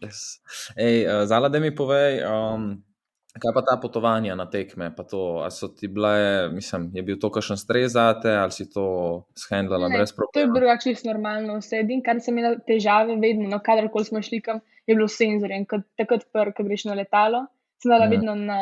Yes. 0.02 0.40
Ej, 0.76 1.06
uh, 1.06 1.26
Zala, 1.26 1.48
da 1.48 1.60
mi 1.60 1.74
povej, 1.74 2.22
um, 2.26 2.82
kaj 3.34 3.54
pa 3.54 3.62
ta 3.66 3.74
potovanja 3.82 4.34
na 4.38 4.46
tekme? 4.50 4.90
So 5.50 5.68
ti 5.68 5.88
bile, 5.88 6.48
mislim, 6.54 6.90
je 6.94 7.02
bil 7.02 7.18
to 7.20 7.30
kakšen 7.30 7.58
stres 7.58 7.92
za 7.92 8.06
te 8.20 8.30
ali 8.30 8.52
si 8.52 8.68
to 8.70 8.86
shendlala 9.38 9.88
brez 9.88 10.12
problema? 10.12 10.34
To 10.34 10.40
je 10.40 10.52
bilo 10.54 10.76
čisto 10.82 11.10
normalno. 11.10 11.58
Vse, 11.58 11.82
kar 12.04 12.20
sem 12.20 12.38
imela 12.38 12.56
težave, 12.66 13.18
vedno, 13.20 13.48
no, 13.50 13.60
kadarkoli 13.64 14.04
smo 14.04 14.22
šli 14.22 14.40
kam, 14.40 14.60
je 14.86 14.94
bilo 14.94 15.08
senzorjem. 15.08 15.66
Takrat, 15.98 16.26
ko 16.56 16.66
greš 16.66 16.86
na 16.90 16.98
letalo, 16.98 17.46
sem 17.82 17.90
dala 17.90 18.06
mm. 18.06 18.10
vedno 18.10 18.34
na 18.34 18.60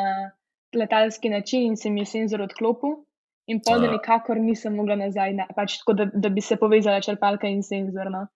letalski 0.73 1.29
način 1.29 1.67
in 1.71 1.77
se 1.77 1.89
mi 1.89 2.01
je 2.01 2.13
senzor 2.17 2.41
odklopil. 2.41 3.03
In 3.51 3.59
pa 3.59 3.75
da 3.75 3.89
nikakor 3.91 4.39
nisem 4.39 4.75
mogla 4.79 4.95
nazaj, 4.95 5.33
na, 5.35 5.45
pač 5.55 5.81
tako, 5.81 5.93
da, 5.99 6.05
da 6.07 6.29
bi 6.31 6.41
se 6.41 6.55
povezala 6.55 7.01
črpalka 7.03 7.49
in 7.51 7.59
senzor. 7.63 8.07
No. 8.11 8.27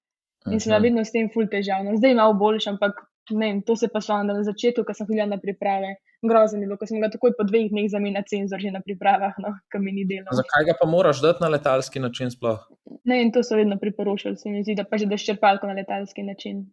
In 0.53 0.59
sem 0.63 0.81
vedno 0.81 1.03
s 1.05 1.13
tem 1.13 1.29
ful 1.33 1.47
težav. 1.51 1.83
No, 1.85 1.95
zdaj 1.97 2.15
imam 2.15 2.37
boljši, 2.39 2.69
ampak 2.73 3.03
ne, 3.29 3.61
to 3.65 3.75
se 3.75 3.89
pa 3.93 4.01
šlo 4.01 4.21
na 4.23 4.37
začetku, 4.43 4.85
ko 4.87 4.93
sem 4.95 5.07
hodila 5.09 5.27
na 5.27 5.39
priprave. 5.41 5.97
Grozno 6.23 6.57
je 6.57 6.65
bilo, 6.65 6.77
ko 6.79 6.87
sem 6.89 7.01
ga 7.03 7.11
takoj 7.13 7.35
po 7.37 7.45
dveh 7.45 7.69
dneh 7.69 7.89
zamenjala 7.91 8.25
cenzor 8.25 8.61
že 8.61 8.71
na 8.73 8.81
pripravah, 8.81 9.37
no, 9.43 9.53
kam 9.71 9.83
mi 9.85 9.93
ni 9.93 10.05
delo. 10.09 10.31
Zakaj 10.33 10.65
ga 10.71 10.75
pa 10.79 10.87
moraš 10.89 11.21
dati 11.21 11.43
na 11.43 11.51
letalski 11.53 11.99
način 11.99 12.31
sploh? 12.33 12.63
Ne, 13.05 13.21
in 13.21 13.31
to 13.31 13.43
so 13.43 13.59
vedno 13.59 13.77
priporočali, 13.77 14.37
se 14.37 14.49
mi 14.49 14.63
zdi, 14.63 14.75
da 14.79 14.87
pa 14.87 14.97
že 14.97 15.05
daš 15.05 15.25
črpalko 15.25 15.67
na 15.67 15.77
letalski 15.77 16.23
način. 16.23 16.65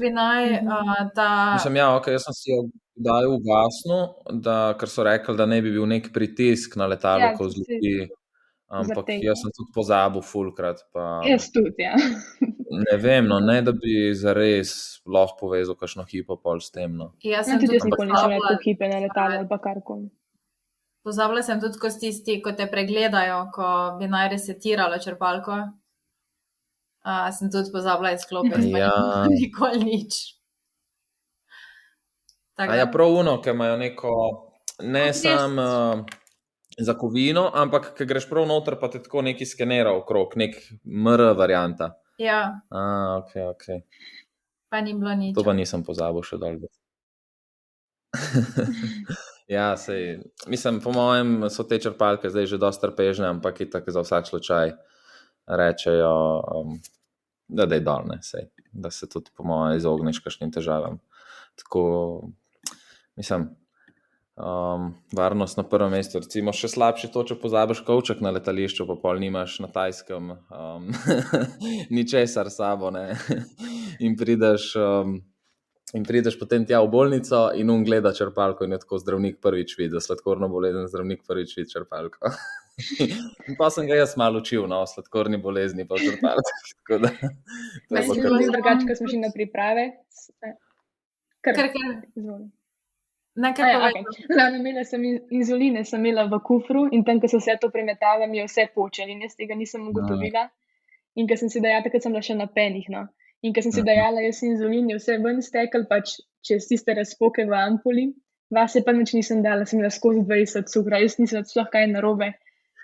Bi 0.00 0.10
naj 0.10 0.58
uh, 0.58 0.96
ta. 1.14 1.54
Mislim, 1.54 1.76
ja, 1.76 1.92
okay, 1.94 2.18
jaz 2.18 2.26
sem 2.26 2.34
si 2.34 2.50
jo 2.50 2.64
dal 2.98 3.28
v 3.30 3.38
gasno, 3.46 3.98
ker 4.78 4.90
so 4.90 5.04
rekli, 5.06 5.36
da 5.38 5.46
ne 5.46 5.60
bi 5.62 5.70
bil 5.70 5.86
nek 5.86 6.10
pritisk 6.12 6.74
na 6.76 6.90
letalo, 6.90 7.30
ja, 7.30 7.36
ko 7.38 7.46
zleti. 7.48 8.10
Ampak 8.72 9.10
jaz 9.20 9.42
sem 9.42 9.52
tudi 9.52 9.68
pozabil, 9.74 10.22
fulkrat. 10.24 10.80
Pa... 10.96 11.20
Jaz 11.28 11.50
tudi, 11.52 11.84
ja. 11.84 11.92
ne 12.86 12.96
vem, 12.96 13.26
no, 13.28 13.36
ne 13.44 13.58
da 13.62 13.74
bi 13.76 14.14
zares 14.16 15.02
lahko 15.04 15.36
povezal 15.42 15.76
kakšno 15.76 16.06
hipo 16.08 16.38
pol 16.40 16.62
s 16.64 16.72
tem. 16.72 16.94
No. 16.96 17.10
Jaz 17.20 17.50
sem 17.50 17.60
tudi 17.60 17.82
nikoli 17.84 18.08
ne 18.08 18.16
želel 18.16 18.46
tako 18.46 18.64
hipe 18.64 18.88
na 18.88 19.02
letalo 19.04 19.36
ali 19.42 19.48
pa 19.50 19.58
karkoli. 19.60 20.08
Pozabila 21.04 21.42
sem 21.44 21.60
tudi, 21.60 21.80
ko 21.82 21.90
tisti, 21.90 22.38
ko 22.40 22.54
te 22.56 22.68
pregledajo, 22.70 23.38
ko 23.52 23.68
bi 23.98 24.08
naj 24.08 24.30
resetirala 24.36 25.00
črpalko. 25.02 25.58
Uh, 27.02 27.26
sem 27.34 27.50
tudi 27.52 27.74
pozabila 27.74 28.14
izklopiti, 28.14 28.70
ja. 28.78 28.94
nikoli 29.36 29.84
nič. 29.84 30.22
Ja, 32.62 32.86
prav 32.92 33.20
uno, 33.20 33.36
ki 33.42 33.50
imajo 33.50 33.76
neko, 33.80 34.16
ne 34.86 35.08
samo. 35.12 35.68
Uh, 35.98 36.21
za 36.78 36.94
kovino, 36.98 37.50
ampak 37.54 37.92
ki 37.96 38.06
greš 38.08 38.28
prav 38.30 38.46
noter, 38.48 38.78
pa 38.80 38.88
te 38.90 39.02
tako 39.02 39.22
neki 39.22 39.46
skenira 39.46 39.92
okrog, 39.96 40.36
nek 40.40 40.56
MR 40.84 41.32
varianta. 41.36 41.92
Ja. 42.18 42.60
A, 42.70 42.82
ok, 43.22 43.34
ok. 43.50 43.66
Pa 44.72 44.80
ni 44.80 44.94
bilo 44.96 45.14
nič. 45.14 45.34
To 45.36 45.44
pa 45.44 45.52
nisem 45.56 45.84
pozabil 45.84 46.24
še 46.24 46.38
dolgo. 46.40 46.70
ja, 49.56 49.72
sej, 49.76 50.20
mislim, 50.48 50.80
po 50.84 50.92
mojem, 50.96 51.48
so 51.52 51.64
te 51.68 51.80
črpalke 51.80 52.30
zdaj 52.32 52.48
že 52.54 52.60
dosta 52.60 52.88
trpežne, 52.88 53.28
ampak 53.32 53.64
je 53.64 53.70
tako 53.72 53.92
za 53.92 54.04
vsak 54.04 54.28
slučaj 54.28 54.74
rečejo, 55.48 56.16
um, 56.40 56.76
da 57.48 57.66
je 57.68 57.80
dolne, 57.84 58.20
sej, 58.24 58.48
da 58.72 58.92
se 58.92 59.08
tudi, 59.08 59.32
po 59.36 59.44
mojem, 59.44 59.76
izogneš 59.76 60.22
kakšnim 60.24 60.52
težavam. 60.52 61.00
Tako, 61.60 61.82
mislim, 63.16 63.50
um, 64.36 64.94
varnost 65.12 65.56
na 65.56 65.62
prvem 65.62 65.90
mestu. 65.92 66.20
Recimo, 66.22 66.54
še 66.56 66.70
slabše 66.72 67.10
to, 67.12 67.24
če 67.28 67.38
pozabiš 67.40 67.82
kavček 67.86 68.22
na 68.24 68.32
letališču, 68.34 68.86
pa 68.88 68.96
pol 69.00 69.20
nimaš 69.22 69.58
na 69.64 69.68
tajskem, 69.72 70.32
um, 70.48 70.88
ničesar 71.96 72.50
sabo. 72.52 72.92
in, 74.04 74.16
prideš, 74.18 74.72
um, 74.80 75.18
in 75.96 76.08
prideš 76.08 76.38
potem 76.40 76.66
tja 76.68 76.80
v 76.84 76.90
bolnico 76.92 77.44
in 77.58 77.70
um 77.72 77.84
gleda 77.84 78.14
črpalko, 78.16 78.66
in 78.66 78.76
je 78.76 78.82
tako 78.86 79.02
zdravnik 79.02 79.40
prvič 79.44 79.76
videl, 79.80 80.00
sladkorno 80.04 80.48
bolezen, 80.52 80.88
zdravnik 80.88 81.24
prvič 81.28 81.56
videl 81.58 81.72
črpalko. 81.76 82.32
In 83.52 83.52
pa 83.58 83.66
sem 83.68 83.84
ga 83.84 83.98
jaz 83.98 84.14
malo 84.16 84.40
učil, 84.40 84.62
no, 84.64 84.78
sladkorni 84.88 85.36
bolezni, 85.36 85.84
pa 85.84 85.98
črpalko. 86.00 87.02
Meni 87.92 88.06
se 88.08 88.16
zdi 88.16 88.48
drugače, 88.48 88.88
ko 88.88 88.96
smo 88.96 89.10
šli 89.12 89.20
na 89.20 89.28
priprave. 89.34 89.84
Kar, 91.44 91.52
kar, 91.52 91.68
kar. 91.76 92.40
Nekaj 93.36 93.70
ja, 93.70 93.78
okay. 93.88 94.02
Lano 94.36 94.58
imela 94.60 94.84
sem 94.84 95.04
inzuline, 95.32 95.84
sem 95.88 96.02
imela 96.04 96.26
v 96.28 96.40
kufru 96.44 96.84
in 96.92 97.04
tam, 97.04 97.20
ko 97.20 97.30
so 97.32 97.40
vse 97.40 97.56
to 97.60 97.70
premetala, 97.72 98.26
mi 98.28 98.42
je 98.42 98.48
vse 98.48 98.66
počelo 98.74 99.14
in 99.14 99.22
jaz 99.24 99.38
tega 99.38 99.56
nisem 99.56 99.86
ugotovila. 99.88 100.48
In 101.16 101.28
ker 101.28 101.40
sem 101.40 101.48
si 101.52 101.60
dejala, 101.60 101.84
takrat 101.84 102.04
sem 102.04 102.12
bila 102.12 102.24
še 102.24 102.36
na 102.36 102.48
penih. 102.48 102.90
No. 102.92 103.06
In 103.42 103.56
ker 103.56 103.64
sem 103.64 103.72
si 103.72 103.84
dejala, 103.84 104.20
jaz 104.24 104.42
inzulin 104.44 104.92
je 104.92 104.98
vse 105.00 105.16
ven 105.24 105.40
stekel, 105.44 105.88
pač 105.88 106.18
čez 106.44 106.68
tiste 106.68 106.92
razpoke 106.96 107.48
v 107.48 107.56
ampuli, 107.56 108.10
Vas 108.52 108.74
je 108.76 108.84
pa 108.84 108.92
nič 108.92 109.14
nisem 109.16 109.40
dala, 109.40 109.64
sem 109.64 109.80
imela 109.80 109.88
skozi 109.88 110.20
20 110.28 110.68
cukra, 110.68 111.00
jaz 111.00 111.16
nisem 111.16 111.44
sploh 111.48 111.70
kaj 111.72 111.86
narobe 111.88 112.34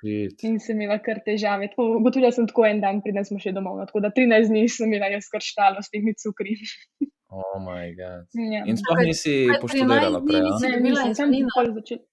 Shit. 0.01 0.41
in 0.49 0.57
sem 0.65 0.81
imela 0.81 0.97
kar 1.05 1.21
težave. 1.27 1.69
Ugotovila 1.77 2.33
sem 2.33 2.49
tako 2.49 2.65
en 2.65 2.81
dan, 2.81 3.03
preden 3.05 3.27
smo 3.29 3.37
še 3.43 3.53
domov, 3.53 3.77
no, 3.77 3.85
tako 3.91 4.01
da 4.01 4.11
13 4.17 4.49
dni 4.49 4.65
sem 4.73 4.89
imela 4.89 5.11
jaz 5.13 5.29
kar 5.29 5.45
štalo 5.45 5.85
s 5.85 5.93
temi 5.93 6.17
cukri. 6.17 6.57
Oh 7.29 7.59
my 7.61 7.93
god. 7.93 8.25
Ja. 8.33 8.65
In 8.65 8.77
sploh 8.81 9.03
nisi 9.05 9.49
poštudirala 9.61 10.21
13 10.21 10.25
dni 10.25 10.55
prej. 10.61 10.71
Ne, 10.71 10.81
nisem, 10.81 11.15
sem 11.15 11.51
pol 11.55 11.75
začela. 11.77 12.05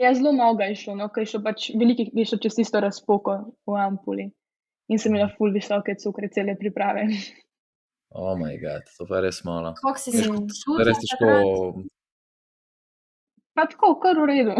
Ja, 0.00 0.10
zelo 0.14 0.32
malo 0.32 0.56
ga 0.58 0.66
je 0.68 0.76
šlo, 0.82 0.96
no, 0.98 1.08
ker 1.12 1.22
je 1.22 1.30
šlo 1.32 1.40
pač 1.44 1.70
veliko 1.78 2.04
je 2.04 2.24
šlo 2.28 2.38
čez 2.42 2.56
tisto 2.58 2.80
razpoko 2.82 3.36
v 3.68 3.78
ampuli. 3.80 4.26
In 4.92 5.00
sem 5.00 5.14
imela 5.14 5.30
ful 5.32 5.52
visoke 5.54 5.94
cukre, 6.00 6.28
cele 6.32 6.56
priprave. 6.58 7.06
Oh 8.12 8.36
my 8.36 8.56
god, 8.60 8.84
to 8.98 9.06
pa 9.08 9.20
je 9.20 9.28
res 9.28 9.40
malo. 9.44 9.72
Kako 9.78 9.98
si 9.98 10.12
se 10.12 10.26
počutila? 10.28 10.88
res 10.88 11.00
težko. 11.00 11.28
Pa 13.56 13.66
tako, 13.68 13.94
kar 14.00 14.16
v 14.20 14.26
redu. 14.28 14.56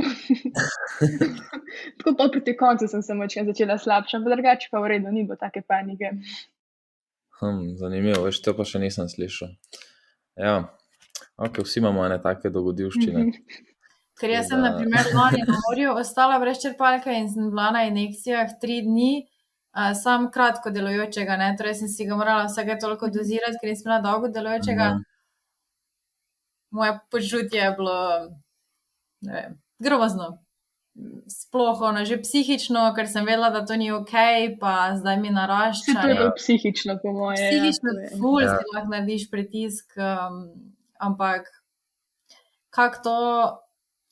tako 1.99 2.15
pol 2.17 2.33
proti 2.33 2.57
koncu 2.57 2.89
sem 2.89 3.05
se 3.05 3.17
močno 3.17 3.45
začela 3.49 3.77
slabša, 3.81 4.21
ampak 4.21 4.37
drugače 4.37 4.73
pa 4.73 4.81
v 4.85 4.95
redu, 4.95 5.13
ni 5.13 5.27
bilo 5.29 5.37
take 5.41 5.65
panike. 5.69 6.13
Hm, 7.41 7.75
zanimivo, 7.81 8.23
veš, 8.27 8.43
to 8.45 8.55
pa 8.57 8.65
še 8.69 8.79
nisem 8.83 9.09
slišal. 9.11 9.55
Ja, 10.41 10.57
okay, 11.37 11.65
vsi 11.65 11.81
imamo 11.81 12.05
ene 12.07 12.19
take 12.23 12.51
dogodivščine. 12.55 13.19
Mhm. 13.19 13.61
Ker 14.21 14.31
jaz 14.31 14.51
sem, 14.51 14.61
Da. 14.61 14.71
na 14.71 14.79
primer, 14.79 15.09
lani 15.17 15.41
na 15.49 15.57
morju 15.65 15.95
ostala 15.99 16.39
brez 16.39 16.61
črpalke 16.63 17.15
in 17.17 17.31
sem 17.33 17.49
bila 17.51 17.71
na 17.75 17.87
injekcijah 17.89 18.59
tri 18.61 18.83
dni, 18.85 19.25
uh, 19.75 19.95
sam 19.99 20.29
kratko 20.31 20.71
delujočega, 20.71 21.39
ne? 21.41 21.55
torej 21.59 21.81
sem 21.81 21.89
si 21.89 22.07
ga 22.07 22.19
morala 22.21 22.45
vsake 22.47 22.77
toliko 22.81 23.09
dozirati, 23.11 23.59
ker 23.61 23.73
nisem 23.73 23.89
imela 23.89 24.03
dolgo 24.05 24.29
delujočega. 24.29 24.93
Mhm. 24.95 25.09
Moje 26.73 26.93
počutje 27.11 27.61
je 27.61 27.73
bilo 27.77 27.97
ne 29.23 29.33
vem, 29.33 29.59
grozno. 29.79 30.42
Sploh 31.27 31.81
ono, 31.83 32.05
že 32.05 32.19
psihično, 32.21 32.93
ker 32.93 33.09
sem 33.09 33.25
vedela, 33.25 33.49
da 33.49 33.65
to 33.65 33.73
ni 33.75 33.89
ok, 33.91 34.13
pa 34.61 34.93
zdaj 34.95 35.17
mi 35.17 35.31
narašča. 35.31 35.95
to 35.95 36.07
je 36.07 36.13
in 36.13 36.19
bolj 36.19 36.33
psihično, 36.37 36.99
po 37.03 37.13
moje. 37.13 37.39
ja, 37.39 37.49
Psihično, 37.49 37.91
je. 37.97 38.11
ful, 38.19 38.41
Ja. 38.41 38.49
si 38.51 38.65
lahko 38.71 38.89
narediš 38.91 39.31
pritisk, 39.31 39.97
um, 39.97 40.53
ampak 41.01 41.49
kako 42.71 42.97
to, 43.03 43.17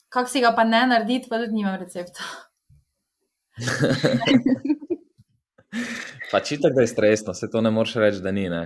kako 0.09 0.29
si 0.29 0.41
ga 0.41 0.53
pa 0.53 0.65
ne 0.65 0.87
narediti, 0.87 1.29
pa 1.29 1.39
tudi 1.39 1.53
nimam 1.55 1.77
recepta. 1.77 2.25
Pač 6.31 6.53
itak, 6.53 6.73
da 6.75 6.81
je 6.81 6.87
stresno, 6.89 7.35
se 7.35 7.51
to 7.51 7.61
ne 7.61 7.71
moreš 7.71 7.95
reči, 7.97 8.21
da 8.21 8.31
ni. 8.31 8.49
ne. 8.49 8.65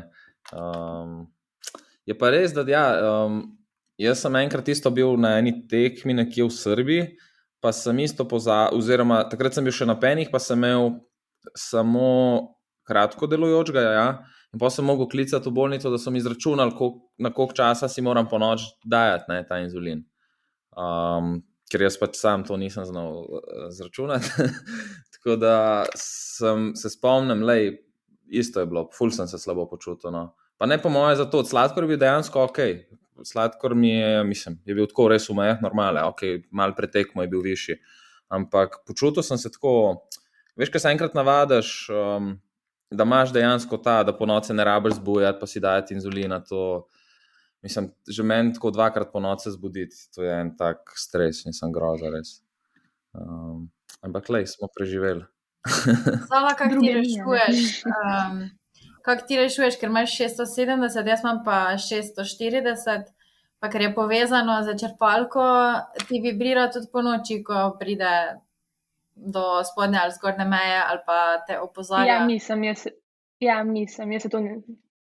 Um, 0.52 1.26
je 2.06 2.14
pa 2.14 2.30
res, 2.30 2.52
da 2.52 2.64
ja, 2.64 2.84
um, 3.24 3.42
jaz 3.98 4.20
sem 4.20 4.36
enkrat 4.36 4.68
isto 4.68 4.90
bil 4.90 5.16
na 5.16 5.38
eni 5.38 5.66
tekmi 5.68 6.14
nekje 6.14 6.44
v 6.44 6.50
Srbiji, 6.52 7.04
pa 7.64 7.72
sem 7.72 7.96
isto 8.04 8.26
pozabil, 8.28 8.76
oziroma 8.76 9.22
takrat 9.32 9.56
sem 9.56 9.64
bil 9.64 9.72
še 9.72 9.86
na 9.88 9.96
penih, 9.96 10.28
pa 10.28 10.36
sem 10.42 10.60
imel 10.60 10.98
samo 11.56 12.08
kratko 12.84 13.24
delujočega, 13.30 13.84
ja, 13.96 14.08
in 14.52 14.60
pa 14.60 14.68
sem 14.68 14.84
mogel 14.84 15.08
klicati 15.08 15.48
v 15.48 15.56
bolnico, 15.56 15.88
da 15.88 15.96
so 15.98 16.12
mi 16.12 16.20
izračunali, 16.20 16.76
koliko- 16.76 17.08
na 17.18 17.32
koliko 17.32 17.56
časa 17.56 17.88
si 17.88 18.04
moram 18.04 18.28
po 18.28 18.38
noč 18.38 18.66
dajati 18.84 19.32
ne, 19.32 19.40
ta 19.48 19.62
inzulin. 19.64 20.04
Um, 20.76 21.38
ker 21.72 21.86
jaz 21.86 21.96
pač 21.96 22.18
sam 22.20 22.44
to 22.44 22.56
nisem 22.60 22.84
znal 22.84 23.24
eh, 23.24 23.68
izračunati. 23.70 24.28
Tako 25.16 25.36
da 25.40 25.56
sem 25.96 26.74
se 26.76 26.90
spomnim, 26.90 27.46
da 27.46 27.56
isto 28.28 28.60
je 28.60 28.66
bilo, 28.66 28.90
ful 28.92 29.10
sem 29.10 29.28
se 29.28 29.38
slabo 29.38 29.64
počutil. 29.70 30.12
No. 30.12 30.34
Pa 30.58 30.66
ne 30.66 30.76
po 30.82 30.92
moje 30.92 31.16
za 31.16 31.24
to, 31.24 31.44
sladkor 31.44 31.84
je 31.84 31.94
bil 31.94 32.02
dejansko 32.04 32.44
ok. 32.44 32.60
Sladkor 33.22 33.74
mi 33.74 33.90
je, 33.90 34.24
mislim, 34.24 34.58
je 34.64 34.74
bil 34.74 34.88
tako 34.90 35.08
res 35.12 35.28
v 35.28 35.36
mejah 35.38 35.60
normale, 35.62 36.02
ok, 36.02 36.48
mal 36.50 36.74
pretekmo 36.74 37.22
je 37.22 37.30
bil 37.30 37.44
višji. 37.44 37.76
Ampak 38.32 38.80
počutil 38.88 39.22
sem 39.22 39.38
se 39.38 39.52
tako, 39.52 40.02
veš, 40.58 40.72
kaj 40.74 40.82
se 40.82 40.92
enkrat 40.94 41.14
navadiš, 41.14 41.70
um, 41.94 42.32
da 42.90 43.06
imaš 43.06 43.32
dejansko 43.34 43.78
ta, 43.84 44.02
da 44.02 44.14
po 44.16 44.26
noči 44.26 44.54
ne 44.56 44.64
rabiš 44.64 44.98
zbujati, 44.98 45.38
pa 45.40 45.46
si 45.46 45.62
dajati 45.62 45.94
inzulina. 45.94 46.40
To, 46.48 46.86
mislim, 47.62 47.92
že 48.08 48.26
meni 48.26 48.54
tako 48.54 48.72
dvakrat 48.74 49.12
po 49.12 49.22
noči 49.22 49.54
zbuditi, 49.54 50.08
to 50.14 50.26
je 50.26 50.34
en 50.40 50.54
tak 50.56 50.96
stres, 50.98 51.44
nisem 51.46 51.72
groza 51.72 52.10
res. 52.10 52.40
Um, 53.14 53.70
ampak 54.02 54.28
le, 54.28 54.42
smo 54.46 54.68
preživeli. 54.74 55.24
Zala, 56.30 56.54
kako 56.58 56.68
ti 56.68 56.74
Druge 56.74 56.86
ni, 56.86 56.92
a 56.92 56.94
ne. 56.94 57.00
rešuješ? 57.00 57.82
Um, 57.88 58.42
kako 59.04 59.26
ti 59.28 59.36
rešuješ, 59.36 59.76
ker 59.80 59.90
imaš 59.92 60.16
670, 60.18 61.10
jaz 61.12 61.24
imam 61.24 61.42
pa 61.44 61.58
640, 61.76 63.10
pa 63.60 63.70
ker 63.72 63.84
je 63.84 63.92
povezano 63.94 64.56
za 64.64 64.72
črpalko, 64.80 65.44
ti 66.08 66.22
vibrira 66.24 66.70
tudi 66.72 66.88
po 66.92 67.02
noči, 67.04 67.42
ko 67.44 67.66
pride 67.80 68.14
do 69.14 69.44
spodnje 69.64 70.00
ali 70.02 70.16
zgornje 70.16 70.48
meje, 70.48 70.80
ali 70.88 71.04
pa 71.06 71.20
te 71.46 71.60
opozarja. 71.60 72.14
Ja, 72.14 72.24
nisem, 72.26 72.64
jaz, 72.64 72.86
ja, 73.40 73.60
nisem, 73.64 74.12
jaz 74.16 74.26
se, 74.26 74.32
to 74.32 74.40
ne, 74.40 74.56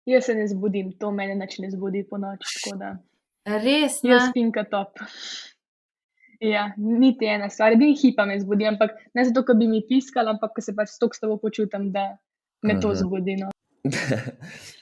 jaz 0.06 0.30
se 0.30 0.38
ne 0.38 0.46
zbudim, 0.48 0.94
to 1.00 1.10
mene 1.10 1.34
nič 1.34 1.58
ne 1.58 1.70
zbudi 1.74 2.06
po 2.08 2.22
noči. 2.22 2.54
tako 2.62 2.78
da 2.78 2.96
Res, 3.48 4.02
Jaz 4.04 4.26
ne? 4.26 4.30
spim 4.30 4.50
kot 4.52 4.68
top. 4.70 5.00
Ja, 6.44 6.68
niti 6.76 7.26
ena 7.26 7.48
stvar, 7.50 7.74
edini 7.74 7.96
hipa 7.98 8.26
me 8.28 8.36
zbudi, 8.38 8.66
ampak 8.68 8.94
ne 9.16 9.24
zato, 9.26 9.42
ker 9.46 9.56
bi 9.58 9.66
mi 9.70 9.80
piskala, 9.88 10.36
ampak 10.36 10.52
ker 10.54 10.66
se 10.66 10.74
pač 10.76 10.92
stok 10.94 11.16
s 11.16 11.22
tabo 11.22 11.38
počutim, 11.42 11.88
da 11.94 12.10
me 12.62 12.76
to 12.82 12.92
zbudi. 12.94 13.38
No. 13.40 13.48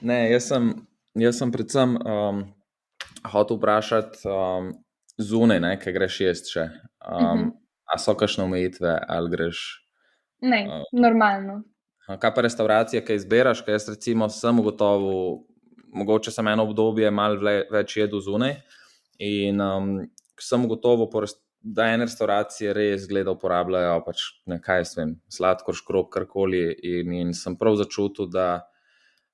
Ne, 0.01 0.19
jaz 0.33 0.49
sem, 0.49 0.71
jaz 1.15 1.39
sem 1.39 1.53
predvsem 1.53 1.97
um, 2.01 2.43
hotel 3.33 3.57
vprašati 3.59 4.25
um, 4.29 4.73
zunaj, 5.19 5.61
ne, 5.61 5.75
kaj 5.81 5.93
greš 5.97 6.21
jesti 6.21 6.57
še. 6.57 6.67
Um, 6.67 7.15
uh 7.15 7.23
Mhm. 7.23 7.45
-huh. 7.45 7.53
A 7.95 7.99
so 7.99 8.15
kakšne 8.15 8.45
omejitve, 8.45 8.99
ali 9.09 9.31
greš. 9.31 9.59
Ne, 10.43 10.67
A. 10.71 10.83
normalno. 10.93 11.63
Kaj 12.19 12.35
pa 12.35 12.41
restauracije, 12.43 13.05
kaj 13.05 13.17
izbiraš, 13.17 13.61
kaj 13.63 13.75
jaz 13.75 13.89
recimo 13.89 14.29
sem 14.29 14.59
ugotovil, 14.59 15.39
mogoče 15.93 16.31
sem 16.31 16.47
eno 16.49 16.63
obdobje 16.63 17.11
malo 17.11 17.39
več 17.71 17.97
jedel 17.97 18.21
zunaj. 18.21 18.57
In 19.19 19.61
um, 19.61 20.09
sem 20.41 20.65
ugotovil, 20.65 21.07
po 21.11 21.21
rest- 21.21 21.43
da 21.63 21.87
ene 21.87 22.05
restauracije 22.05 22.73
res 22.73 23.07
gleda 23.09 23.31
uporabljajo 23.31 24.05
pač 24.05 24.17
nekaj, 24.47 24.83
vem, 24.97 25.21
sladkor, 25.29 25.75
škrob, 25.75 26.09
karkoli. 26.11 26.75
In, 26.83 27.13
in 27.13 27.33
sem 27.35 27.57
prav 27.57 27.77
začutil, 27.77 28.27
da 28.27 28.67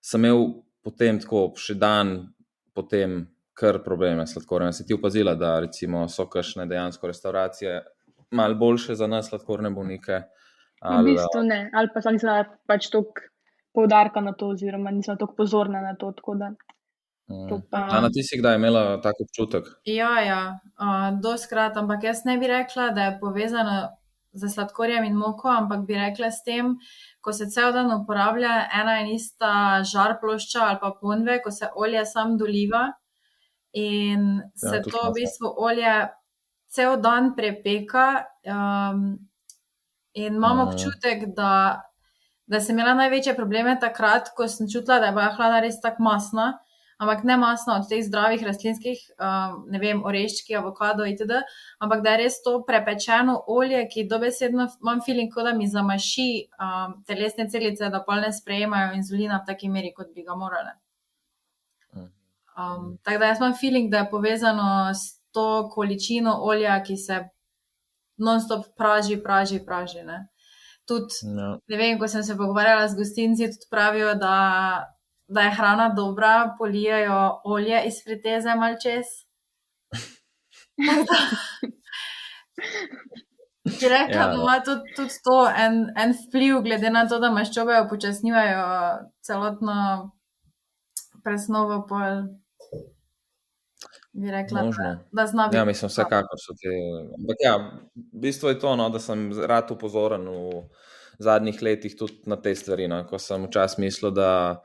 sem 0.03 0.25
imel 0.25 0.49
potem 0.83 1.21
tako 1.23 1.53
še 1.57 1.77
dan 1.79 2.33
potem 2.75 3.23
kar 3.55 3.79
probleme 3.85 4.27
s 4.27 4.35
sladkorjem. 4.35 4.73
Si 4.73 4.87
ti 4.89 4.97
opazila, 4.97 5.35
da 5.39 5.59
recimo 5.61 6.07
so 6.09 6.27
kakšne 6.27 6.67
dejansko 6.67 7.07
restauracije 7.07 7.83
malo 8.33 8.57
boljše 8.59 8.97
za 8.99 9.07
nas, 9.07 9.29
sladkorne 9.29 9.71
bolnike? 9.71 10.23
V 10.83 11.03
bistvu 11.07 11.45
ne, 11.47 11.69
ali 11.79 11.93
pa 11.95 12.03
sem 12.03 12.17
nisem 12.17 12.49
pač 12.67 12.89
toliko 12.91 13.29
poudarka 13.77 14.21
na 14.21 14.33
to, 14.35 14.51
oziroma 14.57 14.91
nisem 14.91 15.19
toliko 15.21 15.37
pozorna 15.45 15.83
na 15.85 15.95
to. 15.97 16.13
tako 16.17 16.35
Da, 16.41 16.51
to 17.49 17.57
Mm. 17.57 17.63
pa, 17.71 17.87
Ana, 17.91 18.11
ti 18.11 18.23
si 18.23 18.37
kdaj 18.37 18.57
imela 18.59 19.01
tak 19.01 19.21
občutek? 19.23 19.69
Ja, 19.89 20.21
ja, 20.21 20.41
uh, 20.81 21.21
doskrat, 21.23 21.77
ampak 21.77 22.03
jaz 22.05 22.25
ne 22.25 22.35
bi 22.39 22.51
rekla, 22.51 22.91
da 22.91 23.05
je 23.05 23.19
povezano 23.21 23.89
z 24.33 24.49
sladkorjem 24.49 25.05
in 25.05 25.15
moko, 25.17 25.49
ampak 25.49 25.87
bi 25.87 25.95
rekla 25.95 26.31
s 26.31 26.43
tem, 26.45 26.77
ko 27.21 27.33
se 27.33 27.47
cel 27.51 27.73
dan 27.73 27.91
uporablja 27.93 28.69
ena 28.81 29.01
in 29.01 29.13
ista 29.15 29.83
žar 29.85 30.19
plošča 30.21 30.61
ali 30.69 30.79
pa 30.81 30.91
ponve, 31.01 31.41
ko 31.45 31.51
se 31.51 31.69
olje 31.77 32.07
sam 32.07 32.39
doliva 32.39 32.93
in 33.73 34.43
se 34.57 34.81
to 34.83 34.91
to 34.91 35.03
v 35.11 35.13
bistvu 35.15 35.55
olje 35.57 36.09
cel 36.69 36.97
dan 37.01 37.35
prepeka. 37.37 38.25
Um, 38.45 39.19
in 40.15 40.35
imam 40.35 40.59
Mhm. 40.59 40.69
občutek, 40.69 41.25
da, 41.37 41.83
da 42.47 42.61
sem 42.61 42.79
imela 42.79 42.95
največje 42.95 43.35
probleme 43.37 43.77
takrat, 43.81 44.29
ko 44.37 44.49
sem 44.49 44.67
čutila, 44.69 44.99
da 45.01 45.07
je 45.07 45.13
bila 45.13 45.31
hlana 45.37 45.61
res 45.61 45.81
tako 45.81 46.03
masna 46.03 46.53
ampak 47.03 47.25
ne 47.27 47.37
masno 47.37 47.75
od 47.81 47.89
teh 47.91 48.03
zdravih 48.07 48.45
rastlinskih, 48.47 49.01
um, 49.19 49.57
ne 49.73 49.81
vem, 49.83 50.05
oreščki, 50.07 50.55
avokado 50.59 51.07
itd., 51.09 51.41
ampak 51.83 52.05
da 52.05 52.15
je 52.15 52.23
res 52.23 52.39
to 52.45 52.61
prepečeno 52.69 53.41
olje, 53.51 53.83
ki 53.91 54.07
dobesedno 54.11 54.69
imam 54.85 55.03
feeling, 55.03 55.33
kot 55.35 55.49
da 55.51 55.57
mi 55.59 55.67
zamaši 55.67 56.29
um, 56.47 56.95
telesne 57.09 57.49
celice, 57.51 57.91
da 57.91 58.05
pa 58.07 58.21
ne 58.23 58.31
sprejemajo 58.33 58.95
inzulina 59.01 59.43
v 59.43 59.51
taki 59.51 59.73
meri, 59.73 59.91
kot 59.97 60.15
bi 60.15 60.23
ga 60.29 60.39
morale. 60.39 60.79
Um, 62.53 62.99
tako 63.03 63.19
da 63.19 63.27
jaz 63.27 63.39
imam 63.41 63.55
feeling, 63.59 63.91
da 63.91 64.05
je 64.05 64.11
povezano 64.11 64.95
s 64.95 65.19
to 65.33 65.69
količino 65.73 66.37
olja, 66.45 66.83
ki 66.85 66.97
se 66.97 67.25
non-stop 68.17 68.67
praži, 68.77 69.17
praži, 69.23 69.61
praži. 69.67 70.03
Ne? 70.07 70.29
Tudi 70.87 71.15
Ja. 71.23 71.59
ne 71.67 71.77
vem, 71.77 71.99
ko 71.99 72.09
sem 72.09 72.23
se 72.23 72.37
pogovarjala 72.37 72.89
z 72.89 72.97
gostinci, 72.97 73.47
tudi 73.47 73.71
pravijo, 73.71 74.15
da, 74.15 74.35
da 75.29 75.41
je 75.41 75.51
hrana 75.51 75.89
dobra, 75.89 76.33
polijajo 76.59 77.19
olje 77.45 77.83
iz 77.87 77.95
friteze 78.05 78.55
mal 78.55 78.75
čez. 78.83 79.07
Da- 80.77 81.37
Bi 83.65 83.89
rekla, 83.89 84.21
Ja. 84.21 84.27
da 84.27 84.35
ima 84.35 84.63
tudi, 84.65 84.81
tudi 84.97 85.15
to 85.25 85.37
en, 85.57 85.75
en 85.97 86.15
vpliv, 86.21 86.63
glede 86.63 86.91
na 86.91 87.09
to, 87.09 87.19
da 87.19 87.31
maščobe 87.31 87.81
upočasnjujejo 87.81 88.65
celotno 89.21 89.77
presnovo 91.25 91.87
pol. 91.87 92.23
bi 94.13 94.31
rekla, 94.31 94.63
Možno. 94.63 94.99
da 95.13 95.27
zna 95.27 95.47
biti. 95.47 95.57
Ja, 95.57 95.65
mislim, 95.65 95.89
vsekakor 95.89 96.39
so 96.39 96.53
te. 96.53 96.69
Ampak 97.15 97.37
ja, 97.41 97.55
bistvo 97.95 98.49
je 98.49 98.59
to, 98.59 98.77
no, 98.77 98.89
da 98.91 98.99
sem 98.99 99.31
rad 99.41 99.71
upozoren 99.71 100.29
v 100.29 100.63
zadnjih 101.19 101.63
letih 101.63 101.97
tudi 101.99 102.19
na 102.27 102.37
te 102.37 102.55
stvari. 102.55 102.89
No, 102.89 103.07
ko 103.07 103.19
sem 103.19 103.47
včasih 103.47 103.79
mislil, 103.79 104.11
da 104.11 104.63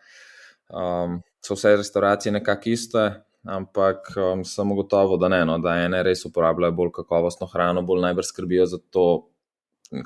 um, 0.70 1.22
so 1.46 1.56
vse 1.56 1.76
restauracije 1.78 2.32
nekako 2.32 2.70
iste, 2.70 3.06
ampak 3.48 4.12
um, 4.18 4.44
sem 4.46 4.72
ugotovil, 4.72 5.18
da 5.22 5.30
ne, 5.32 5.42
no, 5.46 5.58
da 5.64 5.78
ene 5.86 6.04
res 6.04 6.26
uporabljajo 6.28 6.76
bolj 6.76 6.92
kakovostno 7.00 7.48
hrano, 7.52 7.86
bolj 7.88 8.04
najbrž 8.08 8.32
skrbijo 8.34 8.66
za 8.66 8.80
to 8.92 9.08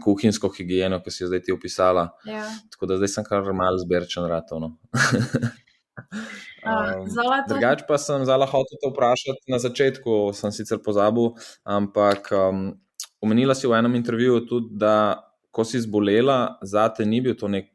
kuhinjsko 0.03 0.51
higieno, 0.57 1.01
ki 1.01 1.11
si 1.11 1.23
jo 1.23 1.31
zdaj 1.31 1.41
ti 1.47 1.55
opisala. 1.55 2.11
Ja. 2.25 2.45
Tako 2.73 2.91
da 2.91 2.99
zdaj 3.01 3.15
sem 3.15 3.25
kar 3.25 3.49
mal 3.53 3.79
zberčen 3.81 4.27
rato. 4.29 4.59
No. 4.61 4.75
Uh, 6.01 6.51
Um, 6.61 7.09
to 7.09 7.57
Drugač 7.57 7.81
pa 7.89 7.97
sem 7.97 8.21
zala 8.25 8.45
hotel 8.45 8.77
te 8.77 8.89
vprašati 8.89 9.49
na 9.49 9.57
začetku, 9.57 10.29
sem 10.37 10.53
sicer 10.53 10.77
pozabil, 10.77 11.33
ampak 11.65 12.29
um, 12.37 12.77
omenila 13.17 13.57
si 13.57 13.65
v 13.65 13.73
enem 13.81 13.97
intervjuju 13.97 14.45
tudi, 14.45 14.69
da 14.77 15.25
ko 15.49 15.65
si 15.65 15.81
zbolela, 15.81 16.61
za 16.61 16.85
te 16.93 17.05
ni 17.05 17.17
bil 17.21 17.33
to 17.33 17.49
nek 17.49 17.73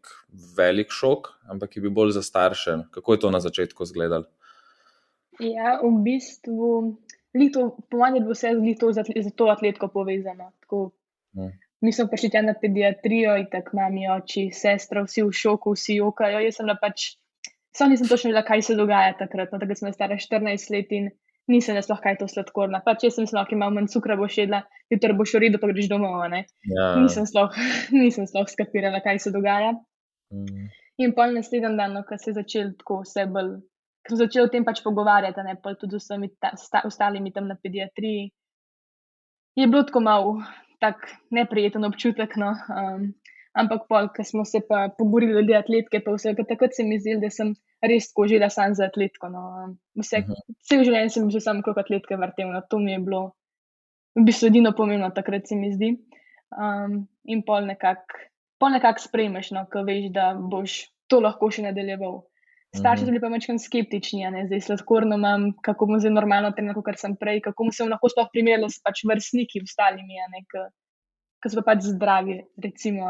velik 0.56 0.92
šok, 0.92 1.32
ampak 1.52 1.76
je 1.76 1.82
bil 1.84 1.94
bolj 1.94 2.16
za 2.16 2.22
starše. 2.22 2.78
Kako 2.90 3.12
je 3.12 3.20
to 3.24 3.30
na 3.30 3.40
začetku 3.40 3.82
izgledalo? 3.82 4.28
Ja, 5.40 5.80
v 5.82 5.92
bistvu, 6.04 6.96
lito, 7.36 7.76
po 7.90 8.00
mojem, 8.00 8.20
je 8.20 8.22
bilo 8.24 8.36
vse 8.36 8.54
z, 8.56 8.62
lito, 8.64 8.92
z, 8.92 9.04
atlet, 9.04 9.24
z 9.24 9.34
to 9.36 9.50
atletko 9.52 9.88
povezano. 9.92 10.52
Tako, 10.64 10.90
Mm. 11.36 11.52
Mi 11.80 11.92
smo 11.92 12.06
prišli 12.08 12.30
tja 12.30 12.42
na 12.42 12.54
pediatrijo 12.60 13.36
in 13.36 13.46
tako 13.52 13.76
mami, 13.76 14.08
oči, 14.08 14.48
sestra, 14.52 15.02
vsi 15.04 15.22
v 15.26 15.32
šoku, 15.32 15.74
vsi 15.76 15.98
jokajo. 16.00 16.40
Jaz 16.40 16.56
sem 16.56 16.66
bila 16.66 16.78
pač, 16.80 17.10
samo 17.76 17.92
nisem 17.92 18.08
točno 18.08 18.30
vedela, 18.30 18.44
kaj 18.46 18.62
se 18.64 18.76
dogaja 18.78 19.12
takrat. 19.18 19.52
No, 19.52 19.60
takrat 19.60 19.82
sem 19.82 19.92
stara 19.92 20.16
14 20.22 20.72
let 20.72 20.94
in 20.96 21.10
nisem 21.52 21.76
sploh 21.84 22.00
kaj 22.02 22.16
to 22.22 22.28
sladkorna. 22.32 22.80
Pač 22.86 23.04
jaz 23.04 23.18
sem 23.18 23.26
mislila, 23.26 23.44
ok, 23.44 23.52
malo 23.60 23.76
manj 23.76 23.90
cukra 23.92 24.16
boš 24.16 24.38
jedla, 24.40 24.62
jutri 24.90 25.18
boš 25.18 25.36
v 25.36 25.42
redu, 25.44 25.60
pa 25.60 25.68
greš 25.70 25.90
domov. 25.92 26.24
Ja, 26.32 26.88
Nisem 26.96 27.28
sploh, 27.28 27.52
nisem 28.00 28.26
sploh 28.30 28.48
skapirala, 28.50 29.04
kaj 29.04 29.20
se 29.26 29.34
dogaja. 29.36 29.76
Mm, 30.32 30.66
In 30.98 31.12
pol 31.12 31.34
naslednji 31.36 31.76
dan, 31.76 31.92
no, 31.92 32.02
ko 32.08 32.16
se 32.16 32.30
je 32.30 32.34
začel 32.38 32.70
tako 32.80 33.02
vse 33.02 33.26
bolj, 33.28 33.50
ko 34.06 34.14
sem 34.14 34.20
začel 34.22 34.46
o 34.46 34.48
tem 34.48 34.64
pač 34.64 34.80
pogovarjati, 34.84 35.42
ne 35.44 35.56
pa 35.60 35.74
tudi 35.76 35.98
z 35.98 36.04
vsemi 36.06 36.30
ta, 36.40 36.54
sta, 36.56 36.80
ostalimi 36.88 37.32
tam 37.32 37.48
na 37.50 37.56
pediatriji, 37.62 38.30
je 39.60 39.66
bilo 39.66 39.82
tako 39.84 40.00
malo 40.00 40.32
tak 40.80 40.96
neprijeten 41.30 41.84
občutek. 41.84 42.36
No. 42.36 42.54
Um, 42.72 43.12
ampak 43.56 43.86
pol, 43.88 44.08
ko 44.12 44.24
smo 44.24 44.44
se 44.44 44.60
pa 44.68 44.88
pogovorili 44.98 45.32
glede 45.32 45.56
atletke, 45.56 46.00
pa 46.04 46.12
vse, 46.16 46.34
ker 46.36 46.48
takrat 46.48 46.76
se 46.76 46.84
mi 46.84 46.98
zdi, 47.00 47.18
da 47.20 47.30
sem 47.32 47.54
res 47.84 48.08
tako 48.10 48.26
želela 48.28 48.50
sam 48.52 48.74
za 48.76 48.88
atletko. 48.88 49.28
No. 49.32 49.42
Vse, 50.00 50.20
Mhm. 50.24 50.56
cel 50.64 50.84
življenje 50.84 51.10
sem 51.10 51.30
že 51.30 51.40
sam 51.40 51.62
kot 51.62 51.76
atletke 51.78 52.16
vrtel, 52.16 52.52
no. 52.52 52.60
to 52.70 52.78
mi 52.78 52.92
je 52.92 52.98
bilo 53.00 53.34
v 54.16 54.24
bistvu 54.24 54.48
edino 54.48 54.72
pomembno 54.72 55.10
takrat, 55.10 55.46
se 55.48 55.56
mi 55.56 55.72
zdi. 55.72 55.92
Um, 56.56 57.08
in 57.24 57.42
pol 57.42 57.66
nekako 57.66 58.16
pol 58.58 58.72
nekak 58.72 59.00
sprejmeš, 59.02 59.50
no, 59.56 59.66
ko 59.72 59.84
veš, 59.86 60.08
da 60.14 60.32
boš 60.38 60.86
to 61.10 61.20
lahko 61.20 61.50
še 61.52 61.66
nadaljeval. 61.68 62.24
Starši 62.76 63.00
so 63.00 63.06
Mhm. 63.06 63.10
bili 63.10 63.20
pa 63.20 63.28
večkrat 63.32 63.60
skeptični, 63.62 64.26
ne 64.30 64.46
zdaj 64.46 64.60
sladkorno 64.60 65.16
imam, 65.16 65.52
kako 65.62 65.86
bom 65.86 66.00
zdaj 66.00 66.12
normalno 66.12 66.50
trenirala, 66.52 66.82
kot 66.82 66.98
sem 67.00 67.16
prej, 67.16 67.40
kako 67.40 67.64
bom 67.64 67.72
se 67.72 67.84
lahko 67.84 68.08
sploh 68.08 68.28
primerjala 68.32 68.68
s 68.68 68.82
pač 68.84 69.04
vrstniki 69.06 69.62
ostalimi, 69.62 70.18
ki 71.40 71.48
so 71.48 71.62
pa 71.62 71.72
pač 71.72 71.86
zdravi, 71.86 72.42
recimo. 72.62 73.06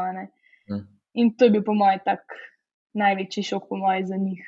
Mm. 0.69 0.85
In 1.15 1.33
to 1.35 1.45
je 1.45 1.51
bil 1.51 1.63
po 1.63 1.73
mojem 1.73 1.99
tak 2.05 2.21
največji 2.93 3.43
šok, 3.43 3.67
po 3.69 3.75
mojem, 3.75 4.05
za 4.05 4.15
njih. 4.15 4.43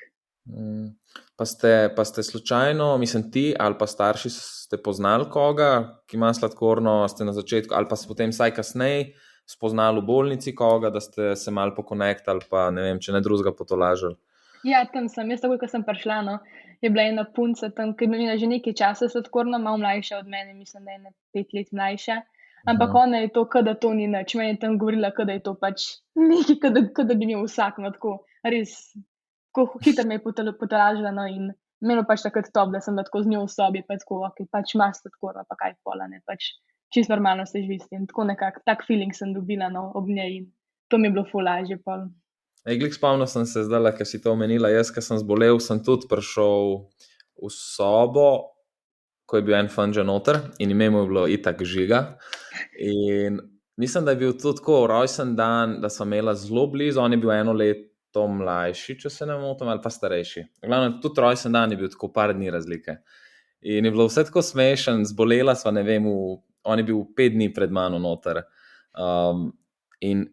mm. 0.47 0.95
Pa 1.35 1.45
ste, 1.45 1.89
pa 1.95 2.03
ste 2.05 2.23
slučajno, 2.23 2.97
mislim, 2.97 3.31
ti 3.31 3.55
ali 3.59 3.75
pa 3.79 3.87
starši 3.87 4.29
ste 4.29 4.77
poznali 4.77 5.25
koga, 5.31 5.99
ki 6.07 6.17
ima 6.17 6.33
sladkorno, 6.33 7.07
ste 7.07 7.25
na 7.25 7.33
začetku, 7.33 7.73
ali 7.75 7.87
pa 7.89 7.95
ste 7.95 8.07
potem 8.07 8.29
vsaj 8.29 8.53
kasneje 8.55 9.13
spoznali 9.49 10.01
v 10.01 10.05
bolnici 10.05 10.53
koga, 10.55 10.91
da 10.93 11.01
ste 11.01 11.33
se 11.35 11.51
mal 11.51 11.73
pokonektali, 11.75 12.45
pa 12.49 12.67
ne 12.71 12.85
vem, 12.85 12.99
če 13.01 13.15
ne 13.15 13.21
drugega 13.25 13.53
potolažili. 13.57 14.13
Ja, 14.67 14.83
tam 14.85 15.07
sem, 15.09 15.29
jaz 15.31 15.41
takoj, 15.41 15.57
ko 15.61 15.67
sem 15.71 15.83
prišla, 15.87 16.17
no, 16.27 16.37
je 16.83 16.89
bila 16.91 17.05
ena 17.09 17.23
punca 17.25 17.69
tam, 17.71 17.93
ki 17.95 18.05
je 18.05 18.09
imela 18.11 18.35
že 18.37 18.47
nekaj 18.51 18.75
časa 18.75 19.07
sladkorno, 19.09 19.57
malo 19.57 19.79
mlajša 19.79 20.19
od 20.19 20.27
mene, 20.27 20.53
mislim, 20.53 20.83
da 20.85 20.91
je 20.91 20.99
ne 21.05 21.11
pet 21.33 21.55
let 21.55 21.71
mlajša. 21.71 22.17
Ampak 22.67 22.89
Mhm. 22.89 22.97
ona 22.97 23.17
je 23.23 23.29
to, 23.31 23.45
kada 23.47 23.73
to 23.73 23.93
ni 23.93 24.07
nič. 24.07 24.35
Meni 24.35 24.49
je 24.51 24.59
tam 24.59 24.77
govorila, 24.77 25.13
kada 25.15 25.31
je 25.33 25.39
to 25.39 25.53
pač 25.55 25.81
nekaj, 26.15 26.91
kada 26.93 27.15
bi 27.15 27.25
imel 27.25 27.47
vsak, 27.47 27.79
no 27.79 27.91
tako 27.95 28.17
res, 28.43 28.93
ko 29.55 29.65
hitro 29.79 30.03
me 30.05 30.19
je 30.19 30.23
potol- 30.27 30.51
potolažila, 30.59 31.11
no 31.15 31.23
in 31.25 31.53
meni 31.81 32.01
je 32.01 32.05
pač 32.05 32.21
takrat 32.21 32.51
top, 32.53 32.73
da 32.75 32.81
sem 32.83 32.93
bila 32.95 33.07
tako 33.07 33.23
z 33.23 33.31
njo 33.31 33.45
v 33.47 33.49
sobi, 33.49 33.81
pa 33.87 33.95
tako, 33.95 34.27
ok, 34.27 34.43
pač 34.51 34.75
imaš 34.75 34.99
sladkorno, 35.01 35.45
pa 35.47 35.55
kaj 35.55 35.79
pola, 35.83 36.07
ne, 36.11 36.19
pač 36.27 36.51
čisto 36.93 37.13
normalno 37.13 37.45
se 37.45 37.61
živi 37.61 37.79
s 37.79 37.89
tem. 37.89 38.07
Tako 38.07 38.23
nekako, 38.23 38.61
tak 38.65 38.85
feeling 38.87 39.13
sem 39.15 39.33
dobila, 39.33 39.69
no, 39.69 39.91
ob 39.95 40.09
njej 40.09 40.37
in 40.37 40.51
to 40.89 40.97
mi 40.97 41.07
je 41.07 41.11
bilo 41.11 41.25
fulaže. 41.31 41.77
Eglik 42.67 42.93
spomnil 42.93 43.27
sem 43.27 43.45
se 43.45 43.63
zdaj, 43.63 43.93
ker 43.97 44.07
si 44.07 44.21
to 44.21 44.33
omenila. 44.33 44.71
Jaz, 44.73 44.91
ki 44.91 45.01
sem 45.01 45.19
zbolel, 45.21 45.61
sem 45.63 45.79
tudi 45.85 46.09
prišel 46.09 46.89
v 47.39 47.51
sobo, 47.53 48.59
ko 49.29 49.37
je 49.37 49.45
bil 49.45 49.55
en 49.59 49.69
fan 49.69 49.93
že 49.93 50.03
noter 50.03 50.41
in 50.57 50.73
ime 50.73 50.89
mu 50.89 51.03
je 51.03 51.07
bilo 51.11 51.23
itak 51.29 51.61
žiga. 51.63 52.17
In 52.81 53.39
mislim, 53.77 54.05
da 54.05 54.11
je 54.11 54.21
bil 54.25 54.33
tudi 54.33 54.57
tako 54.57 54.87
rojsten 54.89 55.35
dan, 55.35 55.77
da 55.81 55.89
smo 55.89 56.05
imeli 56.09 56.35
zelo 56.35 56.67
blizu, 56.67 56.99
on 56.99 57.13
je 57.13 57.21
bil 57.21 57.31
eno 57.31 57.53
leto 57.53 58.25
mlajši, 58.27 58.97
če 58.99 59.09
se 59.09 59.25
ne 59.29 59.37
motim, 59.37 59.69
ali 59.69 59.81
pa 59.83 59.89
starejši. 59.93 60.45
Glavno, 60.65 60.97
tudi 61.01 61.21
rojsten 61.21 61.53
dan 61.53 61.71
je 61.71 61.77
bil 61.77 61.93
tako 61.93 62.11
par 62.13 62.33
dni 62.33 62.49
razlike. 62.51 62.97
In 63.61 63.85
je 63.85 63.91
bilo 63.91 64.07
vse 64.07 64.25
tako 64.25 64.41
smešen, 64.41 65.05
zbolela 65.05 65.55
sva, 65.55 65.71
ne 65.75 65.83
vem, 65.83 66.05
v, 66.07 66.39
on 66.63 66.79
je 66.79 66.87
bil 66.87 67.03
pet 67.15 67.33
dni 67.35 67.51
pred 67.53 67.71
mano 67.71 67.99
noter. 67.99 68.43
Um, 68.97 69.51
in 70.01 70.27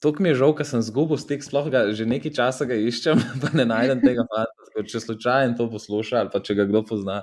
to 0.00 0.12
mi 0.18 0.32
je 0.32 0.40
žal, 0.40 0.54
ker 0.56 0.66
sem 0.66 0.82
zgubil 0.84 1.20
stik, 1.20 1.44
sploh 1.44 1.68
ga 1.72 1.84
že 1.92 2.08
nekaj 2.08 2.32
časa 2.36 2.66
ga 2.68 2.76
iščem, 2.76 3.20
pa 3.42 3.52
ne 3.56 3.68
najdem 3.68 4.00
tega 4.04 4.26
fanta. 4.28 4.56
Če 4.80 5.02
slučajno 5.02 5.58
to 5.58 5.66
posluša 5.68 6.22
ali 6.22 6.30
pa 6.32 6.40
če 6.40 6.54
ga 6.56 6.64
kdo 6.64 6.80
pozna. 6.88 7.20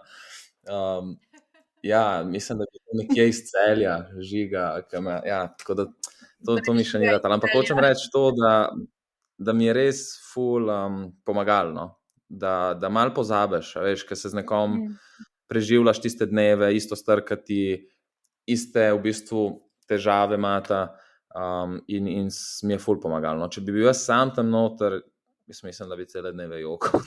Um, 0.70 1.16
ja, 1.82 2.24
mislim, 2.28 2.60
da 2.60 2.68
je 2.68 2.82
to 2.84 2.98
nekje 3.00 3.28
iz 3.30 3.40
celja, 3.50 3.96
žiga. 4.22 4.84
ki 4.90 5.02
Me, 5.02 5.22
ja, 5.26 5.48
tako 5.58 5.74
da 5.74 5.86
to, 6.46 6.58
to 6.66 6.76
mi 6.78 6.86
še 6.86 7.02
ni 7.02 7.10
ratalo. 7.10 7.38
Ampak 7.40 7.56
hočem 7.56 7.80
reči 7.82 8.12
to, 8.14 8.30
da, 8.38 8.70
da 9.38 9.56
mi 9.58 9.70
je 9.70 9.78
res 9.78 10.04
ful 10.28 10.70
um, 10.70 11.00
pomagalno, 11.26 11.90
da, 12.28 12.76
da 12.78 12.92
mal 12.94 13.14
pozabiš, 13.16 13.74
veš, 13.82 14.06
ker 14.06 14.20
se 14.20 14.34
z 14.34 14.44
nekom 14.44 14.78
Mm. 14.78 14.96
preživljaš 15.48 16.02
tiste 16.04 16.26
dneve, 16.28 16.74
isto 16.76 16.96
strkati, 17.00 17.88
iste 18.48 18.92
v 18.94 19.02
bistvu 19.04 19.44
težave 19.90 20.40
imata. 20.40 20.88
Um, 21.38 21.78
in, 21.92 22.08
in 22.08 22.30
mi 22.64 22.74
je 22.74 22.82
ful 22.82 22.98
pomagalno. 23.04 23.50
Če 23.52 23.62
bi 23.62 23.76
bil 23.76 23.90
jaz 23.90 24.00
sam 24.08 24.32
tam 24.34 24.48
noter, 24.50 24.96
jaz 25.46 25.60
mislim, 25.64 25.92
da 25.92 25.98
bi 26.00 26.08
cele 26.10 26.32
dneve 26.34 26.62
jokal. 26.64 27.04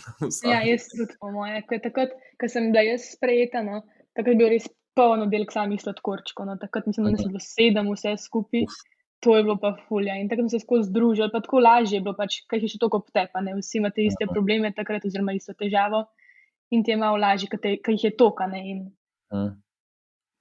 Ja, 0.47 0.61
jaz 0.63 0.87
tudi, 0.93 1.17
po 1.19 1.33
moje. 1.35 1.65
Je 1.73 1.81
takrat, 1.83 2.13
ko 2.39 2.51
sem 2.53 2.69
bila 2.71 2.85
jaz 2.87 3.09
sprejeta, 3.17 3.65
no, 3.67 3.81
takrat 4.15 4.37
je 4.37 4.39
bil 4.39 4.53
res 4.53 4.69
polno 4.95 5.27
delk 5.33 5.51
samih 5.55 5.83
sladkorčkov. 5.83 6.47
No. 6.47 6.57
Takrat 6.61 6.87
mislim, 6.87 7.09
da 7.09 7.17
nas 7.17 7.25
je 7.25 7.33
bilo 7.33 7.43
sedem 7.43 7.91
vse 7.91 8.15
skupaj. 8.23 8.69
Uf. 8.69 8.79
To 9.21 9.35
je 9.37 9.43
bilo 9.45 9.59
pa 9.61 9.75
fulja 9.85 10.15
in 10.17 10.31
takrat 10.31 10.47
smo 10.47 10.55
se 10.55 10.63
skozi 10.63 10.89
združili, 10.89 11.29
pa 11.29 11.43
tako 11.45 11.61
lažje 11.61 11.99
je 11.99 12.05
bilo, 12.07 12.15
pač, 12.17 12.39
kaj 12.49 12.63
še 12.65 12.79
toliko 12.81 13.03
tepa, 13.13 13.43
ne 13.45 13.53
vsi 13.59 13.77
imate 13.77 14.07
iste 14.07 14.25
Aha. 14.25 14.33
probleme 14.33 14.71
takrat, 14.73 15.05
oziroma 15.05 15.35
isto 15.37 15.53
težavo 15.53 16.07
in 16.73 16.81
ti 16.87 16.95
je 16.95 16.97
malo 16.97 17.19
lažje, 17.21 17.51
kaj 17.53 17.77
jih 17.99 18.07
je 18.07 18.13
toka, 18.17 18.47
ne, 18.49 18.63
in 18.71 18.81
Mm. 19.31 19.63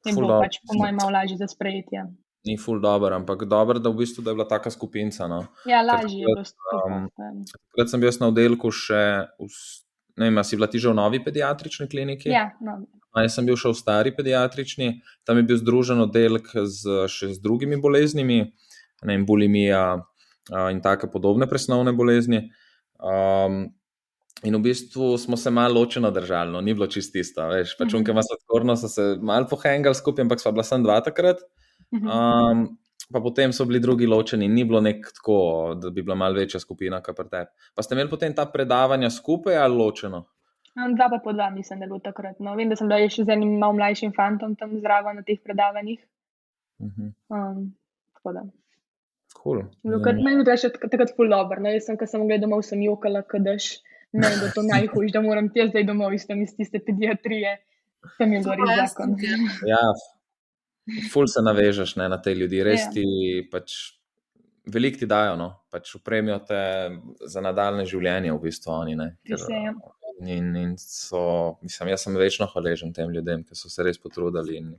Je 0.05 0.15
bilo 0.15 0.27
dobro. 0.27 0.41
pač 0.45 0.61
po 0.63 0.77
mojem 0.79 0.95
malo 0.95 1.11
lažje 1.11 1.37
za 1.37 1.47
sprejetje. 1.47 2.05
Ni 2.47 2.55
ful 2.57 2.79
dobro, 2.79 3.11
ampak 3.15 3.43
dobro, 3.51 3.79
da 3.83 3.91
v 3.91 3.99
bistvu 3.99 4.23
da 4.23 4.31
je 4.31 4.39
bila 4.39 4.47
taka 4.47 4.71
skupinca. 4.71 5.27
No. 5.27 5.43
Ja, 5.67 5.81
lažje 5.83 6.21
je 6.21 6.25
bilo 6.25 6.43
um, 6.87 7.09
um, 7.11 7.41
Takrat 7.43 7.91
sem 7.91 7.99
bil 7.99 8.13
na 8.19 8.29
oddelku 8.31 8.71
še, 8.71 9.01
v, 9.35 9.49
ne 10.23 10.29
vem, 10.29 10.39
si 10.47 10.55
bila 10.55 10.71
ti 10.71 10.79
že 10.79 10.93
v 10.93 10.95
novi 11.01 11.19
pediatrični 11.23 11.89
kliniki? 11.91 12.31
Ja, 12.31 12.47
no, 12.63 12.79
A 13.11 13.25
jaz 13.25 13.35
sem 13.35 13.47
bil 13.47 13.57
še 13.59 13.73
v 13.73 13.79
stari 13.79 14.13
pediatrični, 14.15 15.01
tam 15.27 15.41
je 15.41 15.47
bil 15.49 15.59
združen 15.59 15.99
oddelek 16.05 16.47
z, 16.53 17.09
še 17.11 17.33
z 17.33 17.41
drugimi 17.43 17.79
boleznimi, 17.81 18.39
ne 19.03 19.11
vem, 19.11 19.25
bulimija 19.27 19.99
in 20.71 20.79
take 20.81 21.09
podobne 21.11 21.47
presnovne 21.49 21.91
bolezni. 21.93 22.47
Um, 22.99 23.67
in 24.43 24.55
v 24.55 24.59
bistvu 24.59 25.17
smo 25.17 25.37
se 25.37 25.51
malo 25.51 25.79
ločeno 25.81 26.11
držali, 26.11 26.51
no, 26.51 26.61
ni 26.61 26.73
bilo 26.73 26.87
čisto 26.87 27.17
isto. 27.19 27.47
Veš, 27.47 27.77
pač 27.77 27.87
Mhm. 27.87 27.97
unke 27.97 28.11
ima 28.11 28.21
sladkorno, 28.23 28.75
so 28.77 28.87
se 28.87 29.17
malo 29.21 29.47
pohengali 29.49 29.95
skupaj, 29.95 30.21
ampak 30.23 30.39
sva 30.39 30.51
bila 30.51 30.63
sem 30.63 30.83
dva 30.83 31.01
takrat. 31.01 31.37
Um, 31.91 32.77
pa 33.11 33.19
potem 33.19 33.51
so 33.53 33.65
bili 33.65 33.79
drugi 33.79 34.05
ločeni, 34.07 34.47
ni 34.47 34.63
bilo 34.63 34.81
nek 34.81 35.11
tako, 35.15 35.73
da 35.81 35.89
bi 35.89 36.01
bila 36.01 36.15
malo 36.15 36.35
večja 36.35 36.59
skupina, 36.59 37.01
kot 37.01 37.15
pri 37.17 37.29
tebi. 37.29 37.49
Pa 37.75 37.81
ste 37.83 37.95
imeli 37.95 38.09
potem 38.09 38.33
ta 38.33 38.45
predavanja 38.45 39.09
skupaj 39.09 39.57
ali 39.57 39.75
ločeno? 39.75 40.25
Dva 40.95 41.09
pa 41.09 41.17
po 41.23 41.33
dva, 41.33 41.49
mislim, 41.49 41.79
da 41.79 41.85
je 41.85 41.89
bilo 41.89 41.99
takrat. 41.99 42.39
No. 42.39 42.55
Vem, 42.55 42.69
da 42.69 42.75
sem 42.75 42.87
bila 42.87 43.09
še 43.09 43.25
z 43.25 43.29
enim 43.33 43.57
malo 43.59 43.73
mlajšim 43.73 44.13
fantom 44.15 44.55
tam 44.55 44.77
zraven 44.79 45.15
na 45.15 45.21
teh 45.23 45.39
predavanjih. 45.43 45.99
Mhm. 46.79 47.09
Um, 47.29 47.75
tako 48.13 48.33
da. 48.33 48.43
Cool. 49.43 49.63
Meni 49.83 50.39
je 50.39 50.43
bilo 50.43 50.87
takrat 50.89 51.11
ful 51.15 51.29
dobro. 51.29 51.59
No, 51.59 51.69
jaz 51.69 51.85
sem, 51.85 51.97
ko 51.97 52.05
sem 52.07 52.23
gledala 52.27 52.61
sem 52.63 52.81
jokala, 52.81 53.21
kadaš. 53.23 53.79
Je 54.11 54.19
bilo 54.19 54.49
to 54.55 54.61
najhujše, 54.65 55.13
da 55.13 55.21
moram 55.21 55.49
ti 55.53 55.65
zdaj 55.69 55.83
domov 55.83 56.13
iz 56.13 56.25
iz 56.29 56.55
tiste 56.57 56.79
pediatrije. 56.85 57.57
Tam 58.17 58.33
je 58.33 58.41
gori 58.41 58.61
zakon. 58.75 59.15
Ja, 59.67 59.83
ful 61.13 61.27
se 61.27 61.41
navežeš 61.45 61.95
ne, 61.95 62.09
na 62.09 62.21
te 62.21 62.33
ljudi, 62.35 62.63
res 62.63 62.87
Ja. 62.87 62.91
ti 62.93 63.05
pač 63.51 63.99
veliko 64.65 64.99
ti 64.99 65.05
dajo, 65.09 65.35
no, 65.35 65.49
pač 65.71 65.95
upremijo 65.95 66.39
te 66.47 66.61
za 67.25 67.41
nadaljne 67.41 67.85
življenje, 67.89 68.33
v 68.33 68.43
bistvu 68.43 68.73
oni. 68.73 68.95
Ne, 68.99 69.09
ker, 69.27 69.41
ja. 69.49 69.73
in, 70.25 70.51
in 70.55 70.75
so, 70.81 71.57
mislim, 71.65 71.91
jaz 71.93 72.05
sem 72.05 72.17
večno 72.19 72.47
hvaležen 72.51 72.93
tem 72.93 73.11
ljudem, 73.13 73.43
ki 73.43 73.57
so 73.57 73.71
se 73.71 73.85
res 73.85 73.99
potrudili. 74.01 74.59
In, 74.61 74.71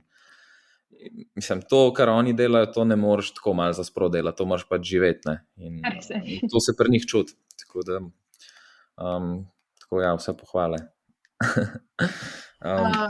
in, 0.97 1.27
mislim, 1.37 1.63
to, 1.69 1.83
kar 1.97 2.13
oni 2.13 2.35
delajo, 2.37 2.71
to 2.75 2.85
ne 2.87 2.97
moreš 2.99 3.33
tako 3.39 3.55
malo 3.57 3.75
za 3.77 3.85
sproti, 3.87 4.23
to 4.37 4.47
moraš 4.49 4.67
pač 4.69 4.87
živeti. 4.93 5.29
ne, 5.29 5.37
In, 5.57 5.81
in 6.23 6.49
to 6.51 6.63
se 6.63 6.75
pri 6.77 6.91
njih 6.91 7.07
čuti. 7.07 7.37
Tako 7.61 7.85
da, 7.87 8.01
um, 9.01 9.33
tako 9.81 10.01
ja, 10.01 10.13
vse 10.15 10.37
pohvale. 10.37 10.77
um, 11.41 12.21
Uh, 12.61 13.09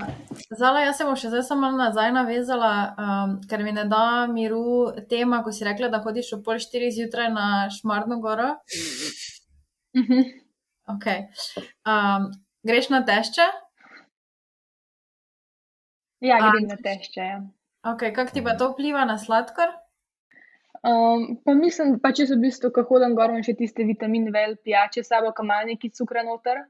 Zala, 0.58 0.80
jaz 0.86 0.96
se 0.98 1.04
bom 1.04 1.16
še 1.20 1.28
zdaj 1.28 1.42
samo 1.44 1.74
nazaj 1.76 2.14
navezala, 2.16 2.72
um, 2.96 3.34
ker 3.52 3.60
mi 3.66 3.74
ne 3.76 3.84
da 3.92 4.28
miru 4.32 4.94
tema, 5.12 5.42
ko 5.44 5.52
si 5.52 5.68
rekla, 5.68 5.90
da 5.92 6.00
hodiš 6.06 6.30
ob 6.38 6.46
pol 6.46 6.62
štiri 6.64 6.88
zjutraj 6.96 7.28
na 7.36 7.48
Šmarno 7.68 8.22
goro. 8.24 8.54
Mhm. 10.00 10.24
Okay. 10.96 11.28
Um, 11.84 12.32
greš 12.64 12.88
na 12.94 13.02
tešče? 13.08 13.50
Ja, 16.24 16.40
A, 16.40 16.52
grem 16.52 16.70
na 16.72 16.80
tešče. 16.80 17.28
Ja. 17.28 17.42
Okay, 17.92 18.16
kako 18.16 18.32
ti 18.32 18.44
pa 18.46 18.56
to 18.56 18.72
vpliva 18.72 19.04
na 19.10 19.18
sladkor? 19.20 19.74
Um, 20.82 21.38
pa 21.46 21.54
mislim, 21.54 22.00
pa 22.02 22.10
če 22.10 22.26
so 22.26 22.36
v 22.40 22.48
bistvu, 22.48 22.72
ko 22.74 22.84
hodim 22.90 23.14
gor, 23.18 23.30
imam 23.30 23.44
še 23.46 23.54
tiste 23.60 23.86
vitamine, 23.86 24.32
vel, 24.34 24.56
pijače, 24.66 25.04
sabo, 25.06 25.30
kam 25.38 25.52
malo 25.52 25.70
neki 25.70 25.92
cukra 25.94 26.24
noter. 26.26 26.64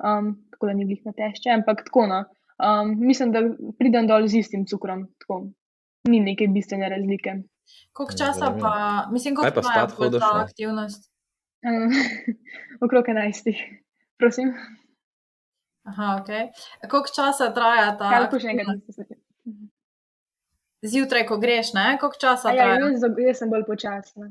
Um, 0.00 0.34
tako 0.52 0.68
da 0.68 0.74
ni 0.76 0.84
glih 0.88 1.00
na 1.08 1.14
tešče, 1.16 1.54
ampak 1.54 1.86
tako 1.88 2.04
no. 2.10 2.20
Um, 2.60 2.92
mislim, 3.00 3.32
da 3.32 3.40
pridem 3.80 4.08
dol 4.08 4.26
z 4.28 4.42
istim 4.42 4.66
cukrom. 4.68 5.06
Tako. 5.24 5.46
Ni 6.08 6.20
neke 6.24 6.48
bistvene 6.52 6.88
razlike. 6.92 7.38
Koliko 7.96 8.12
Ja, 8.12 8.18
časa 8.26 8.50
pa, 8.60 8.72
mislim, 9.12 9.36
koliko 9.36 9.62
pa 9.62 9.86
pol 9.88 9.96
hodiš, 9.96 10.20
ta 10.20 10.30
ne? 10.36 10.44
aktivnost? 10.44 11.08
Um, 11.64 11.96
okrog 12.84 13.08
11. 13.08 13.56
Prosim. 14.20 14.52
Aha, 15.88 16.18
ok. 16.20 16.30
Koliko 16.90 17.12
časa 17.16 17.52
traja 17.56 17.96
ta 17.96 18.12
Kaj 18.12 18.24
lahko 18.26 18.40
še 18.40 18.52
enkrat? 18.52 18.76
aktivnost? 18.76 19.16
Zjutraj, 20.82 21.26
ko 21.28 21.36
greš, 21.38 21.72
ne? 21.76 21.98
Koliko 22.00 22.18
časa 22.20 22.48
A 22.48 22.54
Ja, 22.56 22.64
traja? 22.64 22.88
jaz, 22.88 23.02
jaz 23.18 23.38
sem 23.42 23.50
bolj 23.52 23.64
počasna. 23.68 24.30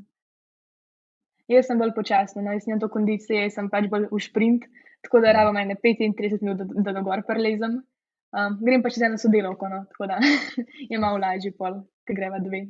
Jaz 1.50 1.66
sem 1.66 1.78
bolj 1.78 1.92
počasna, 1.94 2.42
no, 2.42 2.52
jaz 2.54 2.66
nimam 2.66 2.80
to 2.80 2.88
kondicije, 2.88 3.42
jaz 3.44 3.54
sem 3.58 3.68
pač 3.70 3.86
bolj 3.90 4.08
v 4.10 4.18
sprint, 4.22 4.66
tako 5.02 5.20
da 5.20 5.32
rabim 5.34 5.56
ene 5.58 5.74
35 5.74 6.42
minut, 6.42 6.58
da, 6.58 6.82
da 6.86 6.92
do 6.98 7.02
gor 7.06 7.22
prelezem. 7.26 7.80
Um, 8.30 8.58
grem 8.62 8.82
pa 8.82 8.90
čez 8.90 9.02
eno 9.02 9.18
sodelovko, 9.18 9.68
no, 9.68 9.80
tako 9.90 10.06
da 10.06 10.18
je 10.90 10.98
malo 11.02 11.18
lažje 11.18 11.50
pol, 11.58 11.80
ker 12.06 12.14
greva 12.18 12.38
dve. 12.38 12.66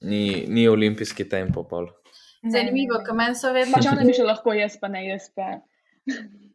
ni, 0.00 0.44
ni 0.48 0.68
olimpijski 0.68 1.26
tempo. 1.28 1.64
Pol. 1.66 1.88
Zanimivo, 2.46 3.00
ker 3.06 3.14
meni 3.18 3.34
so 3.34 3.50
vedno. 3.52 3.74
Pač 3.74 3.86
ona 3.92 4.04
bi 4.06 4.14
še 4.14 4.22
lahko, 4.26 4.54
jaz 4.54 4.76
pa 4.78 4.88
ne, 4.88 5.06
jaz 5.08 5.30
pa. 5.34 5.56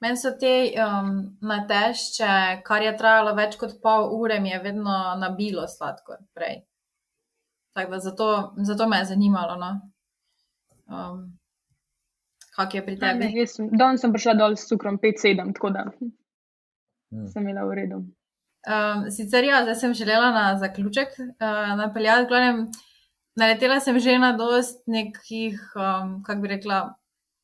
Meni 0.00 0.16
so 0.16 0.30
te 0.40 0.50
um, 0.76 1.12
natešče, 1.40 2.32
kar 2.64 2.82
je 2.84 2.96
trajalo 2.96 3.32
več 3.34 3.56
kot 3.56 3.78
pol 3.82 4.10
ure, 4.18 4.40
mi 4.40 4.50
je 4.50 4.58
vedno 4.60 4.96
nabilo 5.16 5.64
sladkor 5.68 6.18
prej. 6.36 6.58
Tako 7.72 7.90
da 7.90 7.98
zato, 8.00 8.26
zato 8.64 8.88
me 8.88 8.98
je 8.98 9.04
zanimalo, 9.04 9.56
no. 9.56 9.70
um, 10.88 11.22
kak 12.56 12.74
je 12.74 12.84
pri 12.84 12.94
Ne, 12.94 13.00
tebi. 13.00 13.30
jaz 13.38 13.56
sem, 13.56 13.68
danes 13.72 14.00
sem 14.00 14.12
prišla 14.12 14.34
dol 14.34 14.56
s 14.56 14.68
cukrom 14.68 14.98
5-7, 14.98 15.52
tako 15.52 15.70
da 15.70 15.86
Hmm. 17.06 17.26
sem 17.30 17.44
imela 17.44 17.62
v 17.64 17.74
redu. 17.78 17.96
Um, 18.66 19.04
sicer 19.14 19.44
ja, 19.46 19.60
zdaj 19.62 19.76
sem 19.78 19.92
želela 19.94 20.32
na 20.34 20.56
zaključek 20.58 21.12
uh, 21.14 21.28
napeljati, 21.78 22.26
glavnem, 22.28 22.64
naletela 23.38 23.76
sem 23.80 23.98
že 23.98 24.16
na 24.18 24.32
dost 24.32 24.80
nekih, 24.86 25.54
um, 25.76 26.16
kako 26.24 26.40
bi 26.42 26.48
rekla, 26.48 26.80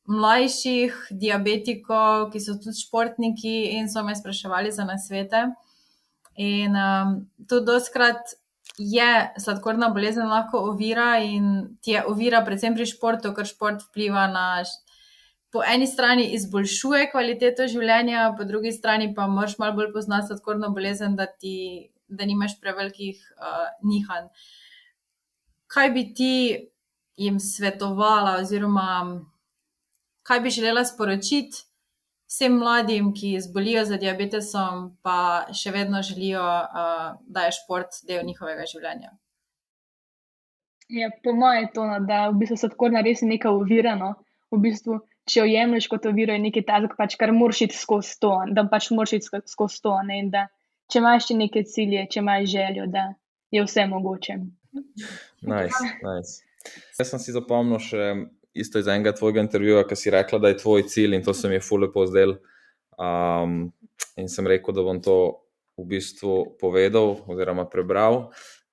mlajših 0.09 0.95
diabetikov, 1.11 2.31
ki 2.33 2.39
so 2.43 2.57
tudi 2.59 2.75
športniki 2.81 3.73
in 3.77 3.89
so 3.89 4.03
me 4.03 4.15
spraševali 4.15 4.71
za 4.71 4.85
nasvete. 4.85 5.45
In 6.35 6.75
um, 6.75 7.19
tudi 7.47 7.65
doskrat 7.65 8.35
je 8.77 9.11
sladkorna 9.39 9.89
bolezen 9.93 10.27
lahko 10.27 10.59
ovira 10.71 11.19
in 11.21 11.77
ti 11.81 11.93
je 11.93 12.03
ovira 12.09 12.41
predvsem 12.45 12.75
pri 12.75 12.87
športu, 12.89 13.33
ker 13.33 13.45
šport 13.45 13.85
vpliva 13.89 14.27
na 14.27 14.63
po 15.53 15.61
eni 15.61 15.85
strani 15.87 16.31
izboljšuje 16.33 17.11
kvaliteto 17.11 17.67
življenja, 17.69 18.31
po 18.37 18.43
drugi 18.49 18.71
strani 18.73 19.11
pa 19.13 19.27
moraš 19.29 19.59
malo 19.61 19.77
bolj 19.77 19.91
poznati 19.93 20.31
sladkorno 20.31 20.71
bolezen, 20.73 21.15
da, 21.15 21.27
ti, 21.27 21.91
da 22.07 22.25
nimaš 22.25 22.57
prevelikih 22.59 23.19
uh, 23.37 23.67
nihanj. 23.85 24.31
Kaj 25.69 25.91
bi 25.93 26.07
ti 26.17 26.33
jim 27.21 27.37
svetovala, 27.39 28.39
oziroma 28.41 28.87
kaj 30.27 30.39
bi 30.43 30.53
želela 30.53 30.85
sporočiti 30.85 31.65
vsem 32.33 32.55
mladim, 32.57 33.13
ki 33.13 33.39
zbolijo 33.41 33.83
za 33.85 33.97
diabetesom, 34.01 34.87
pa 35.05 35.45
še 35.53 35.71
vedno 35.71 36.01
želijo, 36.01 36.41
uh, 36.41 37.11
da 37.29 37.45
je 37.45 37.57
šport 37.59 37.99
del 38.07 38.25
njihovega 38.25 38.65
življenja? 38.69 39.13
Ja, 40.89 41.09
po 41.23 41.33
mojem 41.37 41.67
je 41.67 41.71
to, 41.75 41.85
no, 41.87 41.99
da 42.07 42.27
v 42.29 42.39
bistvu 42.41 42.57
sladkorna 42.59 43.03
res 43.05 43.21
je 43.21 43.29
neka 43.29 43.51
ovira. 43.53 43.93
No. 43.99 44.15
V 44.53 44.59
bistvu, 44.65 44.99
če 45.29 45.39
jo 45.39 45.45
jemliš 45.49 45.87
kot 45.89 46.05
oviro, 46.09 46.33
je 46.35 46.41
nekaj 46.43 46.65
tazga, 46.67 46.97
pač, 46.97 47.15
kar 47.21 47.31
moraš 47.33 47.63
iti 47.67 47.77
skozi 47.77 48.17
to, 48.21 48.33
da 48.53 48.65
pač 48.69 48.89
moraš 48.93 49.15
iti 49.19 49.29
sko- 49.29 49.45
skozi 49.49 49.81
to. 49.85 49.95
Ne, 50.09 50.19
in 50.25 50.29
da 50.33 50.47
če 50.91 51.01
imaš 51.01 51.29
še 51.29 51.37
neke 51.39 51.63
cilje, 51.69 52.07
če 52.11 52.21
imaš 52.21 52.49
željo, 52.51 52.89
da 52.93 53.07
je 53.53 53.63
vse 53.65 53.87
mogoče. 53.89 54.39
Nice, 54.73 55.85
nice. 56.01 56.41
Jaz 56.97 57.09
sem 57.09 57.21
si 57.21 57.33
zapomnil 57.35 57.81
še 57.81 58.13
isto 58.53 58.79
iz 58.79 58.87
enega 58.87 59.13
tvojega 59.15 59.41
intervjuja, 59.41 59.85
ki 59.87 59.95
si 59.97 60.11
rekla, 60.13 60.39
da 60.39 60.51
je 60.51 60.59
tvoj 60.61 60.85
cilj 60.89 61.17
in 61.17 61.23
to 61.23 61.33
se 61.33 61.49
mi 61.49 61.57
je 61.57 61.65
fully 61.65 61.89
pozdel. 61.93 62.37
Um, 62.97 63.71
in 64.17 64.29
sem 64.29 64.47
rekel, 64.47 64.75
da 64.75 64.85
bom 64.85 65.01
to 65.01 65.17
v 65.77 65.87
bistvu 65.95 66.53
povedal 66.61 67.17
oziroma 67.27 67.65
prebral, 67.69 68.27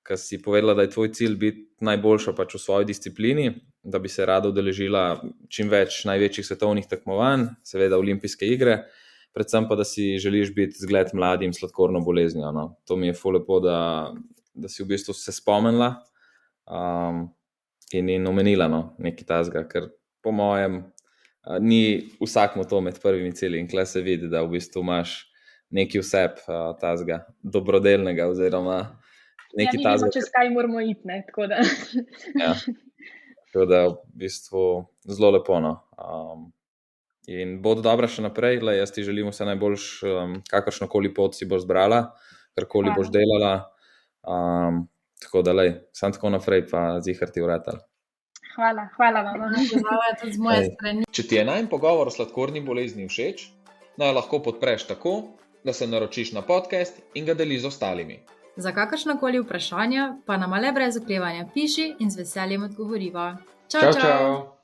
ker 0.05 0.19
si 0.21 0.41
povedala, 0.41 0.75
da 0.77 0.85
je 0.85 0.93
tvoj 0.93 1.11
cilj 1.17 1.37
biti 1.41 1.63
najboljša 1.81 2.33
pač 2.37 2.55
v 2.55 2.61
svoji 2.61 2.89
disciplini, 2.89 3.47
da 3.81 3.99
bi 3.99 4.09
se 4.09 4.25
rada 4.25 4.51
udeležila 4.51 5.21
čim 5.49 5.69
več 5.69 6.03
največjih 6.05 6.45
svetovnih 6.45 6.85
tekmovanj, 6.89 7.47
seveda 7.65 7.97
olimpijske 7.97 8.45
igre, 8.45 8.83
predvsem 9.33 9.65
pa, 9.69 9.77
da 9.79 9.85
si 9.87 10.19
želiš 10.21 10.53
biti 10.53 10.77
zgled 10.83 11.15
mladim 11.17 11.53
sladkorno 11.57 12.03
boleznijo. 12.05 12.51
No. 12.53 12.67
To 12.85 12.95
mi 12.95 13.09
je 13.09 13.17
fully 13.17 13.41
lepo, 13.41 13.59
da, 13.63 14.11
da 14.53 14.69
si 14.69 14.83
v 14.83 14.91
bistvu 14.93 15.17
se 15.17 15.33
spomnila 15.33 15.95
um, 16.69 17.29
in, 17.93 18.09
in 18.09 18.27
omenila 18.27 18.67
no, 18.71 18.81
nekaj 18.99 19.27
tasga, 19.27 19.65
ker 19.69 19.89
po 20.23 20.31
mojem 20.35 20.81
uh, 20.81 21.57
ni 21.59 22.09
vsakmu 22.21 22.65
to 22.69 22.81
med 22.81 22.99
prvimi 23.01 23.33
cilji 23.35 23.59
in 23.59 23.69
kle 23.69 23.85
se 23.85 24.01
vidi, 24.01 24.29
da 24.31 24.43
v 24.45 24.55
bistvu 24.57 24.83
imaš 24.85 25.17
neki 25.71 26.01
vseb 26.03 26.41
uh, 26.47 26.71
tasga 26.79 27.23
dobrodelnega 27.43 28.27
oziroma 28.31 28.81
Ja, 29.51 29.65
neki 29.65 29.77
mi 29.77 29.83
vemo, 29.83 29.91
tasga. 29.93 30.09
čez 30.13 30.29
kaj 30.31 30.49
moramo 30.49 30.81
iti. 30.81 31.01
Ne, 31.03 31.23
tako 31.27 31.47
da. 31.47 31.59
Ja. 32.39 32.55
Tako 33.51 33.65
da 33.65 33.81
v 33.87 33.95
bistvu 34.15 34.85
zelo 35.03 35.31
lepo. 35.35 35.59
No. 35.59 35.73
Um, 35.99 36.45
in 37.27 37.57
bodo 37.61 37.83
dobra 37.83 38.07
še 38.07 38.23
naprej, 38.23 38.61
le 38.63 38.77
jaz 38.77 38.93
ti 38.95 39.03
želim 39.03 39.27
vse 39.31 39.45
najboljš, 39.49 39.87
um, 40.07 40.37
kakršno 40.47 40.87
koli 40.91 41.11
pot 41.13 41.35
si 41.35 41.47
boš 41.49 41.65
zbrala, 41.65 42.13
karkoli 42.55 42.93
boš 42.95 43.11
delala. 43.11 43.53
Um, 44.23 44.85
tako 45.21 45.41
da, 45.45 45.53
lej, 45.53 45.73
sam 45.93 46.13
tako 46.13 46.29
naprej, 46.33 46.65
pa 46.71 46.99
zihar 47.05 47.29
ti 47.29 47.41
vratal. 47.41 47.79
Hvala, 48.55 48.87
hvala 48.95 49.21
vam. 49.21 49.53
Zdravo 49.55 50.03
je 50.09 50.15
tudi 50.21 50.33
z 50.33 50.39
moje 50.39 50.59
Ej. 50.59 50.69
strani. 50.75 51.05
Če 51.11 51.23
ti 51.27 51.35
je 51.35 51.45
najmen 51.45 51.69
pogovor 51.71 52.11
o 52.11 52.11
sladkorni 52.11 52.61
bolezni 52.61 53.07
všeč, 53.07 53.47
naj 54.01 54.13
lahko 54.17 54.41
podpreš 54.43 54.87
tako, 54.91 55.15
da 55.63 55.73
se 55.73 55.87
naročiš 55.87 56.33
na 56.35 56.41
podcast 56.41 56.99
in 57.13 57.25
ga 57.25 57.33
deliš 57.33 57.61
z 57.61 57.71
ostalimi. 57.71 58.19
Za 58.55 58.71
kakršna 58.75 59.19
koli 59.19 59.39
vprašanja 59.39 60.15
pa 60.25 60.37
nam 60.37 60.53
le 60.53 60.71
brez 60.75 60.97
oklevanja 60.97 61.47
piši 61.53 61.93
in 61.99 62.11
z 62.11 62.25
veseljem 62.25 62.63
odgovoriva. 62.63 63.37
Čau, 63.71 63.81
čau! 63.81 64.01
čau. 64.01 64.57